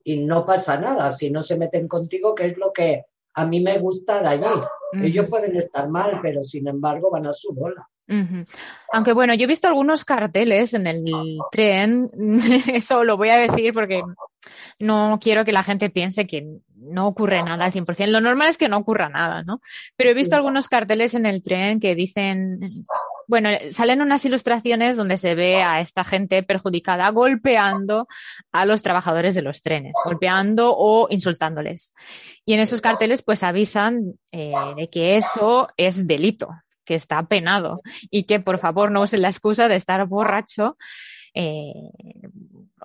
y 0.05 0.19
no 0.19 0.47
pasa 0.47 0.81
nada. 0.81 1.11
Si 1.11 1.31
no 1.31 1.43
se 1.43 1.59
meten 1.59 1.89
contigo, 1.89 2.35
que 2.35 2.47
es 2.47 2.57
lo 2.57 2.73
que 2.73 3.05
a 3.35 3.45
mí 3.45 3.61
me 3.61 3.79
gusta 3.79 4.23
de 4.23 4.29
allí. 4.29 4.61
Ellos 5.03 5.27
pueden 5.29 5.57
estar 5.57 5.89
mal, 5.89 6.21
pero 6.23 6.41
sin 6.43 6.69
embargo 6.69 7.11
van 7.11 7.27
a 7.27 7.33
su 7.33 7.53
bola. 7.53 7.89
Aunque 8.93 9.13
bueno, 9.13 9.35
yo 9.35 9.45
he 9.45 9.49
visto 9.49 9.67
algunos 9.67 10.05
carteles 10.05 10.75
en 10.75 10.87
el 10.87 11.05
tren, 11.51 12.11
eso 12.73 13.05
lo 13.05 13.17
voy 13.17 13.31
a 13.31 13.39
decir 13.39 13.73
porque 13.73 14.03
no 14.79 15.19
quiero 15.21 15.45
que 15.45 15.53
la 15.53 15.63
gente 15.63 15.91
piense 15.91 16.27
que 16.27 16.47
no 16.77 17.07
ocurre 17.07 17.43
nada 17.43 17.65
al 17.65 17.73
100%. 17.73 18.07
Lo 18.09 18.21
normal 18.21 18.51
es 18.51 18.59
que 18.59 18.69
no 18.69 18.77
ocurra 18.77 19.09
nada, 19.09 19.43
¿no? 19.43 19.61
Pero 19.97 20.11
he 20.11 20.15
visto 20.15 20.37
algunos 20.37 20.69
carteles 20.69 21.15
en 21.15 21.27
el 21.27 21.43
tren 21.43 21.81
que 21.81 21.95
dicen, 21.95 22.87
bueno, 23.27 23.49
salen 23.71 24.03
unas 24.03 24.25
ilustraciones 24.25 24.97
donde 24.97 25.19
se 25.19 25.35
ve 25.35 25.63
a 25.63 25.81
esta 25.81 26.05
gente 26.05 26.43
perjudicada 26.43 27.09
golpeando 27.11 28.07
a 28.53 28.67
los 28.67 28.83
trabajadores 28.83 29.35
de 29.35 29.43
los 29.43 29.63
trenes, 29.63 29.95
golpeando 30.05 30.75
o 30.77 31.07
insultándoles. 31.11 31.95
Y 32.45 32.55
en 32.55 32.61
esos 32.61 32.81
carteles 32.81 33.23
pues 33.23 33.43
avisan 33.43 34.19
eh, 34.31 34.53
de 34.77 34.91
que 34.91 35.17
eso 35.17 35.69
es 35.77 36.07
delito, 36.07 36.51
que 36.85 36.95
está 36.95 37.23
penado 37.25 37.83
y 38.11 38.25
que 38.25 38.41
por 38.41 38.59
favor 38.59 38.91
no 38.91 39.03
usen 39.03 39.23
la 39.23 39.29
excusa 39.29 39.69
de 39.69 39.77
estar 39.77 40.05
borracho. 40.07 40.77
Eh, 41.35 41.73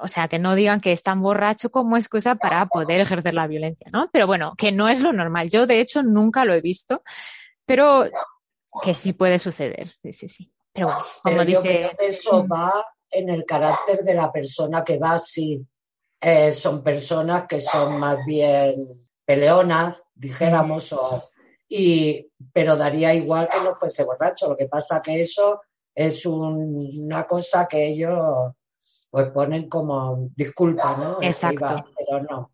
o 0.02 0.08
sea, 0.08 0.28
que 0.28 0.40
no 0.40 0.56
digan 0.56 0.82
que 0.82 0.92
están 0.92 1.22
borracho 1.22 1.70
como 1.70 1.98
excusa 1.98 2.36
para 2.36 2.66
poder 2.66 3.02
ejercer 3.02 3.34
la 3.34 3.48
violencia, 3.48 3.88
¿no? 3.92 4.10
Pero 4.12 4.26
bueno, 4.26 4.54
que 4.58 4.72
no 4.72 4.88
es 4.88 5.02
lo 5.02 5.14
normal. 5.14 5.50
Yo, 5.50 5.68
de 5.68 5.82
hecho, 5.82 6.02
nunca 6.02 6.46
lo 6.46 6.54
he 6.54 6.62
visto, 6.62 7.04
pero 7.66 8.06
que 8.82 8.94
sí 8.94 9.14
puede 9.14 9.40
suceder. 9.40 9.92
Sí, 10.02 10.14
sí, 10.14 10.30
sí. 10.30 10.52
Pero 10.74 10.88
bueno, 10.88 11.02
como 11.24 11.46
dice. 11.46 11.96
eso 12.00 12.48
va 12.48 12.72
en 13.12 13.30
el 13.30 13.46
carácter 13.46 14.00
de 14.00 14.14
la 14.14 14.32
persona 14.32 14.84
que 14.84 14.98
va 14.98 15.14
así. 15.14 15.62
Eh, 16.22 16.52
son 16.52 16.84
personas 16.84 17.46
que 17.48 17.62
son 17.62 18.00
más 18.00 18.18
bien 18.26 19.08
peleonas, 19.26 20.04
dijéramos, 20.16 20.92
o 20.94 21.24
y, 21.70 22.28
pero 22.52 22.76
daría 22.76 23.14
igual 23.14 23.48
que 23.50 23.62
no 23.62 23.74
fuese 23.74 24.04
borracho. 24.04 24.50
Lo 24.50 24.58
que 24.58 24.66
pasa 24.66 25.02
que 25.02 25.22
eso 25.22 25.62
es 25.94 26.26
una 26.26 27.26
cosa 27.26 27.68
que 27.68 27.88
ellos 27.88 28.20
pues 29.10 29.30
ponen 29.30 29.70
como 29.70 30.30
disculpa, 30.36 30.98
¿no? 30.98 31.18
Exacto. 31.22 31.86
pero 31.98 32.24
no. 32.24 32.52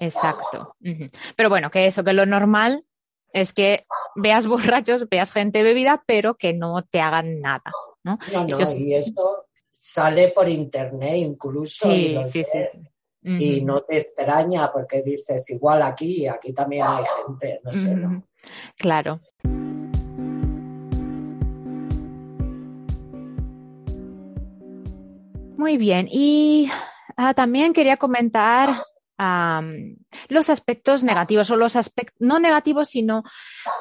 Exacto. 0.00 0.76
Pero 1.36 1.48
bueno, 1.48 1.70
que 1.70 1.86
eso, 1.86 2.02
que 2.02 2.12
lo 2.12 2.26
normal 2.26 2.84
es 3.32 3.52
que 3.52 3.86
veas 4.16 4.46
borrachos, 4.46 5.08
veas 5.08 5.30
gente 5.32 5.62
bebida, 5.62 6.02
pero 6.06 6.34
que 6.36 6.52
no 6.52 6.82
te 6.82 7.00
hagan 7.00 7.40
nada, 7.40 7.72
¿no? 8.02 8.18
y 8.76 8.94
esto 8.94 9.46
sale 9.68 10.28
por 10.28 10.48
internet 10.48 11.16
incluso. 11.16 11.88
Sí, 11.88 12.18
sí, 12.30 12.44
sí. 12.44 12.80
Y 13.22 13.60
no 13.60 13.82
te 13.82 13.98
extraña 13.98 14.72
porque 14.72 15.02
dices, 15.02 15.50
igual 15.50 15.82
aquí, 15.82 16.26
aquí 16.26 16.54
también 16.54 16.84
hay 16.86 17.04
gente, 17.26 17.60
no 17.62 17.72
sé, 17.72 17.94
¿no? 17.94 18.24
Claro. 18.76 19.20
Muy 25.58 25.76
bien, 25.76 26.08
y 26.10 26.70
ah, 27.18 27.34
también 27.34 27.74
quería 27.74 27.98
comentar 27.98 28.82
los 30.28 30.48
aspectos 30.48 31.04
negativos, 31.04 31.50
o 31.50 31.56
los 31.56 31.76
aspectos, 31.76 32.16
no 32.20 32.38
negativos, 32.38 32.88
sino 32.88 33.22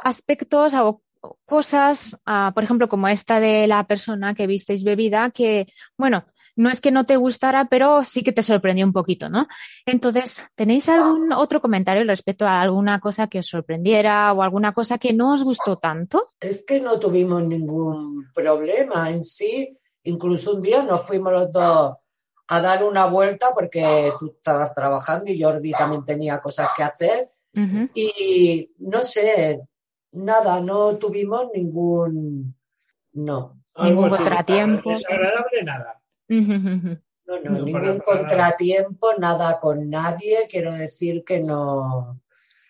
aspectos 0.03 0.73
o 0.73 1.01
cosas, 1.45 2.17
ah, 2.25 2.51
por 2.53 2.65
ejemplo, 2.65 2.89
como 2.89 3.07
esta 3.07 3.39
de 3.39 3.67
la 3.67 3.85
persona 3.87 4.33
que 4.33 4.47
visteis 4.47 4.83
bebida, 4.83 5.31
que, 5.31 5.67
bueno, 5.97 6.25
no 6.59 6.69
es 6.69 6.81
que 6.81 6.91
no 6.91 7.05
te 7.05 7.15
gustara, 7.15 7.69
pero 7.69 8.03
sí 8.03 8.21
que 8.21 8.33
te 8.33 8.43
sorprendió 8.43 8.85
un 8.85 8.91
poquito, 8.91 9.29
¿no? 9.29 9.47
Entonces, 9.85 10.45
¿tenéis 10.55 10.89
algún 10.89 11.31
otro 11.31 11.61
comentario 11.61 12.03
respecto 12.03 12.45
a 12.45 12.59
alguna 12.59 12.99
cosa 12.99 13.27
que 13.27 13.39
os 13.39 13.47
sorprendiera 13.47 14.33
o 14.33 14.43
alguna 14.43 14.73
cosa 14.73 14.97
que 14.97 15.13
no 15.13 15.33
os 15.33 15.45
gustó 15.45 15.77
tanto? 15.77 16.27
Es 16.37 16.65
que 16.65 16.81
no 16.81 16.99
tuvimos 16.99 17.41
ningún 17.43 18.27
problema 18.33 19.09
en 19.09 19.23
sí. 19.23 19.77
Incluso 20.03 20.55
un 20.55 20.61
día 20.61 20.83
nos 20.83 21.07
fuimos 21.07 21.31
los 21.31 21.49
dos 21.49 21.93
a 22.49 22.61
dar 22.61 22.83
una 22.83 23.05
vuelta 23.05 23.51
porque 23.53 24.11
tú 24.19 24.33
estabas 24.35 24.75
trabajando 24.75 25.31
y 25.31 25.41
Jordi 25.41 25.71
también 25.71 26.03
tenía 26.03 26.39
cosas 26.39 26.67
que 26.75 26.83
hacer. 26.83 27.31
Y 27.93 28.69
no 28.79 29.01
sé, 29.01 29.61
nada, 30.11 30.59
no 30.59 30.97
tuvimos 30.97 31.47
ningún, 31.53 32.53
no. 33.13 33.61
Ningún 33.81 34.09
contratiempo. 34.09 34.89
Desagradable 34.89 35.63
nada. 35.63 35.98
No, 36.29 37.39
no, 37.39 37.63
ningún 37.63 37.99
contratiempo, 37.99 39.13
nada 39.19 39.59
con 39.59 39.89
nadie, 39.89 40.47
quiero 40.49 40.73
decir 40.73 41.23
que 41.23 41.39
no. 41.39 42.19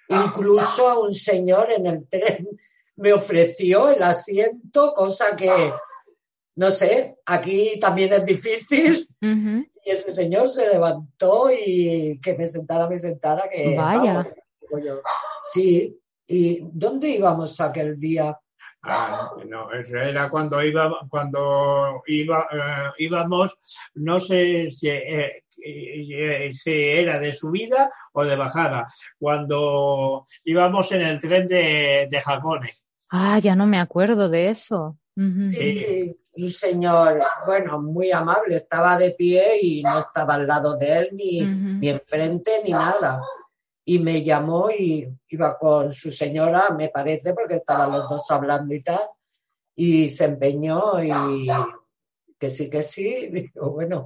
Incluso 0.10 0.90
a 0.90 1.00
un 1.00 1.14
señor 1.14 1.72
en 1.72 1.88
el 1.88 2.08
tren 2.08 2.48
me 2.96 3.14
ofreció 3.14 3.90
el 3.90 4.04
asiento, 4.04 4.94
cosa 4.94 5.36
que, 5.36 5.72
no 6.56 6.72
sé, 6.72 7.18
aquí 7.26 7.80
también 7.80 8.12
es 8.14 8.26
difícil. 8.26 9.08
Y 9.22 9.92
ese 9.92 10.12
señor 10.12 10.50
se 10.50 10.68
levantó 10.70 11.50
y 11.50 12.20
que 12.20 12.38
me 12.38 12.48
sentara, 12.48 12.90
me 12.90 13.00
sentara, 13.00 13.48
que... 13.50 13.76
Vaya. 13.76 14.30
sí, 15.54 15.98
¿y 16.28 16.60
dónde 16.62 17.10
íbamos 17.10 17.60
aquel 17.62 17.98
día? 17.98 18.38
Ah, 18.82 19.32
no, 19.46 19.72
eso 19.74 19.98
era 19.98 20.30
cuando 20.30 20.64
iba, 20.64 20.90
cuando 21.10 22.02
iba, 22.08 22.48
eh, 22.52 22.92
íbamos, 23.00 23.58
no 23.96 24.20
sé 24.22 24.72
si, 24.72 24.88
eh, 24.88 25.44
eh, 25.66 26.54
si, 26.54 26.72
era 26.72 27.20
de 27.20 27.34
subida 27.34 27.92
o 28.14 28.24
de 28.24 28.38
bajada, 28.38 28.88
cuando 29.18 30.24
íbamos 30.46 30.92
en 30.94 31.02
el 31.02 31.20
tren 31.20 31.48
de, 31.48 32.08
de 32.10 32.22
Ah, 33.10 33.40
ya 33.40 33.56
no 33.56 33.66
me 33.66 33.80
acuerdo 33.80 34.30
de 34.30 34.50
eso. 34.50 34.98
Sí, 35.42 35.80
sí, 35.80 36.18
un 36.38 36.50
señor, 36.50 37.22
bueno, 37.46 37.82
muy 37.82 38.10
amable, 38.14 38.56
estaba 38.56 38.98
de 38.98 39.12
pie 39.12 39.60
y 39.62 39.84
no 39.84 40.00
estaba 40.00 40.36
al 40.36 40.48
lado 40.48 40.78
de 40.78 40.98
él, 41.00 41.10
ni, 41.12 41.42
ni 41.42 41.90
enfrente, 41.90 42.62
ni 42.64 42.72
nada 42.72 43.22
y 43.90 43.98
me 43.98 44.24
llamó 44.24 44.70
y 44.70 45.10
iba 45.30 45.58
con 45.58 45.92
su 45.92 46.12
señora, 46.12 46.70
me 46.78 46.90
parece, 46.90 47.34
porque 47.34 47.56
estaban 47.56 47.92
los 47.92 48.08
dos 48.08 48.30
hablando 48.30 48.76
y 48.76 48.84
tal, 48.84 49.02
y 49.76 50.08
se 50.10 50.26
empeñó 50.26 51.04
y 51.04 51.48
que 52.38 52.52
sí, 52.52 52.70
que 52.70 52.84
sí. 52.84 53.30
Digo, 53.34 53.72
bueno, 53.72 54.06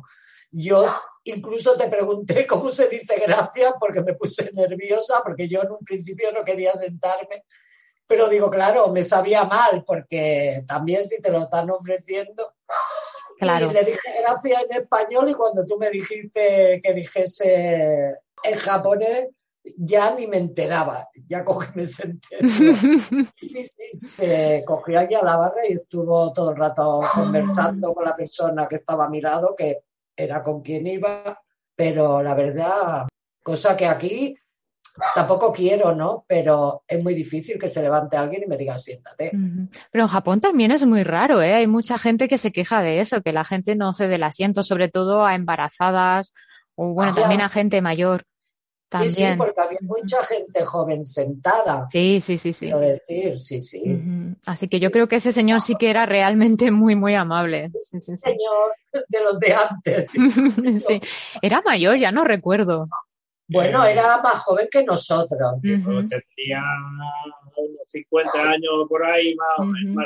yo 0.51 0.85
incluso 1.25 1.75
te 1.75 1.89
pregunté 1.89 2.47
cómo 2.47 2.71
se 2.71 2.87
dice 2.87 3.19
gracias 3.19 3.73
porque 3.77 4.01
me 4.01 4.13
puse 4.13 4.49
nerviosa, 4.53 5.19
porque 5.21 5.49
yo 5.49 5.63
en 5.63 5.71
un 5.71 5.79
principio 5.79 6.31
no 6.31 6.45
quería 6.45 6.71
sentarme, 6.75 7.43
pero 8.07 8.29
digo, 8.29 8.49
claro, 8.49 8.87
me 8.87 9.03
sabía 9.03 9.43
mal, 9.43 9.83
porque 9.85 10.63
también 10.65 11.03
si 11.03 11.21
te 11.21 11.29
lo 11.29 11.39
están 11.39 11.69
ofreciendo. 11.69 12.53
Claro. 13.37 13.69
Y 13.69 13.73
le 13.73 13.83
dije 13.83 14.21
gracias 14.21 14.63
en 14.63 14.77
español 14.81 15.29
y 15.29 15.33
cuando 15.33 15.65
tú 15.65 15.77
me 15.77 15.89
dijiste 15.89 16.79
que 16.81 16.93
dijese 16.93 18.15
en 18.43 18.57
japonés, 18.57 19.27
ya 19.77 20.13
ni 20.15 20.27
me 20.27 20.37
enteraba, 20.37 21.09
ya 21.27 21.43
cogí 21.43 21.71
me 21.75 21.85
senté. 21.85 22.37
Sí, 23.35 23.63
sí, 23.63 23.91
se 23.91 24.63
cogió 24.65 24.99
allí 24.99 25.15
a 25.15 25.23
la 25.23 25.37
barra 25.37 25.67
y 25.67 25.73
estuvo 25.73 26.31
todo 26.33 26.51
el 26.51 26.57
rato 26.57 27.01
conversando 27.13 27.93
con 27.93 28.05
la 28.05 28.15
persona 28.15 28.67
que 28.67 28.75
estaba 28.75 29.05
a 29.05 29.09
mi 29.09 29.21
lado, 29.21 29.55
que 29.55 29.83
era 30.15 30.43
con 30.43 30.61
quien 30.61 30.87
iba, 30.87 31.39
pero 31.75 32.21
la 32.21 32.35
verdad, 32.35 33.07
cosa 33.41 33.75
que 33.75 33.85
aquí 33.85 34.35
tampoco 35.15 35.51
quiero, 35.51 35.95
¿no? 35.95 36.25
Pero 36.27 36.83
es 36.87 37.03
muy 37.03 37.15
difícil 37.15 37.57
que 37.57 37.67
se 37.67 37.81
levante 37.81 38.17
alguien 38.17 38.43
y 38.43 38.47
me 38.47 38.57
diga 38.57 38.77
siéntate. 38.77 39.31
Pero 39.91 40.03
en 40.03 40.09
Japón 40.09 40.39
también 40.39 40.71
es 40.71 40.85
muy 40.85 41.03
raro, 41.03 41.41
¿eh? 41.41 41.53
Hay 41.55 41.67
mucha 41.67 41.97
gente 41.97 42.27
que 42.27 42.37
se 42.37 42.51
queja 42.51 42.81
de 42.81 42.99
eso, 42.99 43.21
que 43.21 43.33
la 43.33 43.43
gente 43.43 43.75
no 43.75 43.93
cede 43.93 44.15
el 44.15 44.23
asiento, 44.23 44.63
sobre 44.63 44.89
todo 44.89 45.25
a 45.25 45.35
embarazadas 45.35 46.33
o 46.75 46.93
bueno, 46.93 47.13
también 47.13 47.41
a 47.41 47.49
gente 47.49 47.81
mayor. 47.81 48.25
Sí, 49.01 49.09
sí, 49.09 49.25
porque 49.37 49.61
había 49.61 49.79
mucha 49.81 50.23
gente 50.23 50.63
joven 50.63 51.03
sentada. 51.03 51.87
Sí, 51.91 52.19
sí, 52.21 52.37
sí, 52.37 52.53
sí. 52.53 52.65
Quiero 52.65 52.79
decir, 52.79 53.37
sí, 53.39 53.59
sí. 53.59 53.99
Así 54.45 54.67
que 54.67 54.79
yo 54.79 54.91
creo 54.91 55.07
que 55.07 55.15
ese 55.15 55.31
señor 55.31 55.61
sí 55.61 55.75
que 55.75 55.89
era 55.89 56.05
realmente 56.05 56.71
muy, 56.71 56.95
muy 56.95 57.15
amable. 57.15 57.71
Sí, 57.79 57.99
sí, 57.99 58.17
señor 58.17 58.73
de 58.91 59.23
los 59.23 59.39
de 59.39 59.53
antes. 59.53 60.07
sí. 60.87 61.01
Era 61.41 61.61
mayor, 61.61 61.97
ya 61.97 62.11
no 62.11 62.23
recuerdo. 62.23 62.85
Bueno, 63.47 63.83
era 63.83 64.21
más 64.21 64.39
joven 64.39 64.67
que 64.71 64.83
nosotros. 64.83 65.53
Tendría 65.61 66.63
unos 67.55 67.81
50 67.85 68.41
años 68.41 68.85
por 68.87 69.05
ahí, 69.05 69.35
más, 69.35 69.59
o 69.59 69.65
menos. 69.65 70.05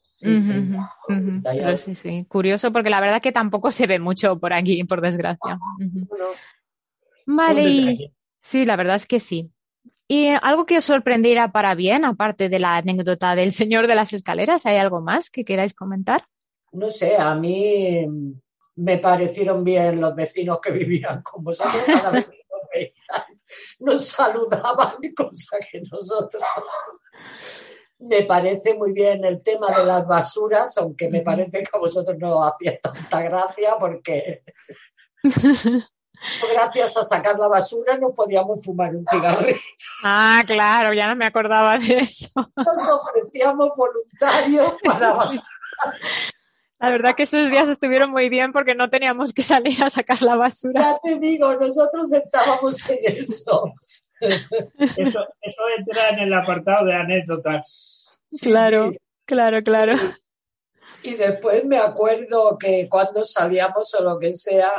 Sí, 0.00 0.36
sí. 0.40 1.94
sí, 1.94 2.26
Curioso 2.28 2.72
porque 2.72 2.90
la 2.90 3.00
verdad 3.00 3.22
que 3.22 3.32
tampoco 3.32 3.70
se 3.72 3.86
ve 3.86 3.98
mucho 3.98 4.38
por 4.38 4.52
aquí, 4.52 4.84
por 4.84 5.00
desgracia. 5.00 5.58
Vale, 7.26 8.12
Sí, 8.42 8.66
la 8.66 8.76
verdad 8.76 8.96
es 8.96 9.06
que 9.06 9.20
sí. 9.20 9.50
¿Y 10.08 10.28
algo 10.28 10.66
que 10.66 10.78
os 10.78 10.84
sorprendiera 10.84 11.52
para 11.52 11.74
bien, 11.74 12.04
aparte 12.04 12.48
de 12.48 12.58
la 12.58 12.76
anécdota 12.76 13.34
del 13.34 13.52
señor 13.52 13.86
de 13.86 13.94
las 13.94 14.12
escaleras? 14.12 14.66
¿Hay 14.66 14.76
algo 14.76 15.00
más 15.00 15.30
que 15.30 15.44
queráis 15.44 15.74
comentar? 15.74 16.26
No 16.72 16.90
sé, 16.90 17.16
a 17.16 17.34
mí 17.34 18.06
me 18.76 18.98
parecieron 18.98 19.62
bien 19.62 20.00
los 20.00 20.14
vecinos 20.14 20.60
que 20.60 20.72
vivían 20.72 21.22
con 21.22 21.44
vosotros, 21.44 21.82
cada 21.86 22.10
vez 22.10 22.26
que 22.26 22.44
nos 22.50 22.60
veían, 22.74 23.40
nos 23.78 24.06
saludaban, 24.06 24.96
cosa 25.16 25.58
que 25.70 25.80
nosotros. 25.90 26.42
Me 27.98 28.22
parece 28.22 28.74
muy 28.74 28.92
bien 28.92 29.24
el 29.24 29.42
tema 29.42 29.68
de 29.78 29.86
las 29.86 30.06
basuras, 30.06 30.76
aunque 30.78 31.08
me 31.08 31.20
parece 31.20 31.62
que 31.62 31.70
a 31.72 31.78
vosotros 31.78 32.18
no 32.18 32.42
hacía 32.42 32.78
tanta 32.80 33.22
gracia 33.22 33.76
porque 33.78 34.42
gracias 36.52 36.96
a 36.96 37.02
sacar 37.02 37.38
la 37.38 37.48
basura 37.48 37.96
no 37.98 38.12
podíamos 38.12 38.64
fumar 38.64 38.94
un 38.94 39.04
cigarrillo. 39.10 39.60
Ah, 40.04 40.42
claro, 40.46 40.92
ya 40.92 41.06
no 41.06 41.16
me 41.16 41.26
acordaba 41.26 41.78
de 41.78 41.98
eso. 41.98 42.28
Nos 42.34 42.88
ofrecíamos 42.88 43.70
voluntarios 43.76 44.74
para 44.84 45.14
La 46.78 46.90
verdad 46.90 47.14
que 47.14 47.22
esos 47.22 47.48
días 47.48 47.68
estuvieron 47.68 48.10
muy 48.10 48.28
bien 48.28 48.50
porque 48.50 48.74
no 48.74 48.90
teníamos 48.90 49.32
que 49.32 49.44
salir 49.44 49.80
a 49.84 49.90
sacar 49.90 50.20
la 50.22 50.34
basura. 50.34 50.80
Ya 50.80 50.98
te 51.00 51.18
digo, 51.20 51.54
nosotros 51.54 52.12
estábamos 52.12 52.90
en 52.90 52.98
eso. 53.18 53.72
Eso, 54.20 55.24
eso 55.40 55.62
entra 55.78 56.08
en 56.10 56.18
el 56.20 56.34
apartado 56.34 56.86
de 56.86 56.94
anécdotas. 56.94 58.18
Claro, 58.40 58.92
claro, 59.24 59.62
claro. 59.62 59.94
Y 61.04 61.14
después 61.14 61.64
me 61.64 61.78
acuerdo 61.78 62.56
que 62.58 62.88
cuando 62.88 63.24
salíamos 63.24 63.94
o 63.94 64.02
lo 64.02 64.18
que 64.18 64.32
sea, 64.32 64.70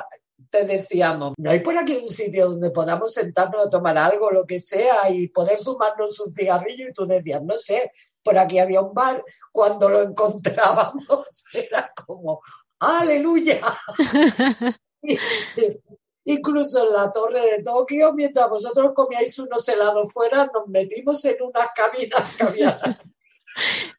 te 0.54 0.66
decíamos, 0.66 1.34
¿no 1.40 1.50
hay 1.50 1.62
por 1.62 1.76
aquí 1.76 1.96
un 1.96 2.08
sitio 2.08 2.48
donde 2.50 2.70
podamos 2.70 3.12
sentarnos 3.12 3.66
a 3.66 3.70
tomar 3.72 3.98
algo, 3.98 4.30
lo 4.30 4.46
que 4.46 4.60
sea, 4.60 5.10
y 5.10 5.28
poder 5.30 5.58
fumarnos 5.58 6.20
un 6.20 6.32
cigarrillo? 6.32 6.88
Y 6.88 6.94
tú 6.94 7.08
decías, 7.08 7.42
no 7.42 7.58
sé, 7.58 7.92
por 8.22 8.38
aquí 8.38 8.60
había 8.60 8.82
un 8.82 8.94
bar. 8.94 9.24
Cuando 9.52 9.90
lo 9.90 10.04
encontrábamos 10.04 11.46
era 11.54 11.92
como, 12.06 12.40
aleluya. 12.78 13.62
Incluso 16.26 16.88
en 16.88 16.94
la 16.94 17.12
torre 17.12 17.42
de 17.42 17.64
Tokio, 17.64 18.14
mientras 18.14 18.48
vosotros 18.48 18.92
comíais 18.94 19.38
unos 19.40 19.68
helados 19.68 20.14
fuera, 20.14 20.52
nos 20.54 20.68
metimos 20.68 21.26
en 21.26 21.42
unas 21.42 21.70
cabinas 21.76 22.36
que 22.38 22.44
había. 22.44 22.80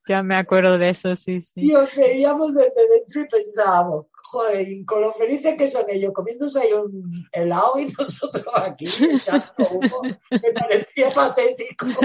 Ya 0.09 0.21
me 0.25 0.35
acuerdo 0.35 0.79
de 0.79 0.89
eso, 0.89 1.15
sí, 1.15 1.41
sí. 1.41 1.53
Y 1.55 1.73
os 1.77 1.89
veíamos 1.95 2.55
desde 2.55 2.89
dentro 2.89 3.21
y 3.21 3.29
pensábamos, 3.29 4.07
joder, 4.25 4.69
y 4.69 4.85
con 4.85 5.01
lo 5.01 5.13
felices 5.13 5.57
que 5.57 5.69
son 5.69 5.85
ellos 5.89 6.13
comiéndose 6.13 6.61
ahí 6.61 6.73
un 6.73 7.29
helado 7.33 7.79
y 7.79 7.87
nosotros 7.99 8.47
aquí 8.57 8.87
echando 8.87 9.69
humo, 9.71 10.03
me 10.31 10.53
parecía 10.53 11.11
patético. 11.11 11.87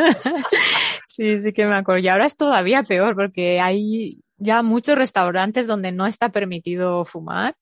Sí, 1.05 1.38
sí 1.41 1.51
que 1.51 1.65
me 1.65 1.76
acuerdo. 1.76 2.01
Y 2.01 2.07
ahora 2.07 2.26
es 2.26 2.38
todavía 2.38 2.82
peor 2.84 3.13
porque 3.13 3.59
hay 3.59 4.22
ya 4.38 4.63
muchos 4.63 4.97
restaurantes 4.97 5.67
donde 5.67 5.91
no 5.91 6.07
está 6.07 6.30
permitido 6.30 7.03
fumar. 7.03 7.57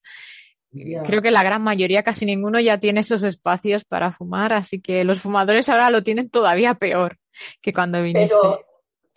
Creo 0.70 1.22
que 1.22 1.32
la 1.32 1.42
gran 1.42 1.62
mayoría, 1.62 2.04
casi 2.04 2.24
ninguno, 2.24 2.60
ya 2.60 2.78
tiene 2.78 3.00
esos 3.00 3.24
espacios 3.24 3.84
para 3.84 4.12
fumar, 4.12 4.52
así 4.52 4.80
que 4.80 5.02
los 5.02 5.20
fumadores 5.20 5.68
ahora 5.68 5.90
lo 5.90 6.04
tienen 6.04 6.30
todavía 6.30 6.74
peor 6.74 7.18
que 7.60 7.72
cuando 7.72 8.00
viniste. 8.00 8.32
Pero 8.40 8.60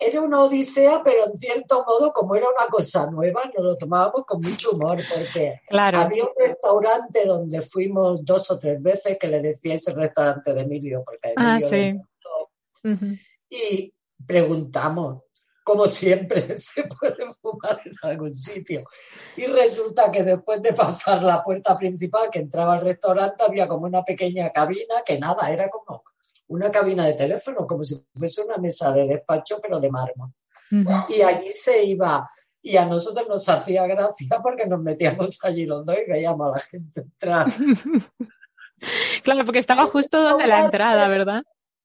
era 0.06 0.20
una 0.20 0.44
odisea, 0.44 1.02
pero 1.04 1.24
en 1.26 1.34
cierto 1.34 1.84
modo, 1.86 2.12
como 2.12 2.34
era 2.36 2.46
una 2.48 2.66
cosa 2.70 3.10
nueva, 3.10 3.42
nos 3.54 3.64
lo 3.64 3.76
tomábamos 3.76 4.24
con 4.26 4.42
mucho 4.42 4.70
humor, 4.72 5.02
porque 5.08 5.60
Claro. 5.68 5.98
había 6.00 6.24
un 6.24 6.30
restaurante 6.36 7.24
donde 7.24 7.62
fuimos 7.62 8.24
dos 8.24 8.50
o 8.50 8.58
tres 8.58 8.82
veces, 8.82 9.16
que 9.18 9.28
le 9.28 9.40
decía 9.40 9.74
ese 9.74 9.92
restaurante 9.94 10.52
de 10.54 10.62
Emilio, 10.62 11.02
porque 11.04 11.34
Ah, 11.36 11.58
Emilio 11.58 11.68
sí. 11.68 11.92
gustó, 11.92 12.50
Ujú. 12.84 13.16
y 13.50 13.94
preguntamos, 14.26 15.22
como 15.64 15.86
siempre, 15.86 16.56
¿se 16.58 16.84
puede 16.84 17.32
fumar 17.40 17.80
en 17.84 17.92
algún 18.02 18.34
sitio? 18.34 18.84
Y 19.36 19.46
resulta 19.46 20.10
que 20.10 20.22
después 20.24 20.60
de 20.60 20.72
pasar 20.72 21.22
la 21.22 21.42
puerta 21.42 21.76
principal 21.76 22.28
que 22.30 22.40
entraba 22.40 22.74
al 22.74 22.80
restaurante, 22.80 23.44
había 23.44 23.68
como 23.68 23.86
una 23.86 24.02
pequeña 24.04 24.50
cabina, 24.50 25.02
que 25.04 25.18
nada, 25.18 25.50
era 25.50 25.68
como 25.68 26.02
una 26.48 26.70
cabina 26.70 27.06
de 27.06 27.14
teléfono, 27.14 27.66
como 27.66 27.84
si 27.84 28.04
fuese 28.14 28.42
una 28.42 28.58
mesa 28.58 28.92
de 28.92 29.06
despacho, 29.06 29.58
pero 29.60 29.80
de 29.80 29.90
mármol. 29.90 30.30
Y 31.08 31.20
allí 31.22 31.52
se 31.52 31.84
iba, 31.84 32.28
y 32.62 32.76
a 32.76 32.86
nosotros 32.86 33.28
nos 33.28 33.48
hacía 33.48 33.86
gracia 33.86 34.40
porque 34.42 34.66
nos 34.66 34.80
metíamos 34.80 35.44
allí 35.44 35.66
los 35.66 35.84
dos 35.84 35.96
y 35.98 36.10
veíamos 36.10 36.48
a 36.48 36.50
la 36.52 36.60
gente 36.60 37.00
entrar. 37.00 37.46
Claro, 39.22 39.44
porque 39.44 39.60
estaba 39.60 39.86
justo 39.86 40.20
donde 40.20 40.46
la 40.48 40.64
entrada, 40.64 41.06
¿verdad? 41.06 41.44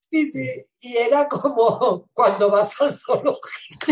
Sí, 0.10 0.26
sí, 0.26 0.66
y 0.82 0.98
era 0.98 1.28
como 1.28 2.08
cuando 2.14 2.50
vas 2.50 2.80
al 2.82 2.98
zoológico. 2.98 3.92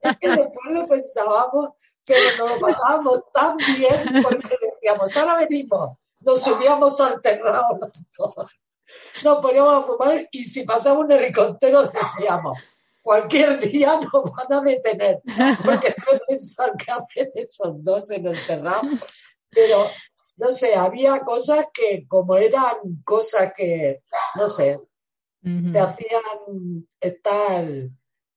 Es 0.00 0.16
que 0.18 0.28
después 0.28 0.70
lo 0.72 0.88
pensábamos, 0.88 1.74
pero 2.04 2.36
nos 2.38 2.50
lo 2.50 2.58
pasábamos 2.58 3.22
tan 3.32 3.56
bien 3.56 4.22
porque 4.22 4.56
decíamos, 4.60 5.16
ahora 5.16 5.36
venimos, 5.36 5.96
nos 6.20 6.42
subíamos 6.42 7.00
al 7.00 7.20
terrado 7.20 7.78
los 7.78 7.92
dos, 8.16 8.50
nos 9.24 9.38
poníamos 9.38 9.74
a 9.74 9.86
fumar 9.86 10.28
y 10.30 10.44
si 10.44 10.64
pasaba 10.64 10.98
un 10.98 11.10
helicóptero 11.12 11.84
decíamos, 11.84 12.58
cualquier 13.02 13.58
día 13.60 13.98
nos 14.00 14.30
van 14.32 14.52
a 14.52 14.60
detener, 14.60 15.20
porque 15.64 15.94
no 15.98 16.18
pensar 16.26 16.72
qué 16.76 16.92
hacen 16.92 17.30
esos 17.34 17.82
dos 17.82 18.10
en 18.10 18.26
el 18.26 18.46
terrado. 18.46 18.82
Pero, 19.50 19.90
no 20.36 20.52
sé, 20.52 20.74
había 20.74 21.20
cosas 21.20 21.66
que 21.72 22.06
como 22.06 22.36
eran 22.36 22.76
cosas 23.04 23.52
que, 23.56 24.02
no 24.34 24.46
sé, 24.46 24.78
te 25.72 25.78
hacían 25.78 26.86
estar, 27.00 27.66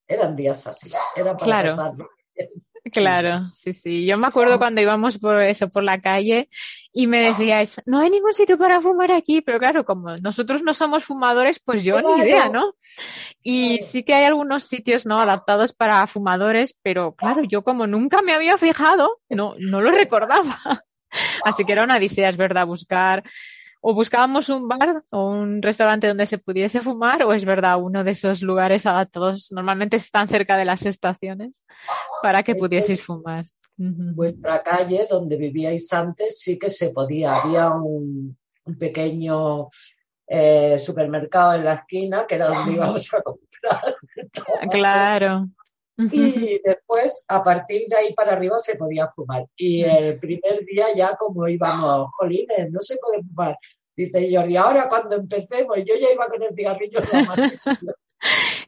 eran 0.08 0.36
días 0.36 0.66
así, 0.68 0.90
era 1.16 1.36
para 1.36 1.46
Claro. 1.46 1.70
pasarlo. 1.70 2.10
Claro, 2.92 3.42
sí, 3.54 3.74
sí. 3.74 4.06
Yo 4.06 4.18
me 4.18 4.28
acuerdo 4.28 4.58
cuando 4.58 4.82
íbamos 4.82 5.20
por 5.20 5.42
eso, 5.42 5.70
por 5.70 5.84
la 5.84 6.02
calle, 6.02 6.50
y 6.92 7.06
me 7.06 7.22
decíais, 7.22 7.80
no 7.86 8.00
hay 8.00 8.10
ningún 8.10 8.34
sitio 8.34 8.58
para 8.58 8.82
fumar 8.82 9.12
aquí, 9.12 9.42
pero 9.42 9.60
claro, 9.60 9.86
como 9.86 10.18
nosotros 10.18 10.64
no 10.64 10.74
somos 10.74 11.04
fumadores, 11.06 11.60
pues 11.64 11.84
yo 11.84 12.00
Claro. 12.00 12.16
ni 12.18 12.24
idea, 12.24 12.50
¿no? 12.50 12.76
Y 13.44 13.80
sí 13.84 14.04
que 14.04 14.16
hay 14.16 14.24
algunos 14.26 14.64
sitios, 14.64 15.06
¿no? 15.06 15.20
Adaptados 15.22 15.74
para 15.74 16.06
fumadores, 16.08 16.76
pero 16.82 17.14
claro, 17.16 17.44
yo 17.44 17.64
como 17.64 17.86
nunca 17.86 18.22
me 18.24 18.34
había 18.34 18.58
fijado, 18.58 19.20
no, 19.30 19.56
no 19.60 19.82
lo 19.82 19.92
recordaba. 19.92 20.58
Así 21.46 21.66
que 21.66 21.74
era 21.74 21.84
una 21.84 21.98
odisea, 21.98 22.30
es 22.30 22.38
verdad, 22.38 22.66
buscar, 22.66 23.24
o 23.82 23.94
buscábamos 23.94 24.48
un 24.50 24.68
bar 24.68 25.04
o 25.10 25.30
un 25.32 25.62
restaurante 25.62 26.08
donde 26.08 26.26
se 26.28 26.38
pudiese 26.38 26.82
fumar, 26.82 27.24
o 27.24 27.34
es 27.34 27.44
verdad, 27.46 27.82
uno 27.82 28.04
de 28.04 28.12
esos 28.12 28.42
lugares 28.42 28.86
adaptados, 28.86 29.52
normalmente 29.52 29.98
están 29.98 30.28
cerca 30.28 30.56
de 30.56 30.66
las 30.66 30.86
estaciones, 30.86 31.66
para 32.22 32.44
que 32.44 32.52
Es 32.52 32.56
que- 32.58 32.60
pudieseis 32.62 33.02
fumar. 33.04 33.44
Vuestra 33.78 34.62
calle, 34.62 35.08
donde 35.10 35.36
vivíais 35.38 35.92
antes, 35.92 36.40
sí 36.40 36.60
que 36.60 36.70
se 36.70 36.92
podía. 36.92 37.38
Había 37.38 37.72
un, 37.72 38.38
un 38.66 38.78
pequeño 38.78 39.70
eh, 40.28 40.78
supermercado 40.78 41.56
en 41.56 41.66
la 41.66 41.74
esquina, 41.74 42.28
que 42.28 42.36
era 42.36 42.48
donde 42.48 42.74
íbamos 42.74 43.12
a 43.14 43.22
comprar. 43.22 43.96
Claro. 44.72 45.48
Y 46.12 46.62
después, 46.64 47.26
a 47.28 47.44
partir 47.44 47.88
de 47.88 47.96
ahí 47.96 48.14
para 48.14 48.34
arriba, 48.34 48.60
se 48.60 48.76
podía 48.78 49.08
fumar. 49.10 49.46
Y 49.56 49.84
el 49.84 50.18
primer 50.20 50.64
día 50.66 50.88
ya 50.96 51.16
como 51.16 51.48
íbamos, 51.48 52.12
jolines, 52.18 52.72
no 52.72 52.80
se 52.82 52.98
puede 52.98 53.22
fumar. 53.24 53.58
Dice 53.96 54.30
Jordi, 54.34 54.56
ahora 54.56 54.88
cuando 54.90 55.16
empecemos, 55.16 55.78
yo 55.78 55.96
ya 56.00 56.12
iba 56.12 56.28
con 56.28 56.42
el 56.42 56.56
cigarrillo. 56.56 57.00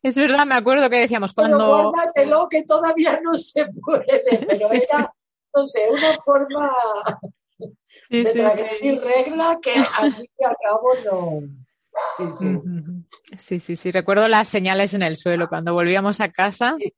Es 0.02 0.16
verdad, 0.16 0.48
me 0.48 0.56
acuerdo 0.56 0.90
que 0.90 0.98
decíamos 0.98 1.34
Pero 1.34 1.58
cuando... 1.58 1.92
guárdatelo 1.92 2.48
que 2.50 2.64
todavía 2.64 3.20
no 3.24 3.36
se 3.36 3.68
puede. 3.68 4.24
Pero 4.48 4.68
Sí, 4.68 4.82
era, 4.92 5.14
no 5.56 5.66
sé, 5.66 5.88
una 5.92 6.14
forma 6.18 6.74
Sí, 8.10 8.24
de 8.24 8.34
transgredir 8.34 9.02
regla 9.02 9.60
que 9.62 9.74
al 9.76 10.14
fin 10.14 10.28
y 10.38 10.44
al 10.44 10.56
cabo 10.62 10.90
no. 11.06 11.42
Sí, 12.18 12.24
sí. 12.38 12.60
Sí, 13.38 13.60
sí, 13.60 13.76
sí. 13.76 13.92
Recuerdo 13.92 14.28
las 14.28 14.48
señales 14.48 14.94
en 14.94 15.04
el 15.04 15.18
suelo 15.18 15.48
cuando 15.48 15.74
volvíamos 15.74 16.20
a 16.20 16.30
casa. 16.30 16.76
Sí. 16.80 16.92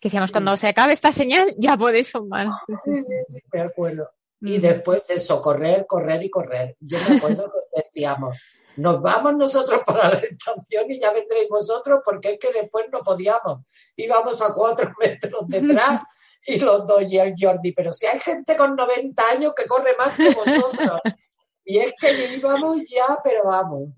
Que 0.00 0.08
decíamos, 0.08 0.28
Sí. 0.28 0.32
cuando 0.32 0.56
se 0.56 0.68
acabe 0.68 0.92
esta 0.92 1.12
señal, 1.12 1.54
ya 1.58 1.76
podéis 1.76 2.10
fumar. 2.12 2.48
Sí, 2.66 2.74
sí, 2.84 2.90
Sí, 2.96 3.02
sí, 3.02 3.34
sí, 3.34 3.40
me 3.52 3.60
acuerdo. 3.62 4.10
Y 4.40 4.52
Ujú. 4.58 4.62
después 4.62 5.08
eso, 5.10 5.40
correr, 5.40 5.86
correr 5.86 6.22
y 6.22 6.30
correr. 6.30 6.76
Yo 6.80 6.98
me 7.08 7.16
acuerdo 7.16 7.50
que 7.52 7.58
decíamos, 7.82 8.36
nos 8.76 9.00
vamos 9.00 9.36
nosotros 9.36 9.80
para 9.86 10.10
la 10.14 10.18
estación 10.18 10.90
y 10.90 11.00
ya 11.00 11.12
vendréis 11.12 11.48
vosotros, 11.48 12.00
porque 12.04 12.32
es 12.32 12.38
que 12.38 12.52
después 12.52 12.86
no 12.92 13.00
podíamos. 13.00 13.60
Íbamos 13.96 14.40
a 14.42 14.52
cuatro 14.54 14.92
metros 15.00 15.42
detrás 15.48 16.02
y 16.46 16.58
los 16.58 16.86
dos 16.86 17.02
y 17.08 17.18
el 17.18 17.34
Jordi, 17.38 17.72
pero 17.72 17.90
si 17.92 18.06
hay 18.06 18.20
gente 18.20 18.56
con 18.56 18.76
90 18.76 19.22
años 19.30 19.52
que 19.54 19.66
corre 19.66 19.96
más 19.98 20.14
que 20.16 20.30
vosotros. 20.34 21.00
Y 21.64 21.78
es 21.78 21.94
que 21.98 22.34
íbamos 22.36 22.88
ya, 22.88 23.18
pero 23.24 23.44
vamos, 23.44 23.88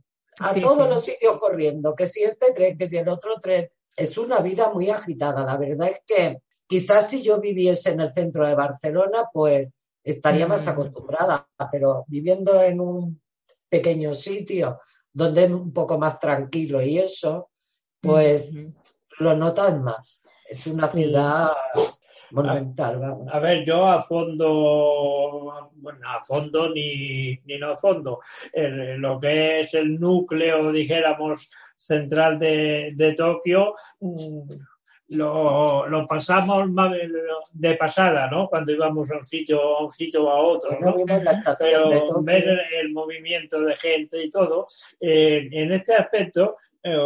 a 0.40 0.54
Sí, 0.54 0.60
todos 0.62 0.84
sí. 0.84 0.88
los 0.88 1.04
sitios 1.04 1.38
corriendo, 1.38 1.94
que 1.94 2.06
si 2.06 2.22
este 2.22 2.52
tren, 2.52 2.78
que 2.78 2.86
si 2.88 2.96
el 2.96 3.08
otro 3.08 3.38
tren. 3.40 3.68
Es 3.98 4.16
una 4.16 4.38
vida 4.40 4.70
muy 4.72 4.90
agitada. 4.90 5.44
La 5.44 5.56
verdad 5.56 5.88
es 5.88 6.00
que 6.06 6.38
quizás 6.68 7.10
si 7.10 7.20
yo 7.22 7.40
viviese 7.40 7.90
en 7.90 8.00
el 8.00 8.12
centro 8.12 8.46
de 8.46 8.54
Barcelona, 8.54 9.24
pues 9.32 9.68
estaría 10.04 10.46
más 10.46 10.64
Mm. 10.66 10.68
acostumbrada, 10.70 11.48
pero 11.72 12.04
viviendo 12.06 12.62
en 12.62 12.80
un 12.80 13.20
pequeño 13.68 14.14
sitio 14.14 14.78
donde 15.12 15.44
es 15.44 15.50
un 15.50 15.72
poco 15.72 15.98
más 15.98 16.18
tranquilo 16.20 16.80
y 16.80 16.98
eso, 16.98 17.50
pues 18.00 18.54
lo 19.18 19.34
notas 19.34 19.76
más. 19.80 20.28
Es 20.48 20.66
una 20.68 20.86
Sí. 20.86 20.98
ciudad 21.02 21.50
monumental, 22.30 22.98
vamos. 23.00 23.28
A 23.32 23.38
ver, 23.40 23.64
yo 23.64 23.84
a 23.86 24.00
fondo, 24.02 25.70
bueno, 25.74 26.08
a 26.08 26.22
fondo 26.24 26.68
ni, 26.70 27.36
ni 27.44 27.58
no 27.58 27.72
a 27.72 27.76
fondo, 27.76 28.20
el- 28.52 28.96
lo 28.98 29.18
que 29.20 29.60
es 29.60 29.74
el 29.74 29.98
núcleo, 29.98 30.70
dijéramos, 30.72 31.50
central 31.78 32.38
de, 32.38 32.92
de 32.94 33.12
Tokio, 33.14 33.74
mm, 34.00 34.48
lo, 35.10 35.88
lo 35.88 36.06
pasamos 36.06 36.68
de 37.52 37.74
pasada, 37.76 38.28
¿no? 38.30 38.48
Cuando 38.48 38.72
íbamos 38.72 39.10
a 39.10 39.16
un 39.16 39.24
sitio, 39.24 39.78
a 39.78 39.84
un 39.84 39.90
sitio 39.90 40.24
o 40.24 40.30
a 40.30 40.36
otro, 40.36 40.78
no 40.80 40.94
pero 41.58 42.22
ver 42.22 42.48
el, 42.48 42.60
el 42.80 42.92
movimiento 42.92 43.60
de 43.60 43.74
gente 43.76 44.22
y 44.22 44.28
todo, 44.28 44.66
eh, 45.00 45.48
en 45.50 45.72
este 45.72 45.94
aspecto 45.94 46.56
eh, 46.82 46.96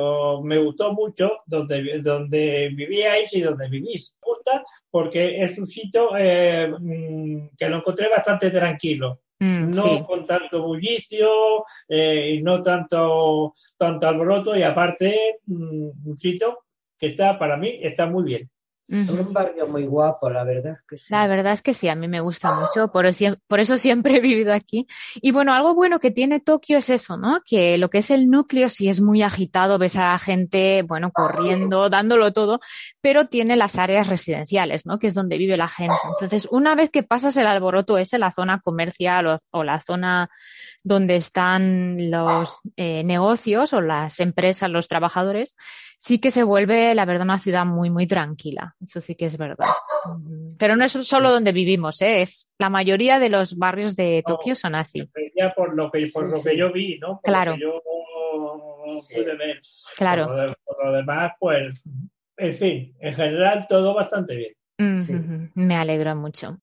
me 0.43 0.59
gustó 0.59 0.93
mucho 0.93 1.39
donde, 1.47 2.01
donde 2.03 2.71
vivíais 2.75 3.33
y 3.35 3.41
donde 3.41 3.69
vivís. 3.69 4.15
Me 4.21 4.33
gusta 4.33 4.65
porque 4.91 5.43
es 5.43 5.57
un 5.59 5.67
sitio 5.67 6.11
eh, 6.19 6.69
mm, 6.77 7.57
que 7.57 7.69
lo 7.69 7.77
encontré 7.77 8.09
bastante 8.09 8.51
tranquilo, 8.51 9.21
Mm, 9.43 9.75
no 9.75 9.83
sí. 9.83 10.05
con 10.07 10.25
tanto 10.25 10.63
bullicio 10.63 11.65
eh, 11.89 12.35
y 12.35 12.43
no 12.45 12.63
tanto, 12.63 13.55
tanto 13.77 14.07
alboroto 14.07 14.57
y 14.57 14.63
aparte 14.63 15.41
mm, 15.47 15.89
un 16.11 16.17
sitio 16.17 16.61
que 16.97 17.07
está, 17.07 17.37
para 17.37 17.57
mí, 17.57 17.81
está 17.83 18.07
muy 18.07 18.23
bien. 18.23 18.52
Un 18.89 19.33
barrio 19.33 19.67
muy 19.69 19.87
guapo, 19.87 20.29
la 20.29 20.45
verdad 20.45 20.73
es 20.73 20.81
que 20.87 20.99
sí. 20.99 21.07
La 21.15 21.27
verdad 21.27 21.53
es 21.55 21.63
que 21.63 21.73
sí, 21.73 21.89
a 21.89 21.95
mí 21.95 22.09
me 22.09 22.21
gusta 22.21 22.53
mucho, 22.53 22.89
por, 22.93 23.07
eso- 23.07 23.37
por 23.47 23.59
eso 23.61 23.77
siempre 23.79 24.17
he 24.17 24.21
vivido 24.21 24.53
aquí. 24.53 24.87
Y 25.17 25.31
bueno, 25.31 25.55
algo 25.55 25.75
bueno 25.75 25.99
que 25.99 26.11
tiene 26.11 26.41
Tokio 26.41 26.77
es 26.79 26.91
eso, 26.91 27.17
¿no? 27.17 27.41
Que 27.47 27.79
lo 27.79 27.89
que 27.89 27.99
es 27.99 28.11
el 28.11 28.29
núcleo 28.29 28.69
sí 28.69 28.89
es 28.89 29.01
muy 29.01 29.23
agitado, 29.23 29.79
ves 29.79 29.97
a 29.97 30.13
la 30.13 30.19
gente, 30.19 30.83
bueno, 30.83 31.11
corriendo, 31.11 31.89
dándolo 31.89 32.33
todo, 32.35 32.61
pero 33.01 33.27
tiene 33.27 33.57
las 33.57 33.79
áreas 33.79 34.09
residenciales, 34.09 34.85
¿no? 34.85 34.99
Que 34.99 35.07
es 35.07 35.15
donde 35.15 35.39
vive 35.39 35.57
la 35.57 35.69
gente. 35.69 35.95
Entonces, 36.11 36.47
una 36.51 36.75
vez 36.75 36.91
que 36.91 37.03
pasas 37.03 37.37
el 37.39 37.47
alboroto 37.47 37.97
ese, 37.97 38.19
la 38.19 38.31
zona 38.33 38.61
comercial 38.61 39.27
o, 39.27 39.39
o 39.53 39.65
la 39.65 39.81
zona 39.81 40.29
donde 40.85 41.17
están 41.17 42.11
los 42.11 42.61
eh, 42.77 43.05
negocios 43.05 43.73
o 43.73 43.81
las 43.81 44.19
empresas, 44.21 44.69
los 44.71 44.89
trabajadores, 44.89 45.57
sí 45.99 46.19
que 46.19 46.31
se 46.31 46.43
vuelve, 46.43 46.95
la 46.95 47.05
verdad, 47.05 47.23
una 47.25 47.39
ciudad 47.39 47.65
muy, 47.65 47.91
muy 47.91 48.07
tranquila. 48.07 48.75
Eso 48.83 49.01
sí 49.01 49.15
que 49.15 49.27
es 49.27 49.37
verdad. 49.39 49.67
Pero 50.59 50.75
no 50.77 50.85
es 50.85 50.93
solo 50.93 51.31
donde 51.31 51.53
vivimos, 51.53 52.03
¿eh? 52.03 52.23
Es, 52.23 52.49
la 52.59 52.69
mayoría 52.71 53.19
de 53.21 53.29
los 53.29 53.57
barrios 53.57 53.95
de 53.95 54.25
Tokio 54.27 54.55
son 54.57 54.75
así. 54.75 55.09
Ya 55.37 55.53
por 55.55 55.77
lo 55.77 55.91
que, 55.91 56.09
por 56.13 56.29
Sí, 56.31 56.37
lo 56.37 56.43
sí. 56.43 56.49
que 56.51 56.57
yo 56.57 56.73
vi, 56.73 56.99
¿no? 56.99 57.21
Por 57.23 57.33
Claro. 57.33 57.53
Lo 57.53 57.57
que 57.57 57.63
yo 57.63 57.83
Sí. 59.01 59.15
pude 59.15 59.37
ver. 59.37 59.61
Claro. 59.97 60.27
Por 60.27 60.37
lo, 60.37 60.43
de- 60.43 60.55
por 60.65 60.85
lo 60.87 60.93
demás, 60.93 61.33
pues, 61.39 61.83
en 62.37 62.55
fin, 62.55 62.97
en 62.99 63.15
general 63.15 63.67
todo 63.69 63.95
bastante 63.95 64.35
bien. 64.35 64.53
Mm, 64.79 64.95
Sí. 64.95 65.15
Me 65.55 65.77
alegro 65.77 66.17
mucho. 66.17 66.59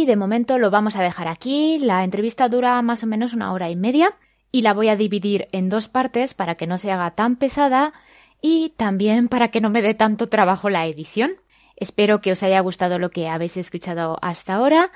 Y 0.00 0.06
de 0.06 0.16
momento 0.16 0.58
lo 0.58 0.70
vamos 0.70 0.96
a 0.96 1.02
dejar 1.02 1.28
aquí. 1.28 1.78
La 1.78 2.04
entrevista 2.04 2.48
dura 2.48 2.80
más 2.80 3.02
o 3.02 3.06
menos 3.06 3.34
una 3.34 3.52
hora 3.52 3.68
y 3.68 3.76
media 3.76 4.14
y 4.50 4.62
la 4.62 4.72
voy 4.72 4.88
a 4.88 4.96
dividir 4.96 5.46
en 5.52 5.68
dos 5.68 5.88
partes 5.88 6.32
para 6.32 6.54
que 6.54 6.66
no 6.66 6.78
se 6.78 6.90
haga 6.90 7.10
tan 7.10 7.36
pesada 7.36 7.92
y 8.40 8.70
también 8.78 9.28
para 9.28 9.48
que 9.48 9.60
no 9.60 9.68
me 9.68 9.82
dé 9.82 9.92
tanto 9.92 10.26
trabajo 10.26 10.70
la 10.70 10.86
edición. 10.86 11.32
Espero 11.76 12.22
que 12.22 12.32
os 12.32 12.42
haya 12.42 12.60
gustado 12.60 12.98
lo 12.98 13.10
que 13.10 13.28
habéis 13.28 13.58
escuchado 13.58 14.16
hasta 14.22 14.54
ahora 14.54 14.90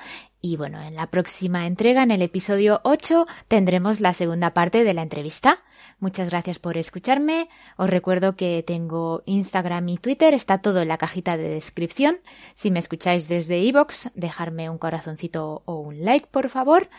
y 0.45 0.57
bueno, 0.57 0.79
en 0.79 0.93
la 0.93 1.07
próxima 1.07 1.65
entrega, 1.65 2.03
en 2.03 2.11
el 2.11 2.21
episodio 2.21 2.79
8, 2.83 3.25
tendremos 3.47 3.99
la 3.99 4.13
segunda 4.13 4.53
parte 4.53 4.83
de 4.83 4.93
la 4.93 5.01
entrevista. 5.01 5.63
Muchas 5.99 6.29
gracias 6.29 6.59
por 6.59 6.77
escucharme. 6.77 7.49
Os 7.77 7.89
recuerdo 7.89 8.35
que 8.35 8.61
tengo 8.61 9.23
Instagram 9.25 9.89
y 9.89 9.97
Twitter, 9.97 10.35
está 10.35 10.59
todo 10.59 10.83
en 10.83 10.89
la 10.89 10.99
cajita 10.99 11.35
de 11.35 11.49
descripción. 11.49 12.17
Si 12.53 12.69
me 12.69 12.77
escucháis 12.77 13.27
desde 13.27 13.57
iVoox, 13.57 14.09
dejarme 14.13 14.69
un 14.69 14.77
corazoncito 14.77 15.63
o 15.65 15.79
un 15.79 16.05
like, 16.05 16.27
por 16.29 16.49
favor. 16.49 16.89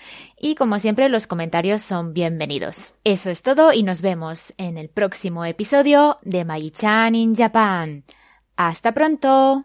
Y 0.40 0.56
como 0.56 0.80
siempre, 0.80 1.08
los 1.08 1.28
comentarios 1.28 1.82
son 1.82 2.14
bienvenidos. 2.14 2.94
Eso 3.04 3.30
es 3.30 3.44
todo 3.44 3.72
y 3.72 3.84
nos 3.84 4.02
vemos 4.02 4.54
en 4.56 4.76
el 4.76 4.88
próximo 4.88 5.44
episodio 5.44 6.16
de 6.22 6.44
Mayi-chan 6.44 7.14
in 7.14 7.36
Japan. 7.36 8.02
¡Hasta 8.56 8.90
pronto! 8.90 9.64